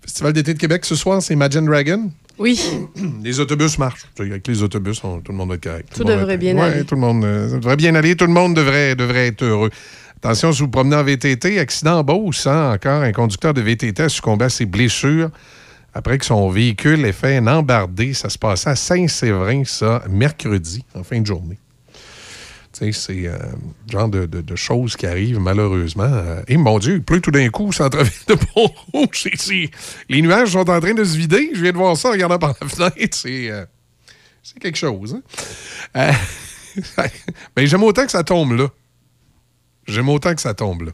[0.01, 2.09] Festival d'été de Québec ce soir, c'est Imagine Dragon.
[2.39, 2.59] Oui.
[3.23, 4.05] Les autobus marchent.
[4.19, 5.89] Avec les autobus, on- tout le monde va être correct.
[5.95, 6.83] Tout devrait être- bien Ouais, aller.
[6.85, 8.15] Tout le monde euh, devrait bien aller.
[8.15, 9.69] Tout le monde devrait, devrait être heureux.
[10.17, 14.03] Attention, si vous promenez en VTT, accident en Beauce, hein, encore, un conducteur de VTT
[14.03, 15.29] a succombé à ses blessures
[15.93, 18.13] après que son véhicule ait fait un embardé.
[18.13, 21.57] Ça se passait à Saint-Séverin, ça, mercredi, en fin de journée.
[22.79, 23.37] C'est euh,
[23.87, 26.03] le genre de, choses qui arrivent malheureusement.
[26.03, 29.29] Euh, et mon Dieu, il pleut tout d'un coup, centre-ville de Pont-Rouge.
[30.09, 31.49] Les nuages sont en train de se vider.
[31.53, 33.17] Je viens de voir ça en regardant par la fenêtre.
[33.17, 33.65] C'est euh,
[34.61, 35.15] quelque chose.
[35.15, 35.21] hein.
[35.97, 37.01] Euh,
[37.55, 38.67] ben, j'aime autant que ça tombe là.
[39.87, 40.91] J'aime autant que ça tombe là.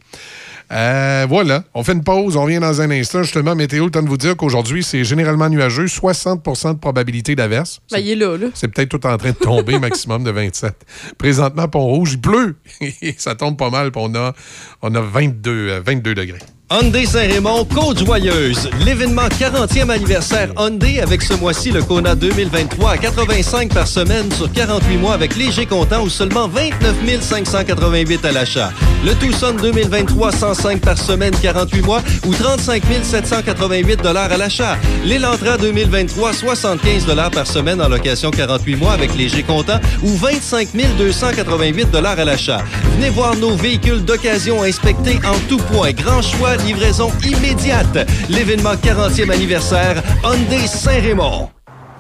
[0.71, 3.23] Euh, voilà, on fait une pause, on revient dans un instant.
[3.23, 7.81] Justement, météo, le temps de vous dire qu'aujourd'hui, c'est généralement nuageux, 60% de probabilité d'averse.
[7.91, 8.47] Ben, il est là, là.
[8.53, 10.73] C'est peut-être tout en train de tomber, maximum de 27.
[11.17, 12.55] Présentement, Pont-Rouge, il pleut.
[13.17, 14.33] ça tombe pas mal, puis on a,
[14.81, 16.39] on a 22, euh, 22 degrés.
[16.73, 18.67] Hyundai Saint-Raymond, Côte-Joyeuse.
[18.83, 24.51] L'événement 40e anniversaire Hyundai avec ce mois-ci le Kona 2023 à 85 par semaine sur
[24.51, 28.71] 48 mois avec léger comptant ou seulement 29 588 à l'achat.
[29.05, 34.75] Le Tucson 2023 105 par semaine 48 mois ou 35 788 dollars à l'achat.
[35.05, 40.69] L'Elantra 2023 75 dollars par semaine en location 48 mois avec léger comptant ou 25
[40.97, 42.63] 288 dollars à l'achat.
[42.95, 45.91] Venez voir nos véhicules d'occasion inspectés en tout point.
[45.91, 48.07] Grand choix, livraison immédiate.
[48.29, 51.49] L'événement 40e anniversaire Hyundai Saint-Raymond.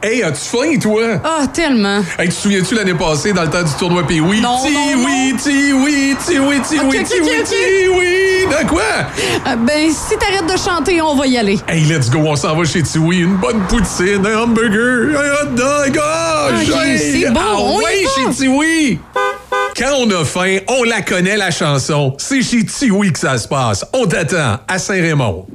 [0.05, 1.21] Hey, as-tu faim, toi?
[1.23, 2.01] Ah, tellement.
[2.19, 4.41] Hey, tu te souviens-tu l'année passée, dans le temps du tournoi Pee-Wee?
[4.41, 7.55] Non, Ti non, oui, ti oui, ti oui, ti oui, ok, ti oui, ti
[7.89, 8.45] oui.
[8.63, 8.81] De quoi?
[9.45, 11.57] Ah, ben, si t'arrêtes de chanter, on va y aller.
[11.69, 13.19] Hey, let's go, on s'en va chez Tiwi.
[13.21, 15.97] Une bonne poutine, un hamburger, un hot dog.
[16.03, 18.09] Ah, Ok, j'ai- c'est bon, Ah on y ouais, va.
[18.33, 18.99] chez Tiwi.
[19.75, 22.13] Quand on a faim, on la connaît, la chanson.
[22.19, 23.83] C'est chez Tiwi que ça se passe.
[23.91, 25.47] On t'attend à Saint-Raymond.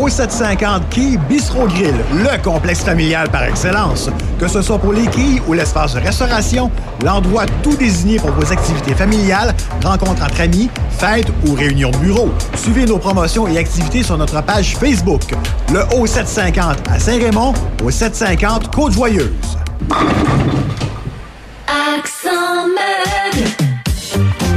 [0.00, 4.10] Au 750 Quai Bistro Grill, le complexe familial par excellence.
[4.38, 6.70] Que ce soit pour les quilles ou l'espace de restauration,
[7.04, 12.30] l'endroit tout désigné pour vos activités familiales, rencontres entre amis, fêtes ou réunions de bureau.
[12.54, 15.22] Suivez nos promotions et activités sur notre page Facebook.
[15.72, 19.58] Le O750 à Saint-Raymond, au 750 Côte-Joyeuse.
[21.68, 23.48] Accent meuble.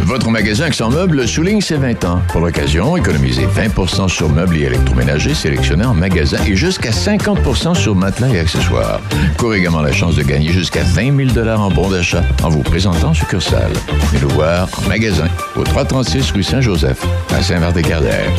[0.03, 2.21] Votre magasin Accent Meubles souligne ses 20 ans.
[2.29, 7.95] Pour l'occasion, économisez 20% sur meubles et électroménagers sélectionnés en magasin et jusqu'à 50% sur
[7.95, 9.01] matelas et accessoires.
[9.37, 13.09] Courez également la chance de gagner jusqu'à 20 000 en bons d'achat en vous présentant
[13.09, 13.73] en succursale.
[14.11, 17.05] Venez nous voir en magasin au 336 rue Saint-Joseph
[17.35, 18.31] à Saint-Martin-Cardère.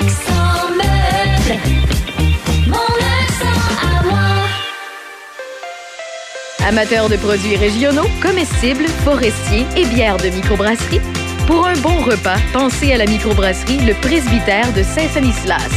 [0.00, 1.77] Accent meuble.
[6.66, 11.00] Amateurs de produits régionaux, comestibles, forestiers et bières de microbrasserie,
[11.46, 15.70] pour un bon repas, pensez à la microbrasserie Le Presbytère de Saint-Sanislas.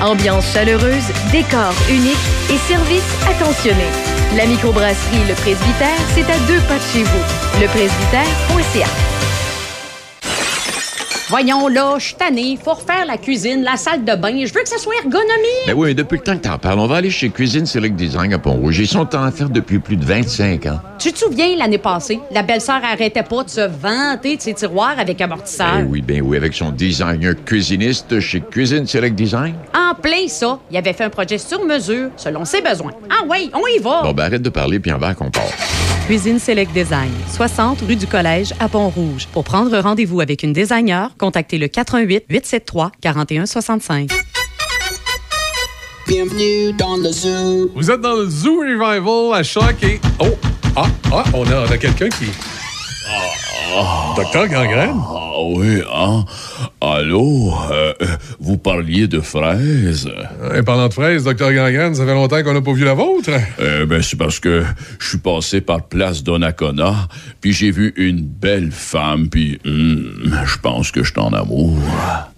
[0.00, 2.16] Ambiance chaleureuse, décor unique
[2.50, 3.84] et service attentionné.
[4.36, 7.60] La microbrasserie Le Presbytère, c'est à deux pas de chez vous.
[7.60, 9.21] Lepresbytère.ca.
[11.32, 12.58] Voyons là, je suis tannée.
[12.62, 14.44] Faut refaire la cuisine, la salle de bain.
[14.44, 15.66] Je veux que ça soit ergonomique.
[15.66, 17.96] Ben oui, mais depuis le temps que t'en parles, on va aller chez Cuisine Select
[17.96, 18.80] Design à Pont-Rouge.
[18.80, 20.78] Ils sont en affaires depuis plus de 25 ans.
[20.98, 24.98] Tu te souviens, l'année passée, la belle-sœur arrêtait pas de se vanter de ses tiroirs
[24.98, 25.76] avec amortisseur?
[25.76, 29.54] Ben oui, ben oui, avec son designer cuisiniste chez Cuisine Select Design.
[29.74, 32.92] En plein ça, il avait fait un projet sur mesure, selon ses besoins.
[33.08, 34.02] Ah oui, on y va.
[34.02, 35.44] Bon, ben arrête de parler, puis en va qu'on part.
[36.06, 39.28] Cuisine Select Design, 60 rue du Collège à Pont-Rouge.
[39.32, 44.10] Pour prendre rendez-vous avec une designer, contactez le 418 873 4165.
[46.08, 47.70] Bienvenue dans le zoo.
[47.76, 50.00] Vous êtes dans le Zoo Revival à Choc et...
[50.18, 50.26] Oh!
[50.74, 50.86] Ah!
[51.12, 51.24] Ah!
[51.34, 52.26] On a, on a quelqu'un qui...
[54.16, 54.96] Docteur Gangrène?
[55.08, 56.24] Ah oui, hein?
[56.80, 57.52] Allô?
[57.70, 58.06] Euh, euh,
[58.38, 60.10] vous parliez de fraises?
[60.54, 63.30] Et parlant de fraises, Docteur Gangrène, ça fait longtemps qu'on n'a pas vu la vôtre.
[63.60, 64.62] Euh, ben, c'est parce que
[64.98, 67.08] je suis passé par Place Donnacona,
[67.40, 71.78] puis j'ai vu une belle femme, puis hum, je pense que je suis en amour.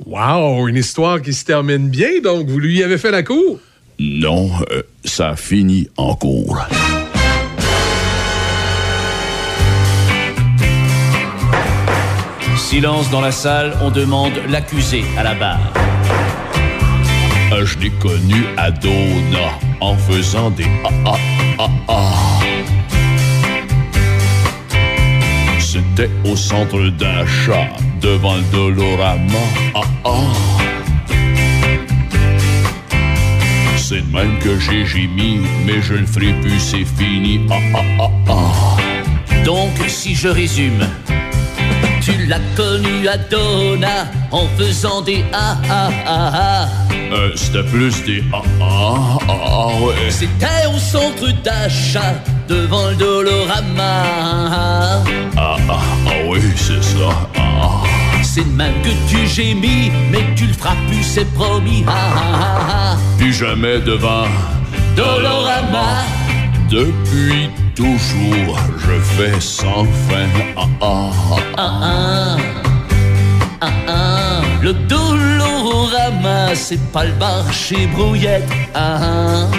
[0.06, 0.68] Wow!
[0.68, 3.58] Une histoire qui se termine bien, donc vous lui avez fait la cour?
[3.98, 6.64] Non, euh, ça a fini en cours.
[12.74, 15.72] Silence dans la salle, on demande l'accusé à la barre.
[17.52, 19.46] Euh, Je l'ai connu à Dona
[19.80, 21.16] en faisant des ah ah
[21.60, 22.40] ah ah.
[25.60, 27.68] C'était au centre d'achat
[28.00, 29.44] devant le Dolorama.
[29.76, 30.10] Ah ah.
[33.76, 37.46] C'est de même que j'ai gémi, mais je le ferai plus, c'est fini.
[37.48, 39.44] Ah ah ah ah.
[39.44, 40.84] Donc, si je résume,
[42.04, 46.68] tu l'as connu à Dona en faisant des ah ah ah ah.
[47.12, 50.10] Euh, C'était plus des ah ah ah ah ouais.
[50.10, 52.14] C'était au centre d'achat
[52.48, 54.02] devant le Dolorama.
[54.36, 55.02] Ah
[55.36, 57.10] ah ah oui, c'est ça.
[57.38, 57.82] Ah.
[58.22, 61.84] C'est de même que tu gémis, mais tu le feras plus, c'est promis.
[61.86, 62.96] Ah ah ah ah.
[63.18, 64.26] Plus jamais devant
[64.96, 66.04] Dolorama.
[66.68, 70.28] Depuis toujours, je fais sans fin.
[70.56, 72.36] Ah ah ah Ah ah,
[73.60, 78.48] ah ah, le Dolorama, c'est pas le bar chez Brouillette.
[78.74, 79.50] Ah ah,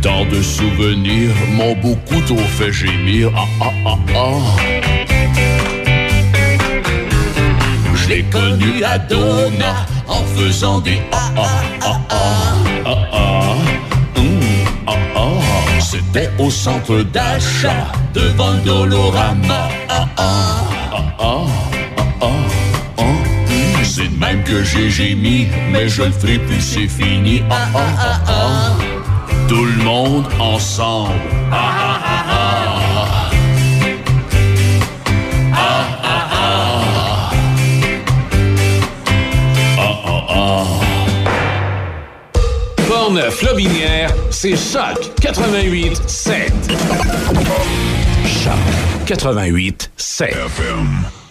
[0.00, 3.30] Tant de souvenirs m'ont beaucoup trop fait gémir.
[3.36, 4.38] Ah ah ah ah.
[7.94, 11.42] Je l'ai connu à Dona en faisant des ah ah
[11.82, 12.16] ah ah
[12.84, 13.41] ah ah.
[15.92, 16.12] Ah ah.
[16.14, 19.68] C'était au centre d'achat devant Dolorama.
[19.88, 20.22] Ah ah
[20.90, 21.46] ah ah
[21.78, 22.34] ah ah
[22.98, 23.02] ah.
[23.84, 27.42] C'est de même que j'ai gémi, mais je le ferai plus, c'est fini.
[27.50, 28.76] Ah ah ah ah.
[29.48, 31.12] Tout le monde ensemble.
[31.50, 32.31] Ah ah ah ah.
[43.22, 46.52] Portneuf, Lobinière, c'est Choc 88 7.
[48.26, 48.52] Choc
[49.06, 50.34] 88 7.
[50.34, 51.21] Ooh,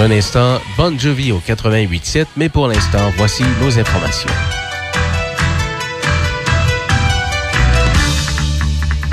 [0.00, 4.30] Un instant, Bon Jovi au 88.7, mais pour l'instant, voici nos informations.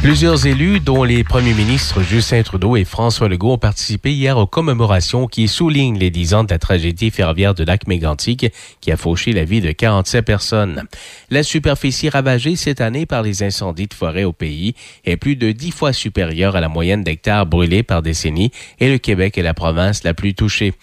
[0.06, 4.46] Plusieurs élus, dont les premiers ministres Justin Trudeau et François Legault, ont participé hier aux
[4.46, 8.98] commémorations qui soulignent les 10 ans de la tragédie ferroviaire de lac mégantic qui a
[8.98, 10.84] fauché la vie de 47 personnes.
[11.32, 14.76] La superficie ravagée cette année par les incendies de forêt au pays
[15.06, 19.00] est plus de 10 fois supérieure à la moyenne d'hectares brûlés par décennie et le
[19.00, 20.76] Québec est la province la plus touchée.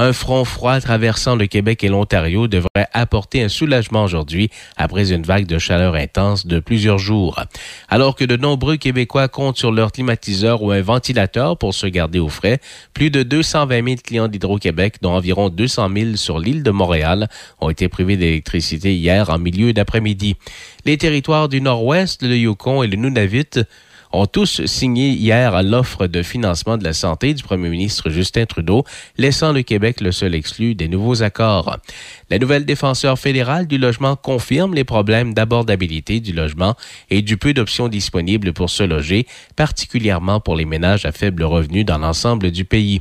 [0.00, 5.24] Un front froid traversant le Québec et l'Ontario devrait apporter un soulagement aujourd'hui après une
[5.24, 7.42] vague de chaleur intense de plusieurs jours.
[7.88, 12.20] Alors que de nombreux Québécois comptent sur leur climatiseur ou un ventilateur pour se garder
[12.20, 12.60] au frais,
[12.94, 17.28] plus de 220 000 clients d'Hydro-Québec, dont environ 200 000 sur l'île de Montréal,
[17.60, 20.36] ont été privés d'électricité hier en milieu d'après-midi.
[20.84, 23.64] Les territoires du Nord-Ouest, le Yukon et le Nunavut
[24.12, 28.84] ont tous signé hier l'offre de financement de la santé du premier ministre Justin Trudeau,
[29.16, 31.78] laissant le Québec le seul exclu des nouveaux accords.
[32.30, 36.74] La nouvelle défenseur fédérale du logement confirme les problèmes d'abordabilité du logement
[37.10, 39.26] et du peu d'options disponibles pour se loger,
[39.56, 43.00] particulièrement pour les ménages à faible revenu dans l'ensemble du pays.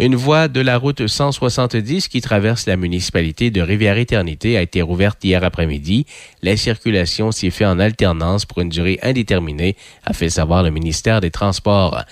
[0.00, 5.22] Une voie de la route 170 qui traverse la municipalité de Rivière-Éternité a été rouverte
[5.22, 6.06] hier après-midi.
[6.42, 11.20] La circulation s'y fait en alternance pour une durée indéterminée, a fait savoir le ministère
[11.20, 12.02] des Transports.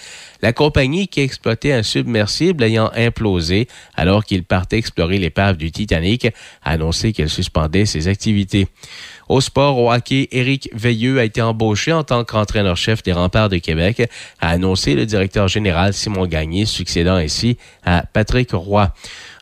[0.42, 6.26] La compagnie qui exploitait un submersible ayant implosé alors qu'il partait explorer l'épave du Titanic
[6.26, 8.68] a annoncé qu'elle suspendait ses activités.
[9.28, 13.58] Au sport, au hockey, Éric Veilleux a été embauché en tant qu'entraîneur-chef des remparts de
[13.58, 14.10] Québec,
[14.40, 18.92] a annoncé le directeur général Simon Gagné, succédant ainsi à Patrick Roy.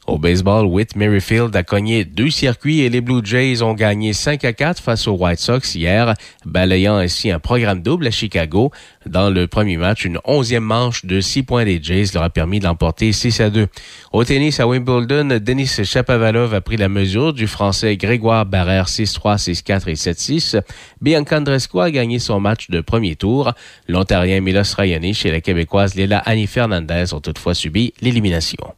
[0.07, 4.45] Au baseball, Whit Merrifield a cogné deux circuits et les Blue Jays ont gagné 5
[4.45, 6.15] à 4 face aux White Sox hier,
[6.45, 8.71] balayant ainsi un programme double à Chicago.
[9.05, 12.61] Dans le premier match, une onzième manche de 6 points des Jays leur a permis
[12.61, 13.67] de l'emporter 6 à 2.
[14.13, 19.39] Au tennis à Wimbledon, Denis Chapovalov a pris la mesure du Français Grégoire Barrère 6-3,
[19.39, 20.61] 6-4 et 7-6.
[21.01, 23.55] Bianca Andreescu a gagné son match de premier tour.
[23.89, 28.73] L'Ontarien Milos Raonic et la Québécoise Léla Annie Fernandez ont toutefois subi l'élimination.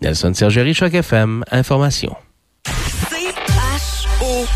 [0.00, 2.14] Nelson Sergerie, Choc FM, Information.
[3.08, 4.46] C-H-O-C.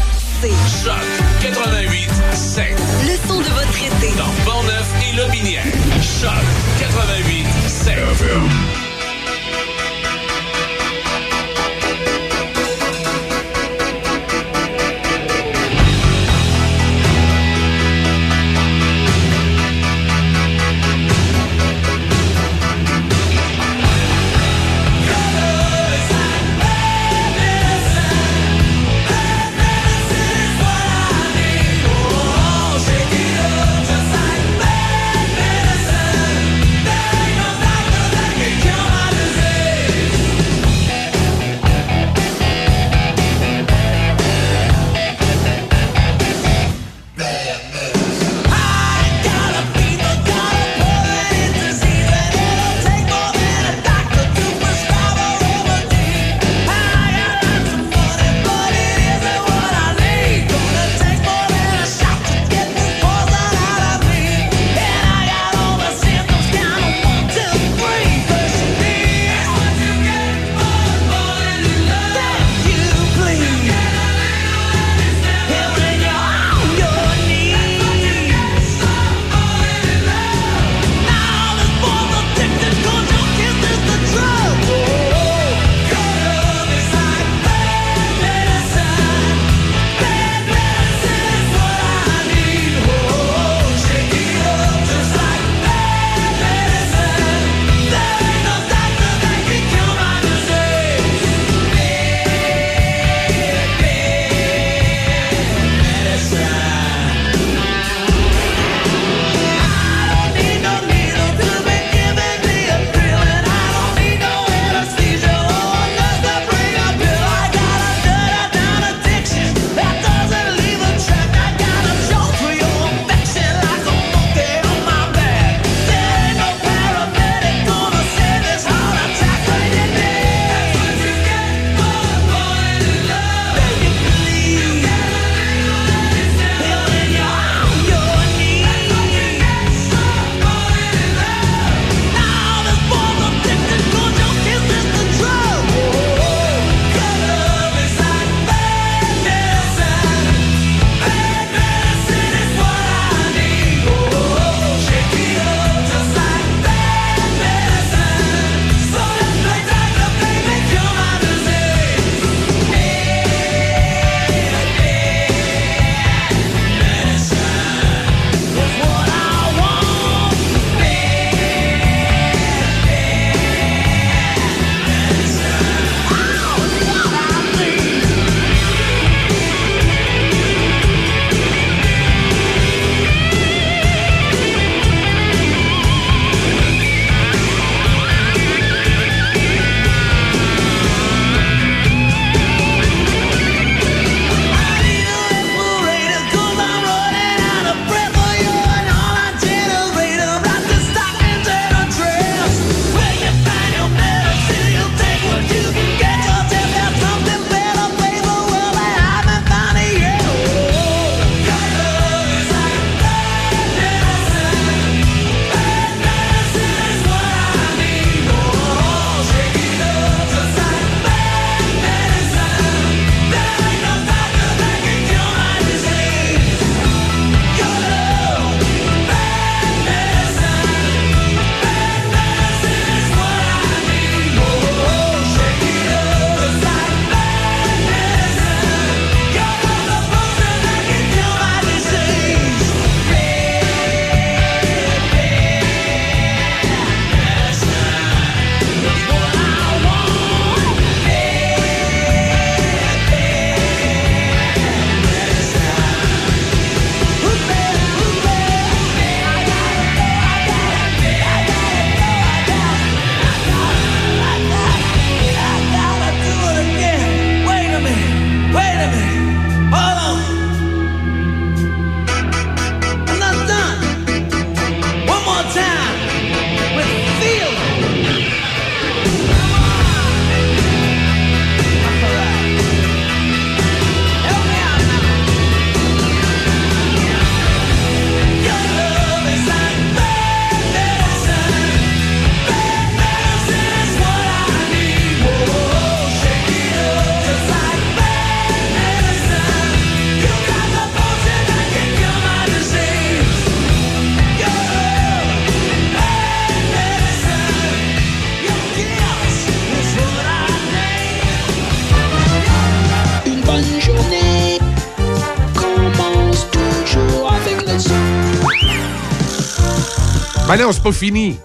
[320.51, 321.37] Ben non, c'est pas fini.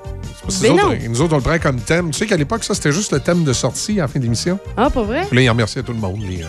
[0.50, 0.88] C'est Ben nous, non.
[0.88, 2.10] autres, nous autres, on le prend comme thème.
[2.10, 4.24] Tu sais qu'à l'époque, ça, c'était juste le thème de sortie à la fin de
[4.24, 4.58] l'émission.
[4.76, 5.26] Ah, pas vrai?
[5.28, 6.48] Puis là, il remerciait tout le monde, les, euh,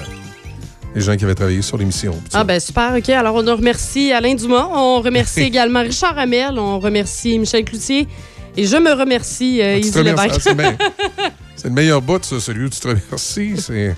[0.95, 2.19] les gens qui avaient travaillé sur l'émission.
[2.33, 3.11] Ah ben super, OK.
[3.11, 8.09] Alors on remercie Alain Dumas, on remercie également Richard Hamel, on remercie Michel Cloutier
[8.57, 10.03] et je me remercie euh, Izzy.
[10.03, 10.49] Lévesque.
[10.59, 13.55] Ah, c'est le meilleur bout, ça, celui où tu te remercies.
[13.59, 13.95] C'est.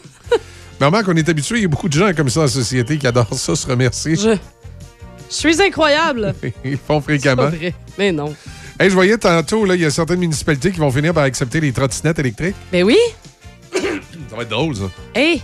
[0.82, 2.98] Remarque qu'on est habitué, il y a beaucoup de gens comme ça dans la société
[2.98, 4.16] qui adorent ça, se remercier.
[4.16, 4.36] Je...
[5.30, 6.34] Je suis incroyable.
[6.64, 7.44] Ils font fréquemment.
[7.44, 7.74] pas vrai.
[7.96, 8.34] Mais non.
[8.78, 11.70] Hey, je voyais tantôt, il y a certaines municipalités qui vont finir par accepter les
[11.72, 12.56] trottinettes électriques.
[12.72, 12.96] Ben oui.
[13.72, 14.90] Ça va être drôle, ça.
[15.14, 15.42] Hey,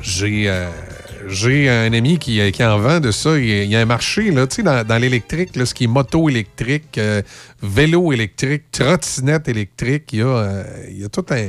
[0.00, 0.68] J'ai euh,
[1.28, 3.38] j'ai un ami qui, qui en vend de ça.
[3.38, 5.88] Il y a, un marché, là, tu sais, dans, dans l'électrique, là, ce qui est
[5.88, 7.22] moto électrique, euh,
[7.62, 10.12] vélo électrique, trottinette électrique.
[10.12, 11.48] Il y a, euh, il y a tout un,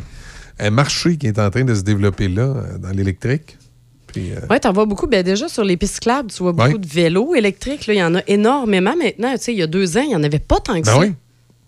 [0.59, 3.57] un marché qui est en train de se développer là, euh, dans l'électrique.
[4.13, 5.07] Puis, euh, ouais, t'en vois beaucoup.
[5.07, 6.77] Ben déjà sur les pistes cyclables, tu vois beaucoup Ouais.
[6.77, 7.87] de vélos électriques.
[7.87, 7.93] là.
[7.93, 9.31] Il y en a énormément maintenant.
[9.33, 10.93] Tu sais, il y a deux ans, il n'y en avait pas tant que Ben
[10.93, 10.99] ça.
[10.99, 11.13] oui.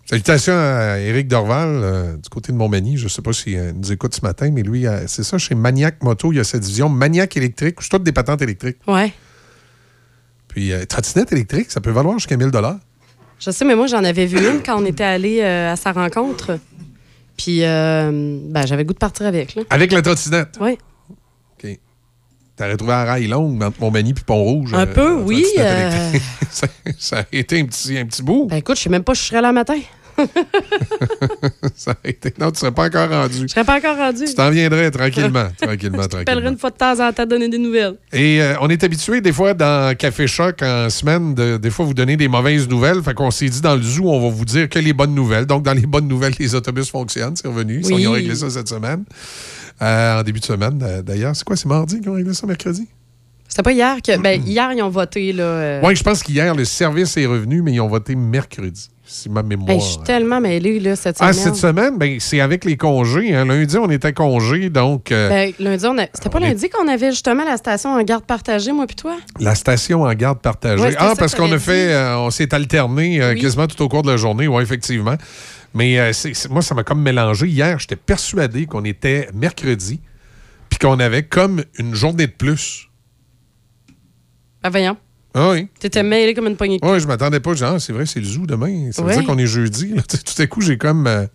[0.05, 2.97] Salutations à Éric Dorval, euh, du côté de Montmagny.
[2.97, 5.55] Je ne sais pas s'il euh, nous écoute ce matin, mais lui, c'est ça, chez
[5.55, 8.77] Maniac Moto, il y a cette division Maniac électrique, où c'est toutes des patentes électriques.
[8.87, 9.13] Ouais.
[10.49, 12.51] Puis, trottinette électrique, ça peut valoir jusqu'à 1000
[13.39, 16.59] Je sais, mais moi, j'en avais vu une quand on était allé à sa rencontre.
[17.37, 19.55] Puis, ben, j'avais le goût de partir avec.
[19.55, 19.63] Là.
[19.69, 20.57] Avec la trottinette.
[20.61, 20.77] Oui.
[22.55, 24.73] T'as retrouvé un rail longue entre Montmagny et Pont-Rouge.
[24.75, 26.11] Un euh, peu, la oui, euh.
[26.51, 26.67] ça,
[26.99, 28.47] ça a été un petit, un petit bout.
[28.47, 29.79] Ben écoute, je sais même pas, je serais là le matin.
[31.75, 32.31] ça a été...
[32.39, 33.39] Non, tu ne serais pas encore rendu.
[33.41, 34.25] Je serais pas encore rendu.
[34.25, 36.49] Tu t'en viendrais tranquillement, tranquillement, Je tranquillement.
[36.51, 37.95] une fois de temps en temps à donner des nouvelles.
[38.11, 41.85] Et euh, on est habitué, des fois, dans Café Choc, en semaine, de, des fois,
[41.85, 43.01] vous donner des mauvaises nouvelles.
[43.01, 45.45] Fait qu'on s'est dit, dans le zoo, on va vous dire que les bonnes nouvelles.
[45.45, 47.35] Donc, dans les bonnes nouvelles, les autobus fonctionnent.
[47.35, 47.81] C'est revenu.
[47.83, 47.95] Oui.
[48.01, 49.05] Ils ont réglé ça cette semaine.
[49.81, 51.35] Euh, en début de semaine, euh, d'ailleurs.
[51.35, 52.87] C'est quoi, c'est mardi qu'ils ont réglé ça, mercredi?
[53.47, 54.17] C'était pas hier que.
[54.19, 55.43] Ben, hier, ils ont voté, là.
[55.43, 59.29] euh, Oui, je pense qu'hier, le service est revenu, mais ils ont voté mercredi, si
[59.29, 59.71] ma mémoire...
[59.71, 61.43] hey, je suis tellement mêlée, là, cette ah, semaine.
[61.45, 63.35] cette semaine, ben, c'est avec les congés.
[63.35, 63.45] hein.
[63.45, 66.05] Lundi, on était congé, donc euh, Ben, lundi, on a...
[66.13, 68.95] c'était pas on est- lundi qu'on avait justement la station en garde partagée, moi puis
[68.95, 69.17] toi?
[69.39, 70.81] la station en garde partagée.
[70.81, 73.41] Ouais, ah, parce qu'on a fait, euh, on s'est alterné euh, Oui.
[73.41, 75.15] quasiment tout au cours de la journée, oui, effectivement.
[75.73, 76.11] Mais euh,
[76.49, 77.47] moi, ça m'a comme mélangé.
[77.47, 79.99] Hier, j'étais persuadé qu'on était mercredi,
[80.69, 82.89] puis qu'on avait comme une journée de plus.
[84.61, 84.97] Ben, voyons.
[85.33, 85.67] Ah oui.
[85.79, 87.53] T'étais mêlé comme une poignée de Oui, je m'attendais pas.
[87.55, 88.91] Genre, c'est vrai, c'est le zoo demain.
[88.91, 89.17] Ça veut Ouais.
[89.17, 89.93] dire qu'on est jeudi.
[89.95, 90.01] là.
[90.07, 91.07] Tout à coup, j'ai comme.
[91.07, 91.25] euh,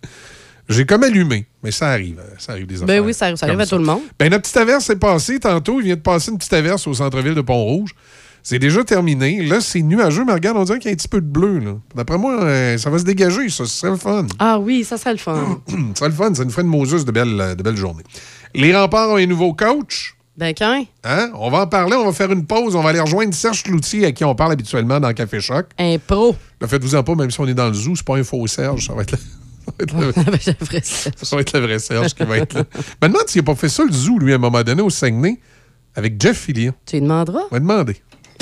[0.69, 1.45] j'ai comme allumé.
[1.63, 2.19] Mais ça arrive.
[2.19, 3.83] euh, Ça arrive des Ben affaires oui, ça arrive, ça comme arrive à tout le
[3.85, 4.01] monde.
[4.17, 5.81] Ben, notre petite averse est passée tantôt.
[5.81, 7.91] Il vient de passer une petite averse au centre-ville de Pont-Rouge.
[8.43, 9.43] C'est déjà terminé.
[9.45, 11.61] Là, c'est nuageux, mais regarde, on dirait qu'il y a un petit peu de bleu.
[11.95, 13.65] D'après moi, euh, ça va se dégager, ça.
[13.65, 14.25] Ce serait le fun.
[14.39, 15.61] Ah oui, ça serait le fun.
[15.67, 16.33] Ce serait le fun.
[16.33, 18.03] Ça nous ferait une Moses de belles, euh, de belles journées.
[18.55, 20.15] Les remparts ont un nouveau coach.
[20.37, 20.85] Ben, quand?
[21.03, 21.31] Hein?
[21.35, 21.95] On va en parler.
[21.95, 22.75] On va faire une pause.
[22.75, 25.67] On va aller rejoindre Serge Cloutier, à qui on parle habituellement dans Café Choc.
[25.77, 26.35] Un pro.
[26.61, 28.47] Ne faites-vous en pas, même si on est dans le zoo, c'est pas un faux
[28.47, 28.87] Serge.
[28.87, 29.17] Ça va être le,
[30.13, 31.15] ça va être le- vrai Serge.
[31.21, 32.63] ça va être le vrai Serge qui va être là.
[32.73, 34.81] Je me demande s'il n'a pas fait ça, le zoo, lui, à un moment donné,
[34.81, 35.39] au Saguenay,
[35.95, 36.73] avec Jeff Fillion.
[36.85, 37.41] Tu lui demanderas?
[37.51, 37.97] On va demander.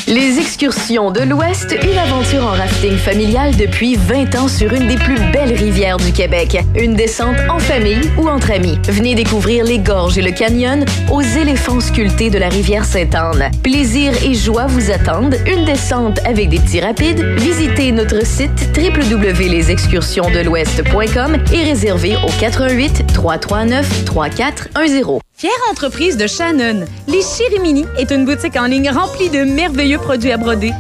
[0.08, 4.96] Les excursions de l'Ouest, une aventure en rafting familial depuis 20 ans sur une des
[4.96, 6.58] plus belles rivières du Québec.
[6.80, 8.80] Une descente en famille ou entre amis.
[8.88, 13.52] Venez découvrir les gorges et le canyon aux éléphants sculptés de la rivière Sainte-Anne.
[13.64, 15.36] Plaisir et joie vous attendent.
[15.46, 17.22] Une descente avec des petits rapides.
[17.40, 25.20] Visitez notre site www.lesexcursionsdelouest.com et réservez au 88 339 3410.
[25.40, 30.32] Fière entreprise de Shannon, les Chirimini est une boutique en ligne remplie de merveilleux produits
[30.32, 30.74] à broder.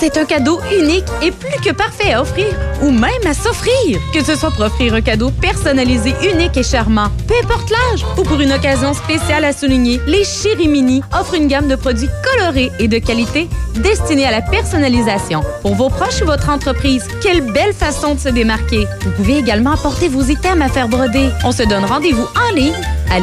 [0.00, 2.48] C'est un cadeau unique et plus que parfait à offrir,
[2.82, 4.00] ou même à s'offrir.
[4.12, 8.24] Que ce soit pour offrir un cadeau personnalisé, unique et charmant, peu importe l'âge, ou
[8.24, 12.88] pour une occasion spéciale à souligner, les Chirimini offrent une gamme de produits colorés et
[12.88, 15.42] de qualité destinés à la personnalisation.
[15.62, 18.88] Pour vos proches ou votre entreprise, quelle belle façon de se démarquer.
[19.02, 21.28] Vous pouvez également apporter vos items à faire broder.
[21.44, 22.74] On se donne rendez-vous en ligne
[23.08, 23.20] à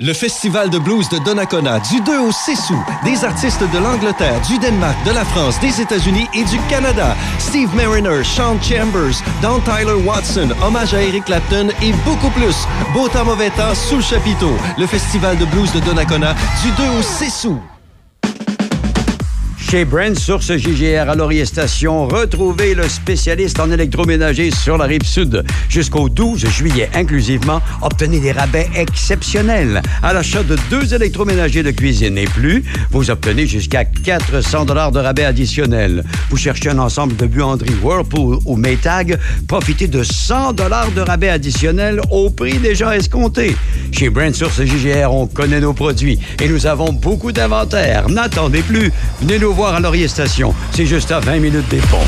[0.00, 2.84] Le Festival de blues de Donnacona, du 2 au 6 août.
[3.04, 7.16] Des artistes de l'Angleterre, du Danemark, de la France, des États-Unis et du Canada.
[7.38, 12.66] Steve Mariner, Sean Chambers, Don Tyler Watson, hommage à Eric Clapton et beaucoup plus.
[12.92, 14.52] Beau temps, mauvais temps, sous le chapiteau.
[14.78, 17.75] Le Festival de blues de Donnacona, du 2 au 6 août.
[19.76, 25.04] Chez Brand Source JGR à Laurier Station, retrouvez le spécialiste en électroménager sur la rive
[25.04, 25.44] sud.
[25.68, 29.82] Jusqu'au 12 juillet inclusivement, obtenez des rabais exceptionnels.
[30.02, 35.00] À l'achat de deux électroménagers de cuisine et plus, vous obtenez jusqu'à 400 dollars de
[35.00, 36.04] rabais additionnels.
[36.30, 41.28] Vous cherchez un ensemble de buanderies Whirlpool ou Maytag, profitez de 100 dollars de rabais
[41.28, 43.54] additionnels au prix déjà escompté.
[43.92, 48.08] Chez Brand Source JGR, on connaît nos produits et nous avons beaucoup d'inventaire.
[48.08, 48.90] N'attendez plus.
[49.20, 50.08] Venez nous voir à Laurier.
[50.08, 51.98] C'est juste à 20 minutes des ponts.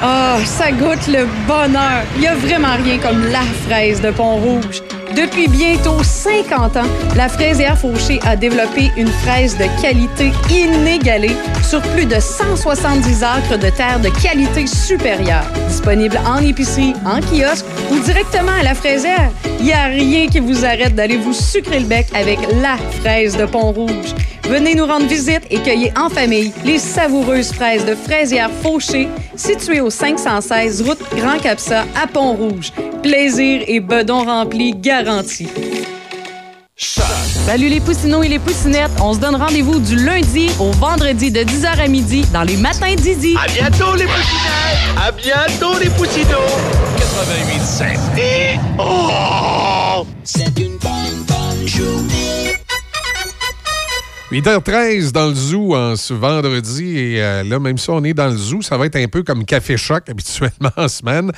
[0.00, 2.02] Ah, ça goûte le bonheur.
[2.16, 4.82] Il n'y a vraiment rien comme la fraise de Pont-Rouge.
[5.16, 6.82] Depuis bientôt 50 ans,
[7.16, 13.58] la fraisière Fauché a développé une fraise de qualité inégalée sur plus de 170 acres
[13.58, 15.46] de terre de qualité supérieure.
[15.68, 20.38] Disponible en épicerie, en kiosque ou directement à la fraisière, il n'y a rien qui
[20.38, 24.14] vous arrête d'aller vous sucrer le bec avec la fraise de Pont-Rouge.
[24.48, 29.80] Venez nous rendre visite et cueillez en famille les savoureuses fraises de fraisière Fauché, situées
[29.80, 32.70] au 516 route Grand Capsa à Pont-Rouge.
[33.02, 34.72] Plaisir et bedon rempli
[37.46, 38.90] Salut les poussinots et les poussinettes.
[39.00, 42.92] On se donne rendez-vous du lundi au vendredi de 10h à midi dans les matins
[42.96, 43.36] d'Idi.
[43.40, 44.96] À bientôt les poussinettes!
[44.96, 46.50] À bientôt les poussinots!
[46.98, 48.58] 88 Et...
[48.80, 50.04] Oh!
[50.24, 52.45] C'est une bonne, bonne journée.
[54.32, 56.98] 8h13 dans le zoo en ce vendredi.
[56.98, 59.22] Et euh, là, même si on est dans le zoo, ça va être un peu
[59.22, 61.30] comme Café Choc habituellement en semaine.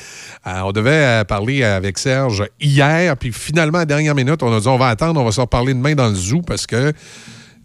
[0.46, 4.56] Euh, on devait euh, parler avec Serge hier, puis finalement, à la dernière minute, on
[4.56, 6.94] a dit on va attendre, on va se reparler demain dans le zoo parce que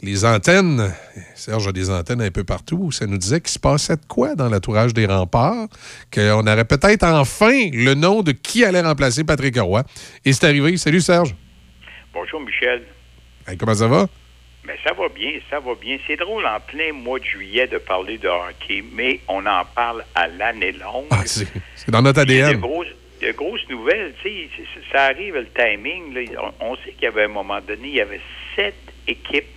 [0.01, 0.93] les antennes,
[1.35, 4.35] Serge a des antennes un peu partout, ça nous disait qu'il se passait de quoi
[4.35, 5.67] dans l'entourage des remparts,
[6.13, 9.83] qu'on aurait peut-être enfin le nom de qui allait remplacer Patrick Roy.
[10.25, 10.75] Et c'est arrivé.
[10.75, 11.33] Salut Serge.
[12.13, 12.83] Bonjour Michel.
[13.47, 14.07] Hey, comment ça va?
[14.65, 15.97] Ben, ça va bien, ça va bien.
[16.07, 20.05] C'est drôle en plein mois de juillet de parler de hockey, mais on en parle
[20.15, 21.07] à l'année longue.
[21.11, 22.53] Ah, c'est dans notre ADN.
[22.53, 22.87] de grosses,
[23.21, 24.49] de grosses nouvelles, tu sais,
[24.91, 26.13] ça arrive le timing.
[26.13, 26.53] là.
[26.61, 28.21] on, on sait qu'il y avait un moment donné, il y avait
[28.55, 28.75] sept
[29.07, 29.49] équipes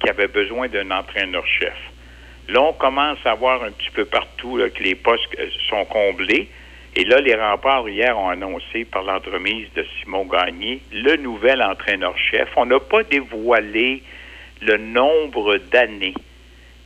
[0.00, 1.76] qui avaient besoin d'un entraîneur-chef.
[2.48, 5.84] Là, on commence à voir un petit peu partout là, que les postes euh, sont
[5.84, 6.48] comblés.
[6.96, 12.48] Et là, les remparts hier ont annoncé par l'entremise de Simon Gagné le nouvel entraîneur-chef.
[12.56, 14.02] On n'a pas dévoilé
[14.60, 16.14] le nombre d'années,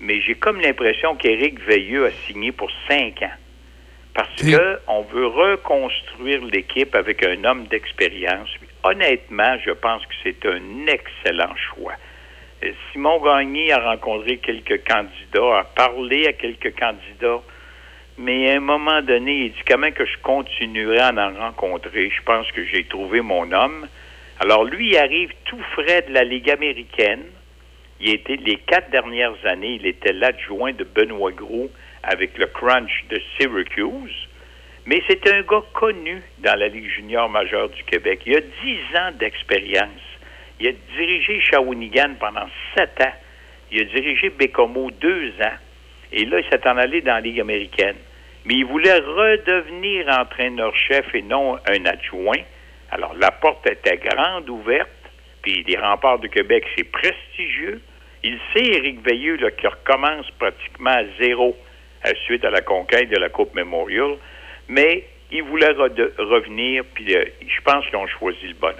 [0.00, 3.36] mais j'ai comme l'impression qu'Éric Veilleux a signé pour cinq ans.
[4.14, 8.50] Parce que on veut reconstruire l'équipe avec un homme d'expérience.
[8.82, 11.94] Honnêtement, je pense que c'est un excellent choix.
[12.62, 17.42] Euh, Simon Gagné a rencontré quelques candidats, a parlé à quelques candidats,
[18.18, 22.10] mais à un moment donné, il dit quand même que je continuerai à en rencontrer?
[22.10, 23.88] Je pense que j'ai trouvé mon homme.
[24.40, 27.24] Alors lui, il arrive tout frais de la Ligue américaine.
[28.04, 31.70] Il était les quatre dernières années, il était l'adjoint de Benoît Gros
[32.02, 34.28] avec le Crunch de Syracuse.
[34.86, 38.22] Mais c'est un gars connu dans la Ligue junior majeure du Québec.
[38.26, 40.02] Il a dix ans d'expérience.
[40.58, 43.14] Il a dirigé Shawinigan pendant sept ans.
[43.70, 45.58] Il a dirigé Bécomo deux ans.
[46.10, 47.96] Et là, il s'est en allé dans la Ligue américaine.
[48.46, 52.42] Mais il voulait redevenir entraîneur-chef et non un adjoint.
[52.90, 54.90] Alors, la porte était grande ouverte.
[55.42, 57.80] Puis les remparts du Québec, c'est prestigieux.
[58.24, 61.56] Il sait, Éric Veilleux, qui recommence pratiquement à zéro
[62.26, 64.16] suite à la conquête de la Coupe Memorial.
[64.68, 68.76] Mais il voulait revenir, puis euh, je pense qu'ils ont choisi le bonhomme.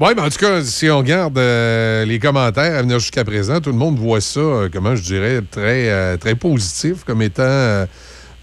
[0.00, 3.60] Oui, mais en tout cas, si on regarde euh, les commentaires à venir jusqu'à présent,
[3.60, 7.86] tout le monde voit ça, euh, comment je dirais, très, très positif, comme étant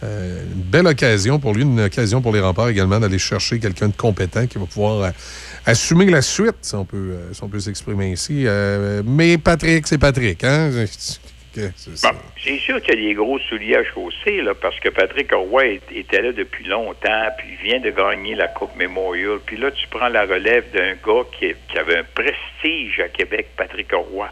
[0.02, 3.96] une belle occasion pour lui, une occasion pour les remparts également d'aller chercher quelqu'un de
[3.96, 5.14] compétent qui va pouvoir
[5.66, 8.44] assumer la suite, si on peut, euh, si on peut s'exprimer ainsi.
[8.46, 10.70] Euh, mais Patrick, c'est Patrick, hein?
[10.72, 12.12] C'est ça.
[12.12, 15.32] Bon, c'est sûr qu'il y a des gros souliers à chausser, là, parce que Patrick
[15.32, 19.40] Roy était là depuis longtemps, puis il vient de gagner la Coupe Memorial.
[19.46, 23.08] Puis là, tu prends la relève d'un gars qui, est- qui avait un prestige à
[23.08, 24.30] Québec, Patrick Roy.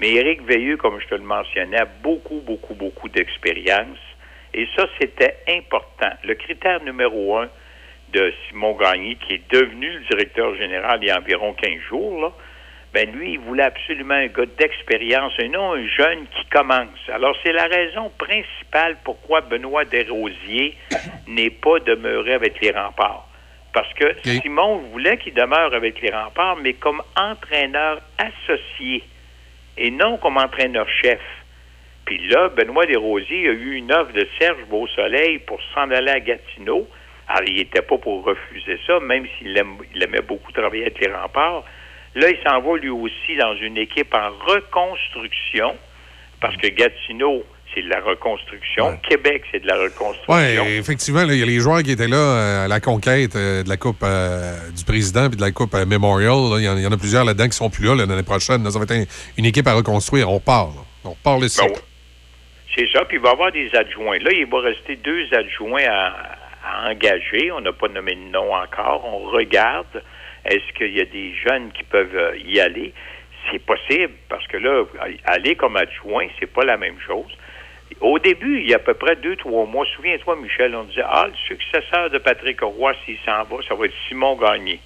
[0.00, 3.98] Mais Éric Veilleux, comme je te le mentionnais, a beaucoup, beaucoup, beaucoup d'expérience.
[4.54, 6.10] Et ça, c'était important.
[6.24, 7.48] Le critère numéro un
[8.14, 12.20] de Simon Gagné, qui est devenu le directeur général il y a environ 15 jours,
[12.20, 12.32] là,
[12.94, 17.00] ben lui, il voulait absolument un gars d'expérience et non un jeune qui commence.
[17.12, 20.76] Alors, c'est la raison principale pourquoi Benoît Desrosiers
[21.26, 23.26] n'est pas demeuré avec les remparts.
[23.72, 29.02] Parce que Simon voulait qu'il demeure avec les remparts, mais comme entraîneur associé
[29.76, 31.20] et non comme entraîneur-chef.
[32.04, 36.20] Puis là, Benoît Desrosiers a eu une offre de Serge Beausoleil pour s'en aller à
[36.20, 36.86] Gatineau.
[37.28, 41.00] Alors, il n'était pas pour refuser ça, même s'il aime- il aimait beaucoup travailler avec
[41.00, 41.64] les remparts.
[42.14, 45.74] Là, il s'en va lui aussi dans une équipe en reconstruction.
[46.40, 47.42] Parce que Gatineau,
[47.74, 48.98] c'est de la reconstruction.
[49.08, 50.64] Québec, c'est de la reconstruction.
[50.66, 53.62] Oui, effectivement, il y a les joueurs qui étaient là euh, à la conquête euh,
[53.62, 56.60] de la Coupe euh, du Président puis de la Coupe euh, Memorial.
[56.60, 58.62] Il y, en- il y en a plusieurs là-dedans qui sont plus là l'année prochaine.
[58.62, 59.04] Là, ça va être un-
[59.38, 60.30] une équipe à reconstruire.
[60.30, 60.66] On part.
[60.66, 60.82] là.
[61.04, 61.64] On repart le site.
[61.66, 61.80] Ben
[62.76, 64.18] C'est ça, puis il va y avoir des adjoints.
[64.18, 66.12] Là, il va rester deux adjoints à,
[66.64, 66.92] à.
[67.52, 69.04] On n'a pas nommé de nom encore.
[69.04, 70.02] On regarde.
[70.44, 72.92] Est-ce qu'il y a des jeunes qui peuvent euh, y aller?
[73.50, 74.84] C'est possible, parce que là,
[75.24, 77.30] aller comme adjoint, c'est pas la même chose.
[78.00, 81.04] Au début, il y a à peu près deux, trois mois, souviens-toi, Michel, on disait
[81.04, 84.80] Ah, le successeur de Patrick Roy, s'il s'en va, ça va être Simon Gagné.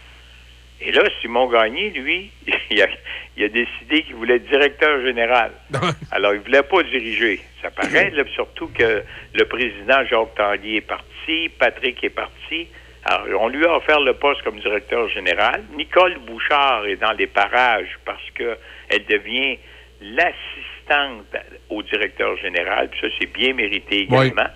[0.81, 2.31] Et là, Simon Gagné, lui,
[2.71, 2.89] il a,
[3.37, 5.53] il a décidé qu'il voulait être directeur général.
[6.13, 7.41] Alors, il voulait pas diriger.
[7.63, 9.03] Ça paraît, là, surtout que
[9.35, 12.69] le président Jacques Tanguy est parti, Patrick est parti.
[13.05, 15.65] Alors, on lui a offert le poste comme directeur général.
[15.77, 18.57] Nicole Bouchard est dans les parages parce que
[18.89, 19.59] elle devient
[20.01, 21.27] l'assistante
[21.71, 22.89] au directeur général.
[22.91, 24.49] Puis ça, c'est bien mérité également.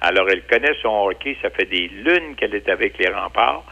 [0.00, 1.36] Alors, elle connaît son hockey.
[1.40, 3.64] Ça fait des lunes qu'elle est avec les remparts.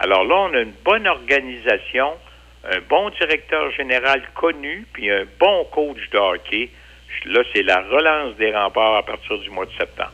[0.00, 2.08] Alors là, on a une bonne organisation,
[2.64, 6.70] un bon directeur général connu, puis un bon coach de hockey.
[7.26, 10.12] Là, c'est la relance des remparts à partir du mois de septembre.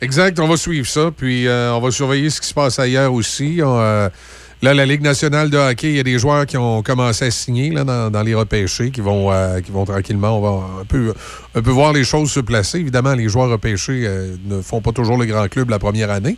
[0.00, 3.12] Exact, on va suivre ça, puis euh, on va surveiller ce qui se passe ailleurs
[3.12, 3.58] aussi.
[3.60, 4.08] Euh,
[4.62, 7.30] là, la Ligue nationale de hockey, il y a des joueurs qui ont commencé à
[7.30, 11.14] signer là, dans, les repêchés, qui vont, euh, qui vont tranquillement, on va un peu,
[11.54, 12.78] un peu voir les choses se placer.
[12.78, 14.08] Évidemment, les joueurs repêchés
[14.44, 16.36] ne font pas toujours le grand club la première année,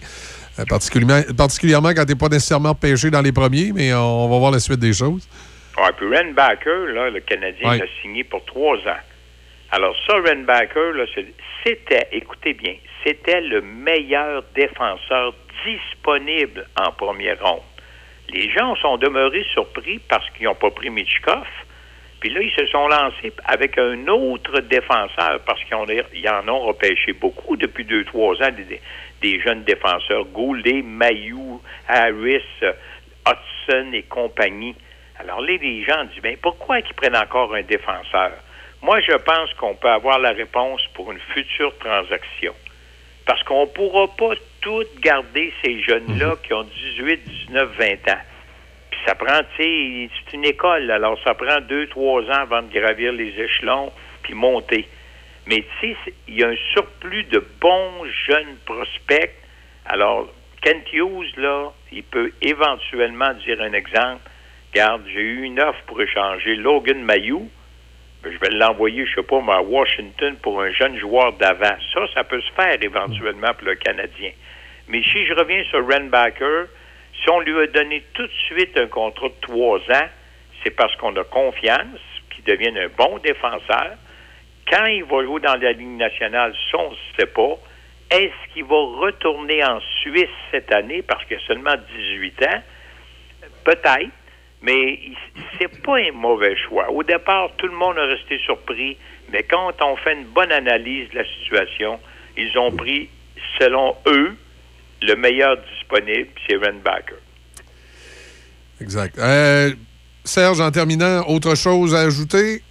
[0.68, 4.50] particulièrement, particulièrement quand tu n'es pas nécessairement repêché dans les premiers, mais on va voir
[4.50, 5.28] la suite des choses.
[5.76, 7.76] Ouais, puis Renbacker, là, le Canadien, Ouais.
[7.78, 9.00] il a signé pour trois ans.
[9.70, 10.92] Alors ça, Renbacker,
[11.64, 12.74] c'était, écoutez bien,
[13.05, 17.62] c'était le meilleur défenseur disponible en première ronde.
[18.32, 21.47] Les gens sont demeurés surpris parce qu'ils n'ont pas pris Mitchkov.
[22.20, 27.12] Puis là, ils se sont lancés avec un autre défenseur parce qu'ils en, ont repêché
[27.14, 28.80] beaucoup depuis deux, trois ans, des,
[29.20, 32.42] des jeunes défenseurs, Goulet, Mayou, Harris,
[33.26, 34.74] Hudson et compagnie.
[35.18, 38.32] Alors là, les gens disent, ben, pourquoi ils prennent encore un défenseur?
[38.82, 42.55] Moi, je pense qu'on peut avoir la réponse pour une future transaction.
[43.26, 48.20] Parce qu'on ne pourra pas tout garder ces jeunes-là qui ont 18, 19, 20 ans.
[48.90, 52.62] Puis ça prend, tu sais, c'est une école, alors ça prend deux, trois ans avant
[52.62, 53.92] de gravir les échelons
[54.23, 54.89] puis monter.
[55.50, 55.96] Mais c'est-
[56.28, 59.34] il y a un surplus de bons jeunes prospects.
[59.84, 60.28] Alors,
[60.62, 64.22] Kent Hughes, là, il peut éventuellement dire un exemple.
[64.72, 67.50] Regarde, j'ai eu une offre pour échanger Logan Mayou.
[68.22, 71.76] Ben, je vais l'envoyer, je sais pas, à Washington pour un jeune joueur d'avant.
[71.94, 74.30] Ça, ça peut se faire éventuellement pour le Canadien.
[74.86, 76.66] Mais si je reviens sur Renbacker,
[77.20, 80.08] si on lui a donné tout de suite un contrat de trois ans,
[80.62, 81.98] c'est parce qu'on a confiance
[82.30, 83.96] qu'il devienne un bon défenseur.
[84.70, 87.58] Quand il va jouer dans la Ligue nationale, ça, on ne sait pas.
[88.10, 92.62] Est-ce qu'il va retourner en Suisse cette année parce qu'il a seulement 18 ans?
[93.65, 94.10] Peut-être,
[94.62, 95.00] mais
[95.58, 96.90] c'est pas un mauvais choix.
[96.90, 98.97] Au départ, tout le monde a resté surpris,
[99.32, 101.99] mais quand on fait une bonne analyse de la situation,
[102.36, 103.08] ils ont pris,
[103.58, 104.36] selon eux,
[105.02, 107.16] le meilleur disponible, c'est Renbacker.
[108.81, 109.18] Exact.
[109.18, 109.73] Euh,
[110.24, 112.62] Serge, en terminant, autre chose à ajouter?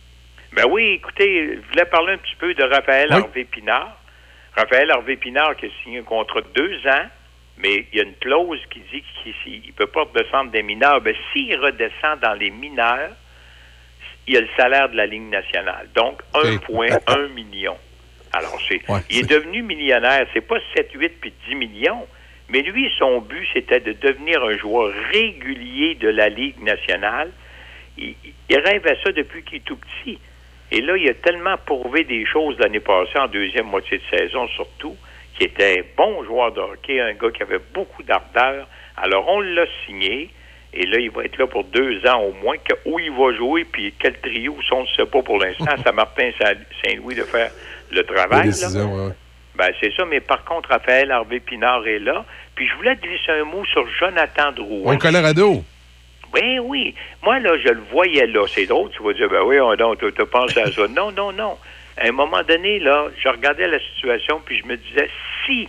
[0.61, 3.15] Ben oui, écoutez, je voulais parler un petit peu de Raphaël Oui.
[3.15, 3.95] Harvey Pinard.
[4.57, 7.05] Raphaël Harvey Pinard qui a signé un contrat de deux ans,
[7.59, 10.99] mais il y a une clause qui dit qu'il ne peut pas redescendre des mineurs.
[10.99, 13.11] Ben, s'il redescend dans les mineurs,
[14.27, 15.87] il y a le salaire de la Ligue nationale.
[15.95, 17.77] Donc, 1,1 million.
[18.33, 20.27] Alors, c'est, il est devenu millionnaire.
[20.33, 22.05] C'est pas 7, 8 puis 10 millions.
[22.49, 27.31] Mais lui, son but, c'était de devenir un joueur régulier de la Ligue nationale.
[27.97, 28.13] Il,
[28.49, 30.19] il rêve à ça depuis qu'il est tout petit.
[30.71, 34.47] Et là, il a tellement prouvé des choses l'année passée, en deuxième moitié de saison
[34.49, 34.95] surtout,
[35.37, 38.67] qui était un bon joueur de hockey, un gars qui avait beaucoup d'ardeur.
[38.97, 40.29] Alors, on l'a signé.
[40.71, 42.57] Et là, il va être là pour deux ans au moins.
[42.57, 45.65] Que, où il va jouer, puis quel trio, ça, on ne sait pas pour l'instant.
[45.77, 47.49] C'est à Martin Saint-Louis de faire
[47.91, 48.51] le travail.
[48.51, 48.85] Là.
[48.85, 49.13] ouais.
[49.59, 52.23] Ben, c'est ça, mais par contre, Raphaël Harvey Pinard est là.
[52.55, 54.95] Puis je voulais te glisser un mot sur Jonathan Drouin.
[54.95, 55.65] Au Colorado.
[56.33, 56.95] Oui, oui.
[57.23, 58.45] Moi, là, je le voyais là.
[58.47, 60.87] C'est drôle, tu vas dire, ben oui, on donc, tu penses à ça.
[60.87, 61.57] Non, non, non.
[61.97, 65.09] À un moment donné, là, je regardais la situation, puis je me disais,
[65.45, 65.67] si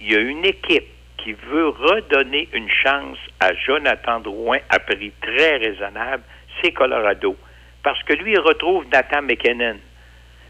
[0.00, 5.12] il y a une équipe qui veut redonner une chance à Jonathan Drouin à prix
[5.20, 6.24] très raisonnable,
[6.60, 7.36] c'est Colorado.
[7.82, 9.76] Parce que lui, il retrouve Nathan McKinnon.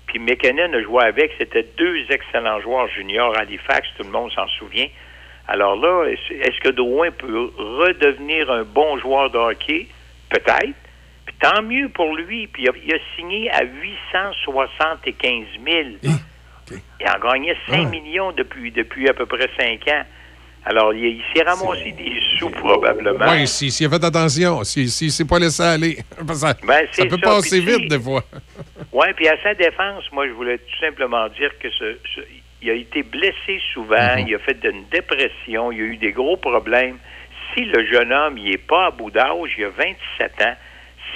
[0.07, 4.33] Puis McKinnon a joué avec, c'était deux excellents joueurs juniors à Halifax, tout le monde
[4.33, 4.89] s'en souvient.
[5.49, 9.89] Alors là, est-ce que Drouin peut redevenir un bon joueur de hockey?
[10.31, 10.75] Peut-être.
[11.27, 12.47] Puis tant mieux pour lui.
[12.47, 15.89] Puis il a, il a signé à 875 000.
[17.01, 20.03] Il a gagné 5 millions depuis, depuis à peu près 5 ans.
[20.65, 23.27] Alors, il, il s'est ramassé des sous probablement.
[23.33, 25.99] Oui, s'il si, a fait attention, s'il si, s'est pas laissé aller.
[26.35, 28.23] ça, Ben, ça peut ça, passer puis vite, des fois.
[28.93, 32.21] Oui, puis à sa défense, moi, je voulais tout simplement dire que ce, ce-
[32.63, 36.37] il a été blessé souvent, il a fait une dépression, il a eu des gros
[36.37, 36.99] problèmes.
[37.53, 40.55] Si le jeune homme, il n'est pas à bout d'âge, il a 27 ans,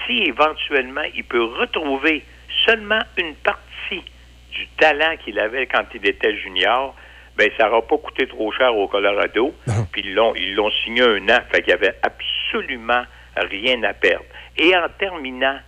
[0.05, 2.25] si éventuellement il peut retrouver
[2.67, 4.03] seulement une partie
[4.51, 6.95] du talent qu'il avait quand il était junior,
[7.37, 9.55] ben ça n'aura pas coûté trop cher au Colorado.
[9.93, 13.05] Puis ils l'ont ils l'ont signé un an, fait qu'il n'y avait absolument
[13.37, 14.25] rien à perdre.
[14.57, 15.59] Et en terminant,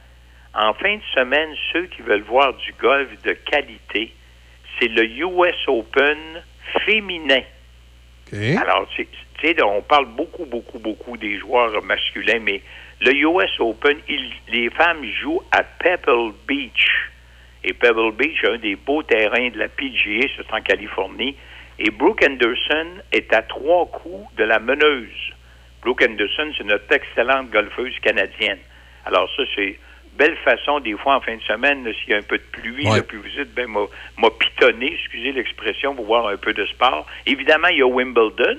[0.54, 4.14] en fin de semaine, ceux qui veulent voir du golf de qualité,
[4.78, 6.18] c'est le US Open
[6.84, 7.42] féminin.
[8.56, 9.06] Alors, tu
[9.40, 12.60] sais, on parle beaucoup, beaucoup, beaucoup des joueurs masculins, mais
[13.00, 16.86] le US Open, il- les femmes jouent à Pebble Beach.
[17.64, 21.36] Et Pebble Beach, un des beaux terrains de la PGA, c'est en Californie.
[21.78, 25.32] Et Brooke Anderson est à trois coups de la meneuse.
[25.82, 28.58] Brooke Anderson, c'est notre excellente golfeuse canadienne.
[29.06, 29.78] Alors ça, c'est
[30.18, 32.84] belle façon, des fois, en fin de semaine, s'il y a un peu de pluie,
[32.84, 37.06] là, puis vous dites, ben, m'a pitonné, excusez l'expression, pour voir un peu de sport.
[37.24, 38.58] Évidemment, il y a Wimbledon,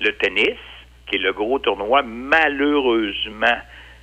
[0.00, 0.58] le tennis,
[1.06, 2.02] qui est le gros tournoi.
[2.02, 3.58] Malheureusement,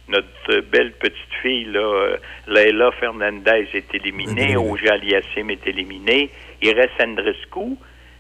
[0.10, 4.58] notre belle petite fille, là, euh, Leila Fernandez, est éliminée.
[4.58, 6.30] Auger Aliassim est éliminé.
[6.62, 7.78] Il reste Andrescu.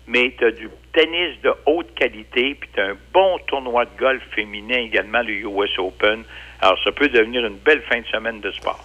[0.07, 3.91] Mais tu as du tennis de haute qualité, puis tu as un bon tournoi de
[3.99, 6.23] golf féminin également, le US Open.
[6.61, 8.83] Alors, ça peut devenir une belle fin de semaine de sport.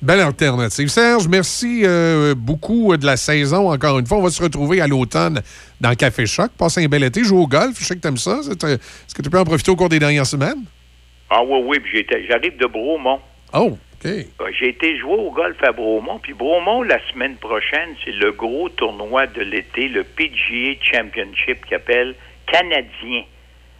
[0.00, 0.88] Belle alternative.
[0.88, 3.70] Serge, merci euh, beaucoup de la saison.
[3.70, 5.42] Encore une fois, on va se retrouver à l'automne
[5.80, 6.52] dans Café Choc.
[6.56, 7.76] Passe un bel été, joue au golf.
[7.78, 8.40] Je sais que tu aimes ça.
[8.48, 10.64] Euh, Est-ce que tu peux en profiter au cours des dernières semaines?
[11.28, 13.20] Ah oui, oui, puis j'arrive de Bromont.
[13.52, 14.06] Oh, OK.
[14.06, 14.22] Euh,
[14.58, 16.20] J'ai été jouer au golf à Bromont.
[16.20, 21.74] Puis Bromont, la semaine prochaine, c'est le gros tournoi de l'été, le PGA Championship qui
[21.74, 22.14] appelle
[22.50, 23.24] Canadien.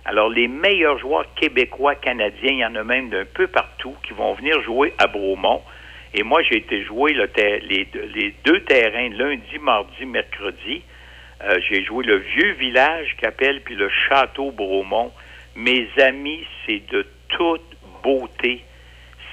[0.08, 4.14] Alors, les meilleurs joueurs québécois, canadiens, il y en a même d'un peu partout qui
[4.14, 5.60] vont venir jouer à Bromont.
[6.14, 10.82] Et moi, j'ai été jouer les deux terrains lundi, mardi, mercredi.
[11.44, 15.12] Euh, j'ai joué le vieux village qu'appelle puis le château Bromont.
[15.56, 18.64] Mes amis, c'est de toute beauté.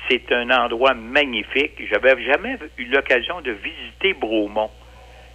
[0.09, 1.81] C'est un endroit magnifique.
[1.89, 4.71] J'avais jamais eu l'occasion de visiter Bromont.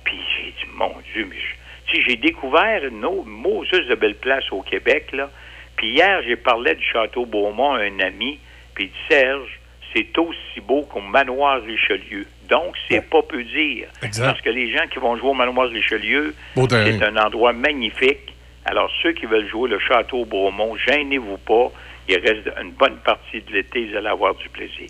[0.04, 1.59] Puis j'ai dit, mon Dieu, mais je-
[1.96, 5.30] sais, j'ai découvert une autre Moses de belle place au Québec, là.
[5.76, 8.38] Puis hier, j'ai parlé du Château Beaumont à un ami,
[8.74, 9.60] puis il dit, Serge,
[9.94, 12.26] c'est aussi beau qu'au Manoir Richelieu.
[12.48, 13.88] Donc, c'est pas peu dire.
[14.02, 14.26] Exact.
[14.26, 18.34] Parce que les gens qui vont jouer au Manoir Richelieu, c'est un endroit magnifique.
[18.64, 21.72] Alors, ceux qui veulent jouer le Château Beaumont, gênez-vous pas.
[22.08, 24.88] Il reste une bonne partie de l'été, vous allez avoir du plaisir.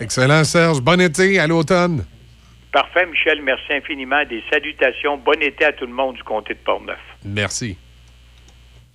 [0.00, 0.80] Excellent, Serge.
[0.80, 2.04] Bon été, à l'automne.
[2.74, 3.40] Parfait, Michel.
[3.40, 4.24] Merci infiniment.
[4.28, 5.16] Des salutations.
[5.16, 6.98] Bon été à tout le monde du comté de Portneuf.
[7.24, 7.76] Merci.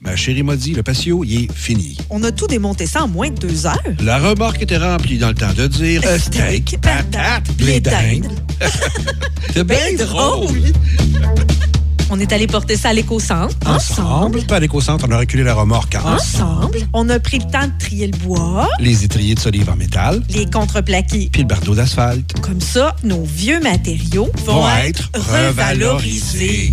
[0.01, 1.97] Ma chérie m'a dit, le patio, il est fini.
[2.09, 3.81] On a tout démonté ça en moins de deux heures.
[4.03, 8.27] La remorque était remplie dans le temps de dire euh, steak, patate, blé d'Inde.
[9.53, 10.57] C'est bien drôle.
[12.09, 13.55] On est allé porter ça à l'éco-centre.
[13.65, 14.41] Ensemble.
[14.45, 16.79] Pas à l'éco-centre, on a reculé la remorque Ensemble.
[16.93, 20.21] On a pris le temps de trier le bois, Les étriers de solive en métal,
[20.29, 21.29] les contreplaqués.
[21.31, 22.39] puis le bardeau d'asphalte.
[22.41, 26.71] Comme ça, nos vieux matériaux vont, Vont être revalorisés.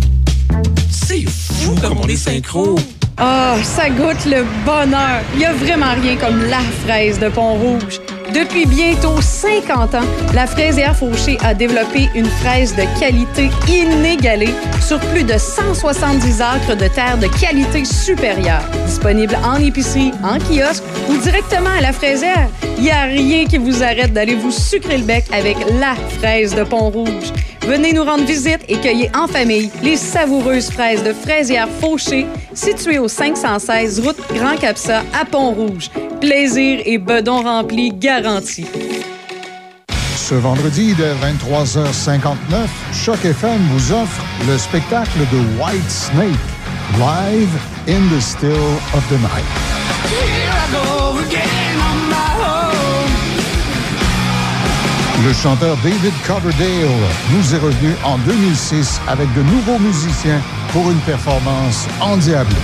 [0.89, 2.75] C'est fou comme on est synchro.
[3.17, 5.21] Ah, ça goûte le bonheur.
[5.33, 7.99] Il n'y a vraiment rien comme la fraise de Pont-Rouge.
[8.33, 14.99] Depuis bientôt 50 ans, la fraisière Fauché a développé une fraise de qualité inégalée sur
[14.99, 18.63] plus de 170 acres de terre de qualité supérieure.
[18.85, 23.57] Disponible en épicerie, en kiosque ou directement à la fraisière, il n'y a rien qui
[23.57, 27.31] vous arrête d'aller vous sucrer le bec avec la fraise de Pont-Rouge.
[27.67, 32.97] Venez nous rendre visite et cueillez en famille les savoureuses fraises de fraisière Fauché, situées
[32.97, 35.89] au 516 route Grand Capsa à Pont-Rouge.
[36.21, 37.91] Plaisir et bedon rempli
[40.15, 46.27] Ce vendredi de 23h59, Choc FM vous offre le spectacle de White Snake,
[46.97, 47.49] live
[47.87, 48.51] in the still
[48.95, 49.45] of the night.
[55.23, 56.89] Le chanteur David Coverdale
[57.31, 60.41] nous est revenu en 2006 avec de nouveaux musiciens
[60.73, 62.55] pour une performance endiablée.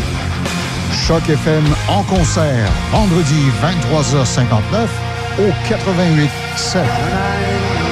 [1.07, 7.82] Choc FM en concert, vendredi 23h59 au 88 7.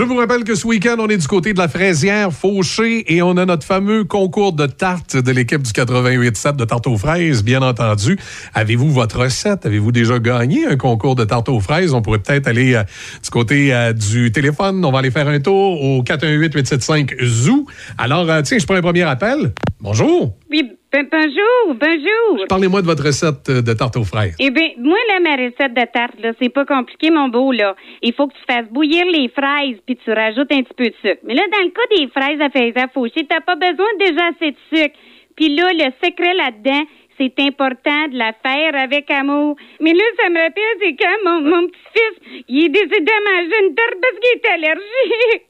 [0.00, 3.20] Je vous rappelle que ce week-end, on est du côté de la fraisière Fauché et
[3.20, 7.44] on a notre fameux concours de tartes de l'équipe du 88-7 de tarte aux fraises,
[7.44, 8.18] bien entendu.
[8.54, 9.66] Avez-vous votre recette?
[9.66, 11.92] Avez-vous déjà gagné un concours de tarte aux fraises?
[11.92, 12.82] On pourrait peut-être aller euh,
[13.22, 14.82] du côté euh, du téléphone.
[14.82, 17.66] On va aller faire un tour au 418-875-ZOO.
[17.98, 19.52] Alors, euh, tiens, je prends un premier appel.
[19.82, 20.34] Bonjour.
[20.50, 22.46] Oui, ben, bonjour, bonjour.
[22.48, 24.34] Parlez-moi de votre recette euh, de tarte aux fraises.
[24.40, 27.76] Eh bien, moi, là, ma recette de tarte, là, c'est pas compliqué, mon beau, là.
[28.02, 30.94] Il faut que tu fasses bouillir les fraises, puis tu rajoutes un petit peu de
[31.00, 31.22] sucre.
[31.24, 34.50] Mais là, dans le cas des fraises à faire faucher, t'as pas besoin déjà assez
[34.50, 34.96] de sucre.
[35.36, 36.84] Puis là, le secret là-dedans,
[37.18, 39.56] c'est important de la faire avec amour.
[39.80, 43.68] Mais là, ça me rappelle, c'est quand mon, mon petit-fils, il est décidé à manger
[43.68, 45.46] une tarte parce qu'il est allergique.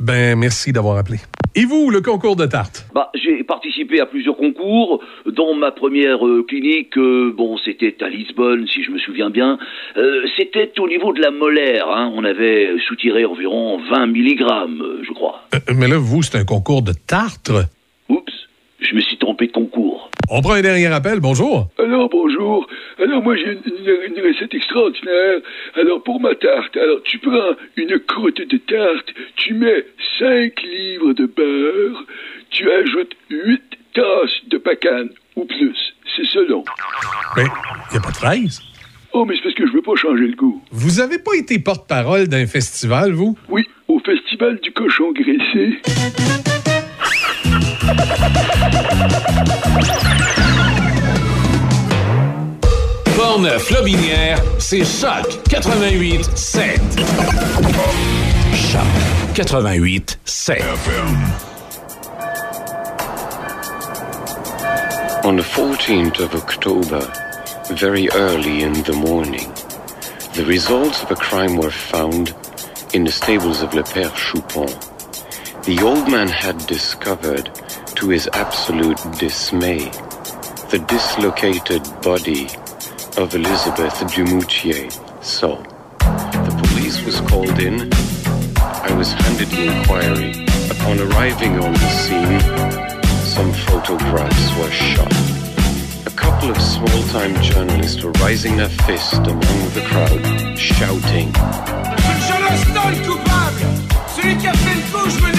[0.00, 1.18] Ben, merci d'avoir appelé.
[1.54, 2.86] Et vous, le concours de tarte?
[2.94, 5.02] Bah, j'ai participé à plusieurs concours.
[5.26, 9.58] Dans ma première euh, clinique, euh, bon, c'était à Lisbonne, si je me souviens bien.
[9.98, 11.88] Euh, c'était au niveau de la molaire.
[11.90, 12.10] Hein.
[12.14, 14.38] On avait soutiré environ 20 mg,
[15.02, 15.42] je crois.
[15.74, 17.50] Mais là, vous, c'est un concours de tarte.
[18.08, 18.32] Oups,
[18.82, 20.10] je me suis trompé de concours.
[20.28, 21.20] On prend un dernier appel.
[21.20, 21.68] Bonjour.
[21.78, 22.66] Alors bonjour.
[23.02, 25.40] Alors moi j'ai une, une- une recette extraordinaire.
[25.74, 29.84] Alors pour ma tarte, alors tu prends une croûte de tarte, tu mets
[30.18, 32.04] 5 livres de beurre,
[32.50, 33.62] tu ajoutes 8
[33.94, 35.76] tasses de pacane ou plus.
[36.16, 36.64] C'est selon.
[37.36, 38.60] Mais il n'y a pas de fraises.
[39.14, 40.62] Oh mais c'est parce que je veux pas changer le goût.
[40.70, 43.36] Vous avez pas été porte-parole d'un festival, vous?
[43.50, 45.78] Oui, au festival du cochon graissé.
[53.16, 56.80] Portneuf, Lobinière, c'est Choc 88 7.
[58.54, 58.82] Choc
[59.36, 60.62] 88 7.
[65.24, 67.00] On the 14th of October,
[67.72, 69.52] very early in the morning,
[70.34, 72.34] the results of a crime were found
[72.94, 74.68] in the stables of Le Père Choupon.
[75.64, 77.50] The old man had discovered,
[77.96, 79.78] to his absolute dismay,
[80.70, 82.44] the dislocated body
[83.16, 84.90] of Elizabeth Dumoutier.
[85.22, 85.56] So,
[85.98, 87.90] the police was called in.
[88.56, 90.46] I was handed the inquiry.
[90.70, 92.40] Upon arriving on the scene,
[93.24, 95.12] some photographs were shot.
[96.06, 101.32] A couple of small-time journalists were raising their fist among the crowd, shouting,
[102.22, 103.66] Je le coupable
[104.14, 105.31] Celui qui a fait le coup, je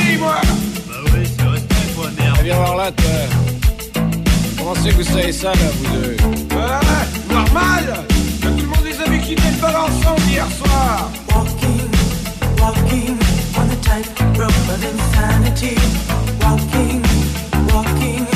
[2.44, 3.06] Viens voir là, toi.
[4.58, 6.18] Comment c'est que vous savez ça, là, vous deux.
[6.50, 6.82] Voilà,
[7.30, 8.04] normal.
[8.42, 11.10] Tout le monde les a vu quitter le bal ensemble hier soir.
[11.34, 11.90] Walking,
[12.60, 13.18] walking
[13.58, 15.78] on the tightrope of insanity.
[16.42, 17.02] Walking,
[17.74, 18.33] walking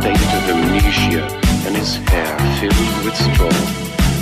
[0.00, 1.24] state of amnesia,
[1.66, 3.58] and his hair filled with straw.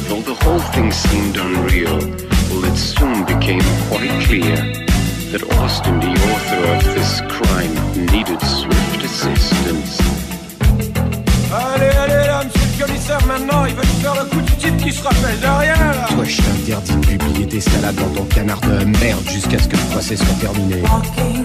[0.08, 1.98] Though the whole thing seemed unreal,
[2.50, 4.56] well, it soon became quite clear
[5.32, 7.74] that Austin, the author of this crime,
[8.12, 10.00] needed swift assistance.
[11.52, 14.76] Allez, allez là, monsieur le commissaire, maintenant, il va nous faire le coup du type
[14.78, 18.24] qui se rappelle de rien, là Toi, je t'interdis de publier tes salades dans ton
[18.24, 20.82] canard de merde jusqu'à ce que le procès soit terminé.
[20.82, 21.44] Walking,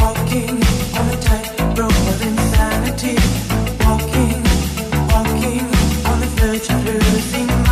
[0.00, 0.60] walking
[0.98, 3.49] on the tightrope of insanity.
[6.40, 7.69] Walking, walking on the verge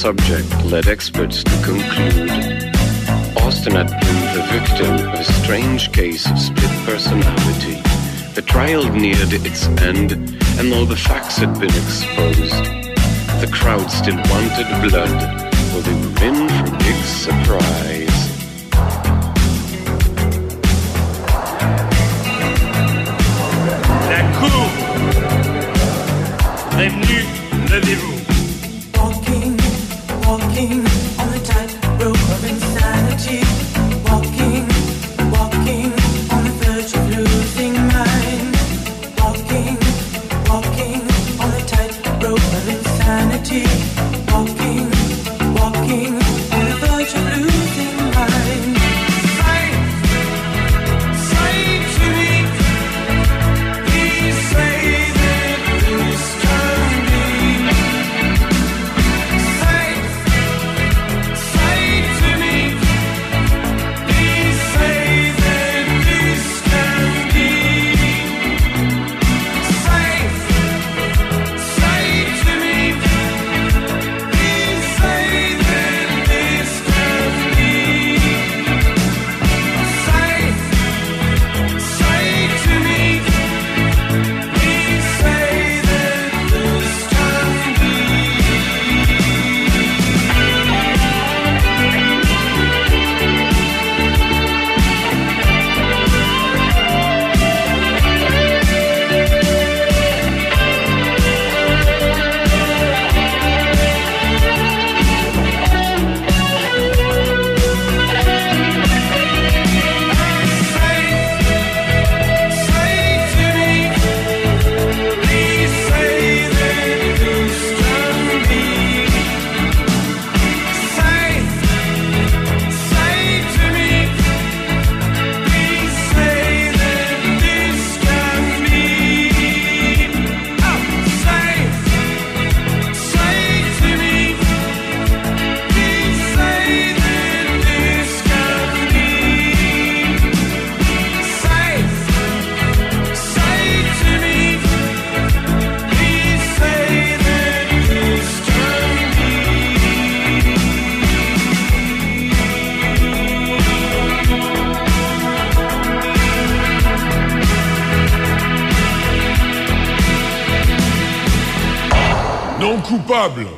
[0.00, 2.30] subject led experts to conclude
[3.36, 7.74] Austin had been the victim of a strange case of split personality.
[8.34, 12.64] The trial neared its end, and though the facts had been exposed,
[13.42, 15.20] the crowd still wanted blood,
[15.68, 18.20] for they were in for big surprise.
[24.08, 24.70] That coup!
[26.78, 27.19] They've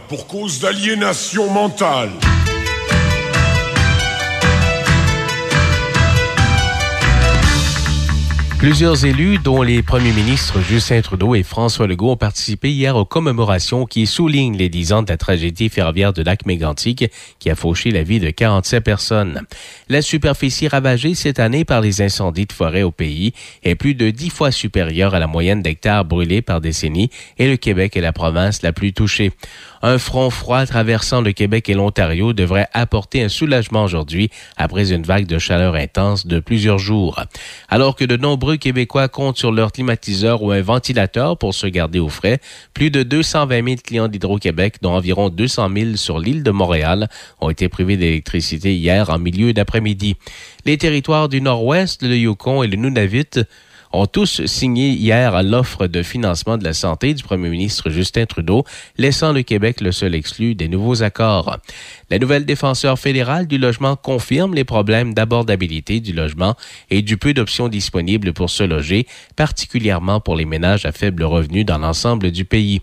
[0.08, 2.08] pour cause d'aliénation mentale.
[8.62, 13.04] Plusieurs élus, dont les premiers ministres Justin Trudeau et François Legault, ont participé hier aux
[13.04, 17.10] commémorations qui soulignent les 10 ans de la tragédie ferroviaire de lac mégantic
[17.40, 19.42] qui a fauché la vie de 47 personnes.
[19.88, 23.32] La superficie ravagée cette année par les incendies de forêt au pays
[23.64, 27.56] est plus de 10 fois supérieure à la moyenne d'hectares brûlés par décennie et le
[27.56, 29.32] Québec est la province la plus touchée.
[29.84, 35.02] Un front froid traversant le Québec et l'Ontario devrait apporter un soulagement aujourd'hui après une
[35.02, 37.20] vague de chaleur intense de plusieurs jours.
[37.68, 41.98] Alors que de nombreux Québécois comptent sur leur climatiseur ou un ventilateur pour se garder
[41.98, 42.38] au frais,
[42.74, 47.08] plus de 220 000 clients d'Hydro-Québec, dont environ 200 000 sur l'île de Montréal,
[47.40, 50.14] ont été privés d'électricité hier en milieu d'après-midi.
[50.64, 53.44] Les territoires du Nord-Ouest, le Yukon et le Nunavut
[53.92, 58.64] ont tous signé hier l'offre de financement de la santé du premier ministre Justin Trudeau,
[58.98, 61.58] laissant le Québec le seul exclu des nouveaux accords.
[62.10, 66.54] La nouvelle défenseur fédérale du logement confirme les problèmes d'abordabilité du logement
[66.90, 69.06] et du peu d'options disponibles pour se loger,
[69.36, 72.80] particulièrement pour les ménages à faible revenu dans l'ensemble du pays.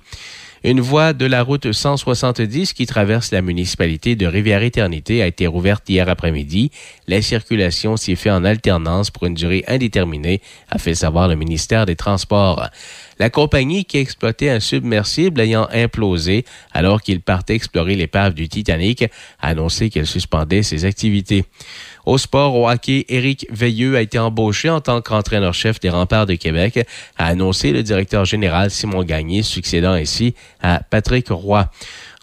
[0.63, 5.89] Une voie de la route 170 qui traverse la municipalité de Rivière-Éternité a été rouverte
[5.89, 6.71] hier après-midi.
[7.07, 11.85] La circulation s'y fait en alternance pour une durée indéterminée, a fait savoir le ministère
[11.85, 12.67] des Transports.
[13.19, 19.03] La compagnie qui exploitait un submersible ayant implosé alors qu'il partait explorer l'épave du Titanic
[19.39, 21.45] a annoncé qu'elle suspendait ses activités.
[22.05, 26.35] Au sport, au hockey, Éric Veilleux a été embauché en tant qu'entraîneur-chef des remparts de
[26.35, 26.85] Québec,
[27.17, 31.69] a annoncé le directeur général Simon Gagné, succédant ainsi à Patrick Roy.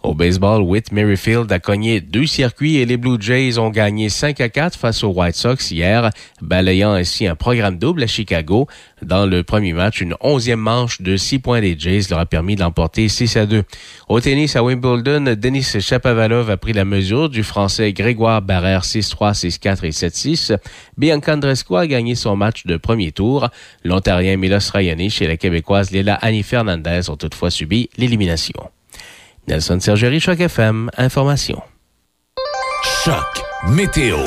[0.07, 4.41] Au baseball, Whit Merrifield a cogné deux circuits et les Blue Jays ont gagné 5
[4.41, 6.11] à 4 face aux White Sox hier,
[6.41, 8.69] balayant ainsi un programme double à Chicago.
[9.03, 12.55] Dans le premier match, une onzième manche de 6 points des Jays leur a permis
[12.55, 13.65] d'emporter 6 à 2.
[14.09, 19.35] Au tennis à Wimbledon, Denis Chapovalov a pris la mesure du Français Grégoire Barrère 6-3,
[19.35, 20.57] 6-4 et 7-6.
[20.97, 23.49] Bianca Andreescu a gagné son match de premier tour.
[23.83, 28.71] L'Ontarien Milos Raonic et la Québécoise Léla Annie Fernandez ont toutefois subi l'élimination.
[29.49, 31.63] Nelson Sergerie, Choc FM, information.
[33.05, 34.19] Choc météo.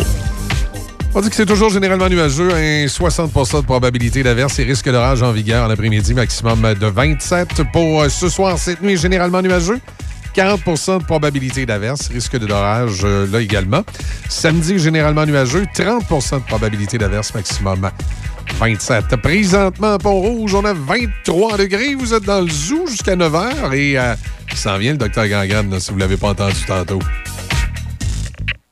[1.14, 5.22] On dit que c'est toujours généralement nuageux, un 60% de probabilité d'averse et risque d'orage
[5.24, 7.64] en vigueur en après-midi, maximum de 27.
[7.74, 9.80] Pour euh, ce soir, cette nuit, généralement nuageux.
[10.36, 13.84] 40% de probabilité d'averse, risque d'orage euh, là également.
[14.30, 17.90] Samedi, généralement nuageux, 30% de probabilité d'averse, maximum
[18.54, 19.16] 27.
[19.18, 21.96] Présentement, Pont-Rouge, on a 23 degrés.
[21.96, 24.16] Vous êtes dans le zoo jusqu'à 9 h et euh,
[24.52, 27.00] il s'en vient le docteur Gangan, si vous l'avez pas entendu tantôt.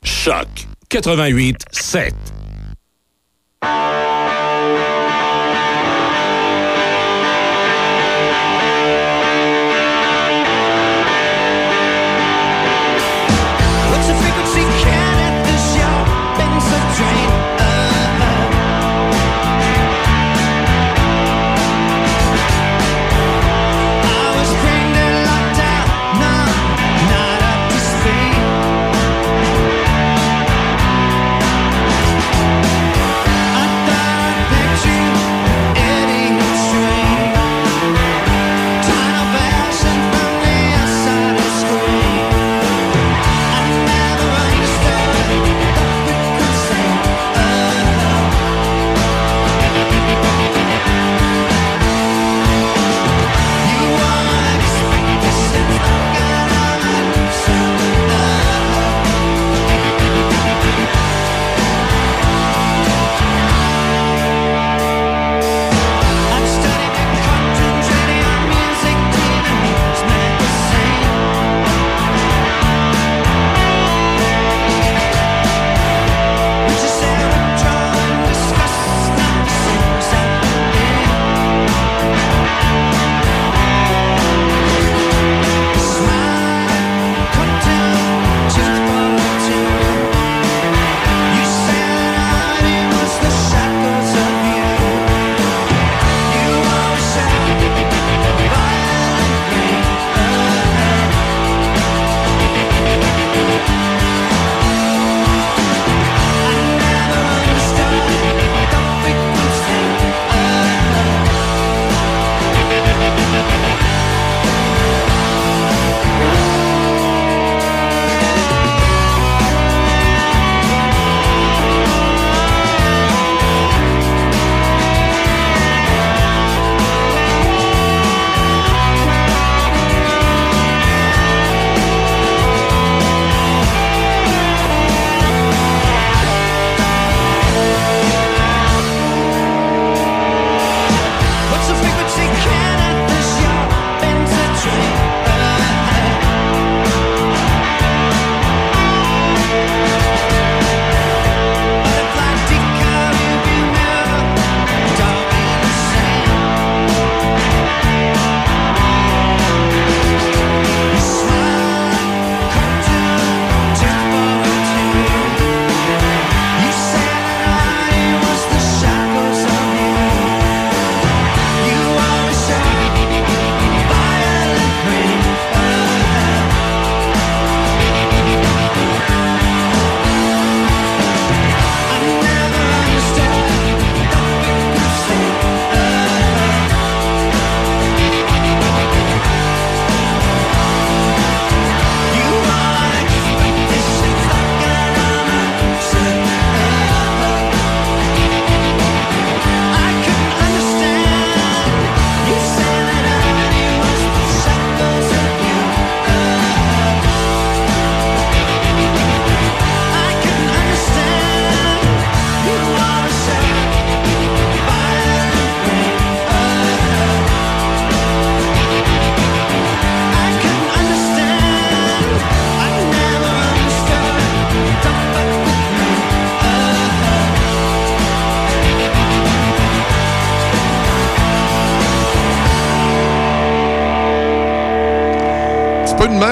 [0.02, 0.48] Choc
[0.88, 2.14] 88 7.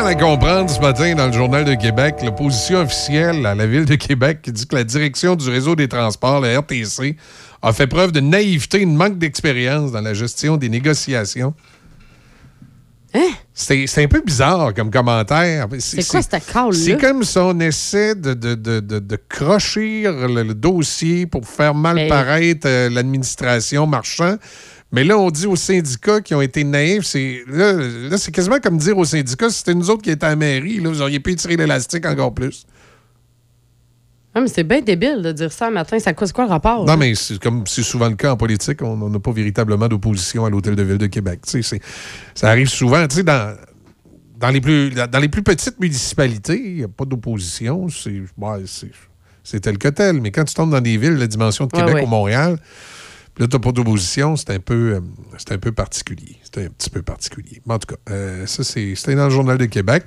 [0.06, 3.84] À comprendre ce matin dans le Journal de Québec, la position officielle à la Ville
[3.84, 7.16] de Québec qui dit que la direction du réseau des transports, la RTC,
[7.60, 11.54] a fait preuve de naïveté et de manque d'expérience dans la gestion des négociations.
[13.52, 15.66] C'est c'est un peu bizarre comme commentaire.
[15.78, 16.72] C'est quoi cette call-là?
[16.72, 21.48] C'est comme ça, on essaie de, de, de, de, de crochir le, le dossier pour
[21.48, 24.36] faire mal Mais- paraître euh, l'administration marchand.
[24.92, 28.60] Mais là, on dit aux syndicats qui ont été naïfs, c'est là, là, c'est quasiment
[28.60, 31.02] comme dire aux syndicats, si c'était nous autres qui étaient à la mairie, là, vous
[31.02, 32.66] auriez pu tirer l'élastique encore plus.
[34.36, 35.98] Ah, mais c'est bien débile de dire ça matin.
[35.98, 36.84] Ça cause quoi le rapport?
[36.84, 40.44] Non, mais c'est comme c'est souvent le cas en politique, on n'a pas véritablement d'opposition
[40.44, 41.40] à l'Hôtel de Ville de Québec.
[42.34, 43.56] Ça arrive souvent, tu sais, dans,
[44.38, 47.88] dans, les plus, dans les plus petites municipalités, il n'y a pas d'opposition.
[47.88, 50.20] C'est ouais, tel que tel.
[50.20, 52.02] Mais quand tu tombes dans des villes la dimension de Québec ouais.
[52.04, 52.58] ou Montréal,
[53.38, 55.00] là, t'as pas d'opposition, c'est un peu euh,
[55.38, 56.36] c'est un peu particulier.
[56.42, 57.60] C'est un petit peu particulier.
[57.66, 60.04] Mais en tout cas, euh, ça, c'est- c'était dans le Journal de Québec.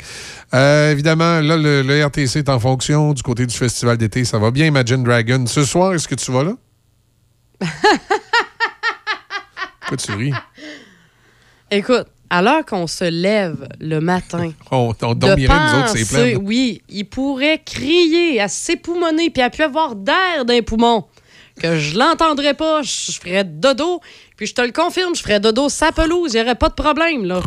[0.53, 4.25] Euh, évidemment, là, le, le RTC est en fonction du côté du festival d'été.
[4.25, 5.45] Ça va bien, Imagine Dragon.
[5.45, 6.53] Ce soir, est-ce que tu vas là?
[9.81, 10.33] Pourquoi tu ris?
[11.71, 16.43] Écoute, à l'heure qu'on se lève le matin, On, dormirait, nous autres, c'est penser, plein.
[16.43, 21.05] oui, il pourrait crier, à s'époumoner, puis à pu avoir d'air dans les poumons,
[21.59, 24.01] que je l'entendrais pas, je ferais dodo,
[24.37, 26.73] puis je te le confirme, je ferais dodo sa pelouse, il n'y aurait pas de
[26.73, 27.41] problème, là.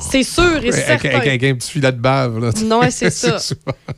[0.00, 1.08] C'est sûr et certain.
[1.10, 2.38] avec- avec un petit filet de bave.
[2.38, 2.50] Là.
[2.64, 3.36] Non, c'est ça.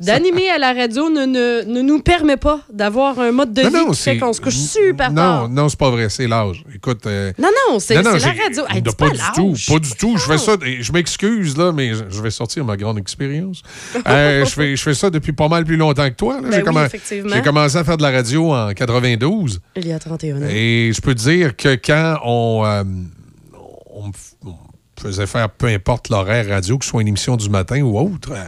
[0.00, 3.68] D'animer à la radio ne, ne, ne nous permet pas d'avoir un mode de Non,
[3.68, 5.48] vie non, qui fait c'est- qu'on se couche super Non, tard.
[5.48, 6.64] non, c'est pas vrai, c'est l'âge.
[6.74, 7.06] Écoute.
[7.06, 8.64] euh, Non, non, c'est la radio.
[8.68, 10.16] Hey, non, pas, pas du tout, pas du tout.
[10.16, 13.62] Je fais ça, je m'excuse, là, mais je vais sortir ma grande expérience.
[14.08, 16.40] Euh, je, fais, je fais ça depuis pas mal plus longtemps que toi.
[16.42, 19.60] Ben J'ai oui, commen- commencé à faire de la radio en 92.
[19.76, 20.46] Il y a 31 ans.
[20.50, 22.84] Et je peux te dire que quand on, euh,
[23.94, 24.10] on
[25.04, 27.98] me faisait faire peu importe l'horaire radio, que ce soit une émission du matin ou
[27.98, 28.44] autre, euh,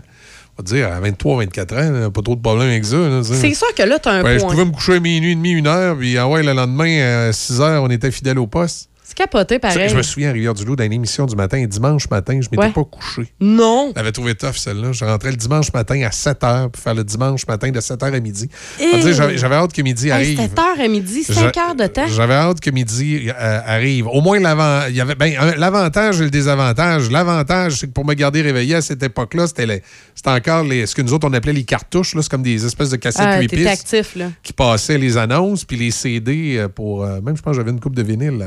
[0.58, 2.96] on va dire à 23, 24 ans, là, pas trop de problème avec ça.
[3.22, 4.50] C'est sûr que là, tu as un je point.
[4.50, 7.32] pouvais me coucher à minuit et demi, une heure, puis ah ouais, le lendemain, à
[7.32, 8.88] 6 heures, on était fidèle au poste.
[9.14, 9.90] C'est capoté, pareil.
[9.90, 12.70] Je me souviens à Rivière-du-Loup, dans une émission du matin, dimanche matin, je m'étais Ouais.
[12.70, 13.30] pas couché.
[13.40, 13.92] Non.
[13.94, 14.92] J'avais trouvé tough, celle-là.
[14.92, 18.00] Je rentrais le dimanche matin à 7 h pour faire le dimanche matin de 7
[18.00, 18.48] h à midi.
[18.78, 20.38] Dire, J'avais hâte que midi arrive.
[20.40, 22.06] 7 heures à midi, 5 J'a- heures de temps.
[22.08, 24.06] J'avais hâte que midi euh, arrive.
[24.06, 27.10] Au moins, ben, l'avantage et le désavantage.
[27.10, 29.82] L'avantage, c'est que pour me garder réveillé à cette époque-là, c'était
[30.24, 32.14] encore les, ce que nous autres, on appelait les cartouches.
[32.18, 34.30] C'est comme des espèces de cassettes Ah, 8 t'étais pistes actif, là.
[34.42, 37.04] qui passaient les annonces, puis les CD euh, pour...
[37.04, 38.42] euh, même, je pense que j'avais une coupe de vinyle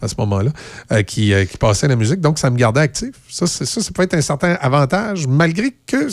[0.00, 0.50] à ce moment-là,
[0.92, 2.20] euh, qui, euh, qui passait la musique.
[2.20, 3.14] Donc, ça me gardait actif.
[3.28, 6.08] Ça, ça, ça peut être un certain avantage, malgré que...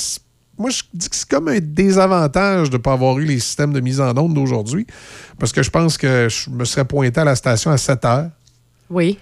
[0.57, 3.73] Moi, je dis que c'est comme un désavantage de ne pas avoir eu les systèmes
[3.73, 4.87] de mise en onde d'aujourd'hui,
[5.37, 8.29] parce que je pense que je me serais pointé à la station à 7 heures.
[8.89, 9.19] Oui.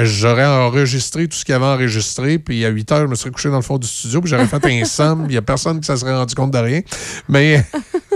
[0.00, 3.30] J'aurais enregistré tout ce qu'il y avait enregistré, puis à 8 heures, je me serais
[3.30, 5.22] couché dans le fond du studio, puis j'aurais fait un somme.
[5.26, 6.80] Il n'y a personne qui se serait rendu compte de rien.
[7.28, 7.64] Mais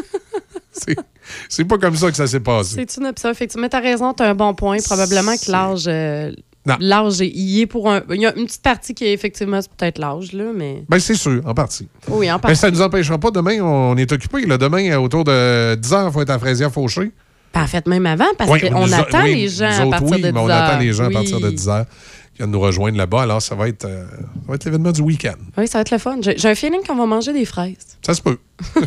[0.73, 0.97] c'est-
[1.49, 2.75] c'est pas comme ça que ça s'est passé.
[2.77, 3.69] C'est une option, effectivement.
[3.69, 4.79] T'as raison, t'as un bon point.
[4.85, 5.85] Probablement que l'âge.
[5.87, 6.33] euh,
[6.67, 6.77] Non.
[6.81, 8.03] L'âge, est- il y est pour un.
[8.11, 10.85] Il y a une petite partie qui est effectivement, c'est peut-être l'âge, là, mais.
[10.89, 11.89] Ben, c'est sûr, en partie.
[12.09, 12.57] Oui, en Mais partie.
[12.57, 13.31] ça ne nous empêchera pas.
[13.33, 14.47] Demain, on est occupé.
[14.47, 17.11] Là, demain, autour de 10 heures, il faut être à Fraisière-Fauché.
[17.53, 20.17] Pas en fait, même avant, parce Oui, qu'on attend oui, les gens à partir de
[20.23, 22.97] 10 mais on attend les gens à partir de 10 heures qui viennent nous rejoindre
[22.97, 23.23] là-bas.
[23.23, 25.35] Alors, ça va être, euh, ça va être l'événement du week-end.
[25.57, 26.17] Oui, ça va être le fun.
[26.21, 27.99] J'ai j'ai un feeling qu'on va manger des fraises.
[28.05, 28.39] Ça se peut.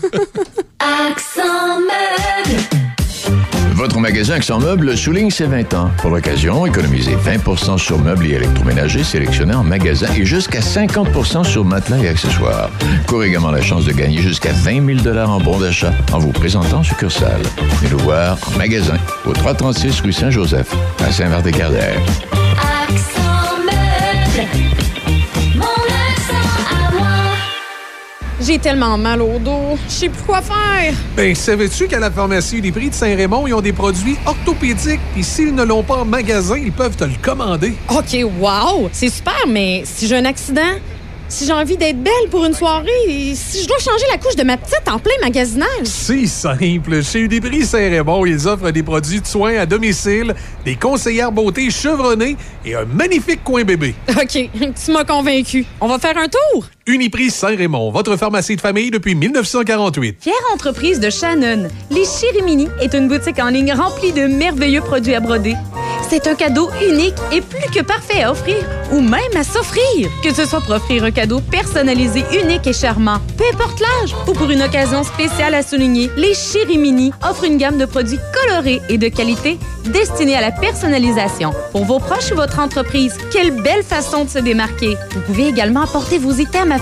[0.79, 2.61] Accent meuble.
[3.73, 5.91] Votre magasin Accent Meubles souligne ses 20 ans.
[5.97, 11.65] Pour l'occasion, économisez 20 sur meubles et électroménagers sélectionnés en magasin et jusqu'à 50 sur
[11.65, 12.69] matelas et accessoires.
[13.05, 16.77] Courez également la chance de gagner jusqu'à 20 000 en bons d'achat en vous présentant
[16.77, 17.41] en succursale.
[17.79, 20.73] Venez nous voir en magasin au 336 rue Saint-Joseph
[21.05, 22.01] à Saint-Vert-des-Cardères.
[28.41, 29.77] J'ai tellement mal au dos.
[29.87, 30.93] Je sais plus quoi faire.
[31.15, 35.23] Ben, savais-tu qu'à la pharmacie des prix de Saint-Raymond, ils ont des produits orthopédiques, et
[35.23, 37.75] s'ils ne l'ont pas en magasin, ils peuvent te le commander.
[37.89, 38.89] OK, wow!
[38.91, 40.61] C'est super, mais si j'ai un accident,
[41.29, 44.35] si j'ai envie d'être belle pour une soirée, et si je dois changer la couche
[44.35, 45.85] de ma petite en plein magasinage.
[45.85, 47.01] C'est simple.
[47.03, 52.35] Chez Uniprix Saint-Raymond, ils offrent des produits de soins à domicile, des conseillères beauté chevronnées
[52.65, 53.95] et un magnifique coin bébé.
[54.09, 54.49] OK,
[54.85, 55.65] tu m'as convaincu.
[55.79, 56.65] On va faire un tour?
[56.87, 60.17] Uniprix Saint-Raymond, votre pharmacie de famille depuis 1948.
[60.21, 65.15] Fière entreprise de Shannon, les Chirimini est une boutique en ligne remplie de merveilleux produits
[65.15, 65.55] à broder.
[66.07, 68.57] C'est un cadeau unique et plus que parfait à offrir
[68.91, 70.09] ou même à s'offrir.
[70.23, 74.33] Que ce soit pour offrir un cadeau personnalisé, unique et charmant, peu importe l'âge ou
[74.33, 78.99] pour une occasion spéciale à souligner, les Chirimini offrent une gamme de produits colorés et
[78.99, 79.57] de qualité
[79.91, 81.51] destinés à la personnalisation.
[81.71, 84.97] Pour vos proches ou votre entreprise, quelle belle façon de se démarquer.
[85.11, 86.74] Vous pouvez également apporter vos items à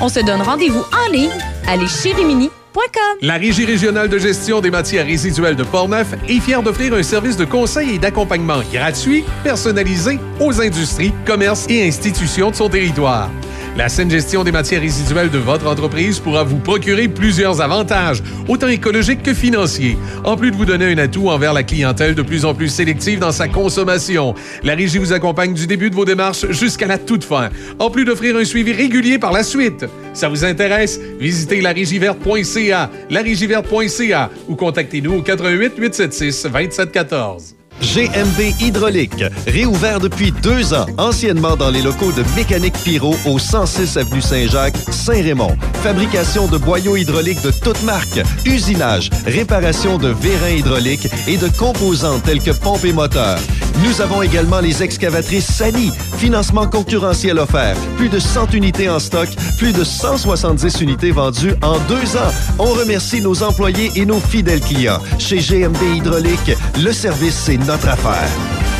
[0.00, 1.30] On se donne rendez-vous en ligne
[1.68, 3.18] à leschirimini.com.
[3.20, 7.36] La Régie régionale de gestion des matières résiduelles de Portneuf est fière d'offrir un service
[7.36, 13.30] de conseil et d'accompagnement gratuit, personnalisé aux industries, commerces et institutions de son territoire.
[13.74, 18.68] La saine gestion des matières résiduelles de votre entreprise pourra vous procurer plusieurs avantages, autant
[18.68, 22.44] écologiques que financiers, en plus de vous donner un atout envers la clientèle de plus
[22.44, 24.34] en plus sélective dans sa consommation.
[24.62, 28.04] La Régie vous accompagne du début de vos démarches jusqu'à la toute fin, en plus
[28.04, 29.86] d'offrir un suivi régulier par la suite.
[30.12, 31.00] Ça vous intéresse?
[31.18, 37.61] Visitez larigiverte.ca, larigiverte.ca ou contactez-nous au 88 876 2714.
[37.82, 43.96] GMB Hydraulique, réouvert depuis deux ans, anciennement dans les locaux de Mécanique Pyro au 106
[43.96, 45.56] avenue Saint-Jacques, Saint-Raymond.
[45.82, 52.20] Fabrication de boyaux hydrauliques de toutes marques, usinage, réparation de vérins hydrauliques et de composants
[52.20, 53.40] tels que pompes et moteurs.
[53.84, 59.28] Nous avons également les excavatrices Sani, financement concurrentiel offert, plus de 100 unités en stock,
[59.58, 62.32] plus de 170 unités vendues en deux ans.
[62.58, 65.00] On remercie nos employés et nos fidèles clients.
[65.18, 66.52] Chez GMB Hydraulique,
[66.82, 68.71] le service, c'est notre affaire.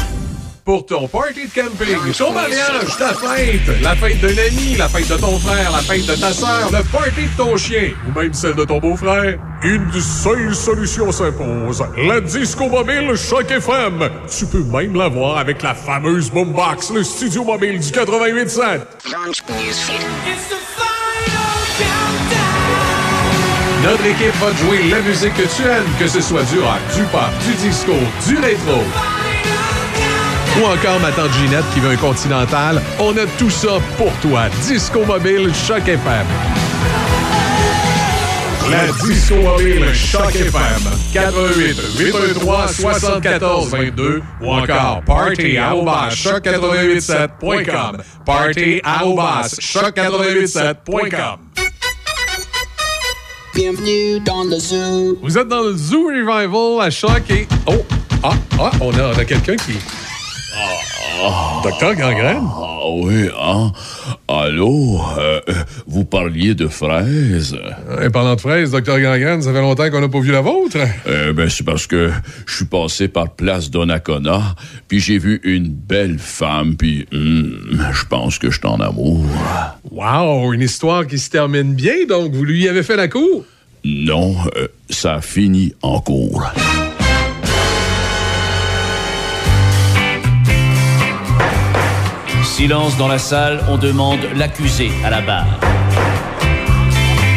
[0.64, 5.08] Pour ton party de camping, ton mariage, ta fête, la fête d'un ami, la fête
[5.08, 8.32] de ton frère, la fête de ta sœur, le party de ton chien, ou même
[8.32, 11.84] celle de ton beau-frère, une seule solution s'impose.
[12.06, 14.08] La Disco Mobile Choc FM.
[14.28, 18.82] Tu peux même l'avoir avec la fameuse Boombox, le studio mobile du 88.7.
[23.82, 26.78] Notre équipe va te jouer la musique que tu aimes, que ce soit du rock,
[26.94, 27.94] du pop, du disco,
[28.28, 28.78] du rétro.
[30.60, 32.82] Ou encore ma tante Ginette qui veut un continental.
[33.00, 34.50] On a tout ça pour toi.
[34.66, 36.26] Disco Mobile Choc FM.
[38.70, 40.82] La Disco Mobile Choc FM.
[41.14, 48.02] 88 823 74 22 ou encore party choc887.com.
[48.26, 51.38] Party choc887.com.
[53.54, 55.18] Bienvenue dans le zoo.
[55.22, 57.46] Vous êtes dans le Zoo Revival à Choc et...
[57.66, 57.84] Oh!
[58.22, 59.78] Ah, ah, on a, on a quelqu'un qui...
[61.62, 62.42] Docteur Gangrène?
[62.52, 63.72] Ah oui, hein?
[64.26, 65.00] Allô?
[65.18, 65.40] Euh,
[65.86, 67.56] vous parliez de fraises?
[68.02, 70.78] Et parlant de fraises, Docteur Gangrène, ça fait longtemps qu'on n'a pas vu la vôtre.
[71.06, 72.10] Eh ben, c'est parce que
[72.46, 74.56] je suis passé par Place Donnacona,
[74.88, 79.24] puis j'ai vu une belle femme, puis hum, je pense que je suis en amour.
[79.90, 83.44] Wow, une histoire qui se termine bien, donc vous lui avez fait la cour?
[83.84, 86.42] Non, euh, ça a fini en cours.
[92.52, 95.58] Silence dans la salle, on demande l'accusé à la barre.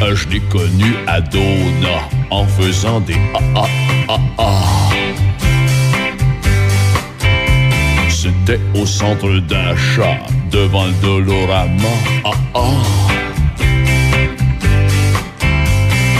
[0.02, 3.66] Euh, Je l'ai connu à Dona en faisant des ah ah
[4.10, 4.90] ah ah.
[8.10, 10.18] C'était au centre d'achat
[10.52, 11.96] devant le Dolorama.
[12.26, 12.60] Ah ah.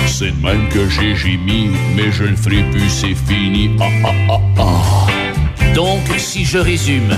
[0.08, 3.72] C'est de même que j'ai gémi, mais je le ferai plus, c'est fini.
[3.78, 5.74] Ah ah ah ah.
[5.76, 7.18] Donc, si je résume,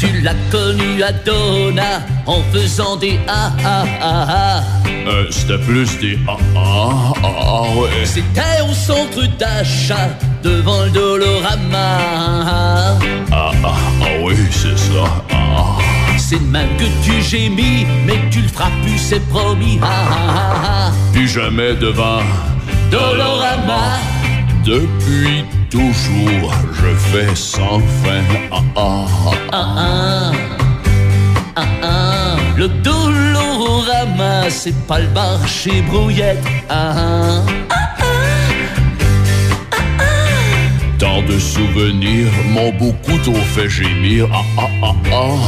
[0.00, 4.62] tu l'as connu à Dona en faisant des ah ah ah ah.
[5.06, 8.06] Euh, C'était plus des ah ah ah ah ouais.
[8.06, 10.08] C'était au centre d'achat
[10.42, 11.98] devant le Dolorama.
[12.10, 12.96] Ah
[13.30, 15.04] ah ah oui, c'est ça.
[15.32, 15.76] Ah.
[16.16, 19.78] C'est de même que tu gémis, mais tu le feras plus, c'est promis.
[19.82, 20.92] Ah ah ah ah.
[21.12, 22.22] Plus jamais devant
[22.90, 23.98] Dolorama.
[24.64, 28.22] Depuis toujours, je fais sans fin.
[28.50, 29.30] Ah ah ah.
[29.52, 30.32] Ah ah.
[31.56, 32.36] Ah ah.
[32.56, 36.42] Le Dolorama, c'est pas le bar chez Brouillette.
[36.68, 37.44] Ah ah.
[40.98, 44.28] Tant de souvenirs m'ont beaucoup trop fait gémir.
[44.32, 45.38] Ah ah ah ah.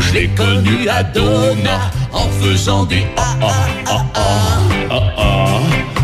[0.00, 3.52] Je l'ai connu à Dona en faisant des ah ah
[3.86, 4.50] ah ah
[4.90, 5.97] ah ah.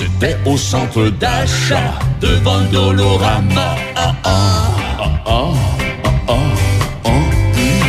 [0.00, 0.20] Hum, ah ah.
[0.22, 3.76] C'était au centre d'achat devant le Dolorama.
[3.96, 4.30] Ah ah
[5.26, 5.52] ah
[6.28, 6.32] ah
[7.04, 7.10] ah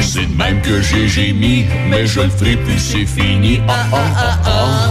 [0.02, 3.62] C'est de même que j'ai gémi, mais je le ferai plus, c'est fini.
[3.68, 4.90] Ah ah ah ah.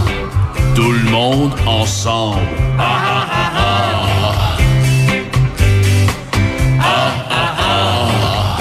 [0.74, 2.38] Tout le monde ensemble.
[2.78, 4.56] Ah ah ah ah.
[6.80, 8.58] Ah ah ah.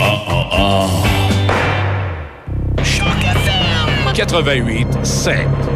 [0.00, 0.88] Ah ah ah.
[4.14, 5.75] 88 7.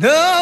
[0.00, 0.37] No!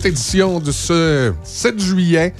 [0.00, 2.32] Cette édition de ce 7 juillet.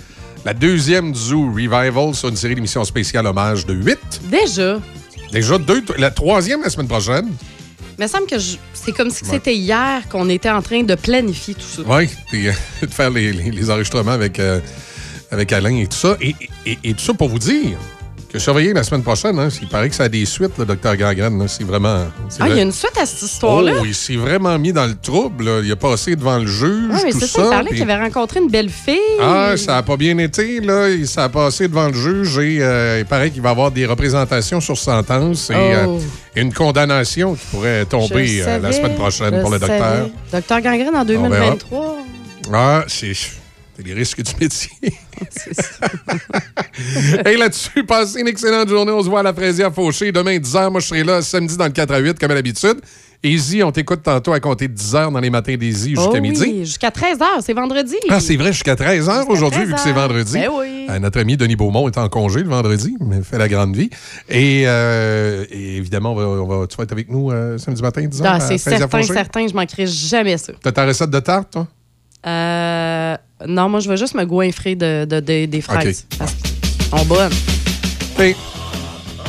[0.47, 3.99] La deuxième du Zoo Revival sur une série d'émissions spéciales hommage de 8.
[4.31, 4.81] Déjà?
[5.31, 5.85] Déjà deux.
[5.99, 7.29] La troisième la semaine prochaine.
[7.99, 10.95] Il me semble que je- c'est comme si c'était hier qu'on était en train de
[10.95, 11.83] planifier tout ça.
[11.87, 14.59] Oui, euh, de faire les, les- les enregistrements avec, euh,
[15.31, 16.17] avec Alain et tout ça.
[16.23, 17.77] Et, et- et tout ça pour vous dire
[18.33, 19.39] que surveillez la semaine prochaine.
[19.39, 21.47] Hein, il paraît que ça a des suites, le docteur Gangrène.
[21.49, 22.07] C'est vraiment.
[22.39, 23.73] Ah, il y a une suite à cette histoire-là?
[23.81, 25.45] Oh, il s'est vraiment mis dans le trouble.
[25.45, 25.61] là.
[25.65, 28.41] Il a passé devant le juge, Oui, mais c'est ça, il parlait qu'il avait rencontré
[28.41, 28.99] une belle fille.
[29.21, 30.89] Ah, ça n'a pas bien été, là.
[30.89, 33.87] Il s'est passé devant le juge et euh, il paraît qu'il va y avoir des
[33.87, 35.59] représentations sur sentence et Oh.
[35.97, 35.99] euh,
[36.37, 40.09] une condamnation qui pourrait tomber euh, la semaine prochaine pour le docteur.
[40.33, 41.97] Docteur Gangrène en 2023.
[42.53, 43.13] Ah, c'est
[43.81, 44.71] c'est les risques du métier.
[47.27, 48.93] Et là-dessus, passez une excellente journée.
[48.93, 50.13] On se voit à la fraisière Fauché.
[50.13, 50.71] Demain, 10h.
[50.71, 52.81] Moi, je serai là samedi dans le 4 à 8, comme à l'habitude.
[53.23, 56.41] Easy, on t'écoute tantôt à compter de 10h dans les matins d'Easy jusqu'à Oh midi.
[56.41, 57.97] oui, jusqu'à 13h, c'est vendredi.
[58.09, 59.95] Ah, c'est vrai, jusqu'à 13h aujourd'hui, vu que c'est 13h.
[59.95, 60.33] vendredi.
[60.33, 60.87] Ben oui.
[60.89, 63.91] Euh, notre ami Denis Beaumont est en congé le vendredi, mais fait la grande vie.
[64.31, 67.83] Et, euh, et évidemment, on va, on va- tu vas être avec nous euh, samedi
[67.83, 68.23] matin, 10h.
[68.25, 70.55] Ah, c'est certain, certain, je manquerai jamais ça.
[70.63, 71.69] T'as ta recette de tarte, toi?
[72.27, 73.17] Euh,
[73.47, 76.07] non, moi, je vais juste me goinfrer de, de- de- des fraises.
[76.19, 77.33] Parce qu'elles sont bonnes.
[78.19, 78.37] OK.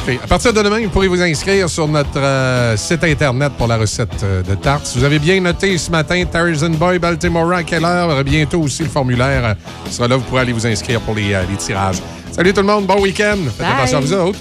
[0.07, 0.19] OK.
[0.23, 3.77] À partir de demain, vous pourrez vous inscrire sur notre euh, site Internet pour la
[3.77, 4.85] recette euh, de tarte.
[4.87, 8.23] Si vous avez bien noté ce matin, Tarzan Boy, Baltimore, à quelle heure?
[8.23, 9.53] Bientôt aussi, le formulaire euh,
[9.91, 10.15] sera là.
[10.17, 11.97] Vous pourrez aller vous inscrire pour les, euh, les tirages.
[12.31, 13.37] Salut tout le monde, bon week-end.
[13.57, 13.75] Faites Bye.
[13.77, 14.39] attention à vous autres.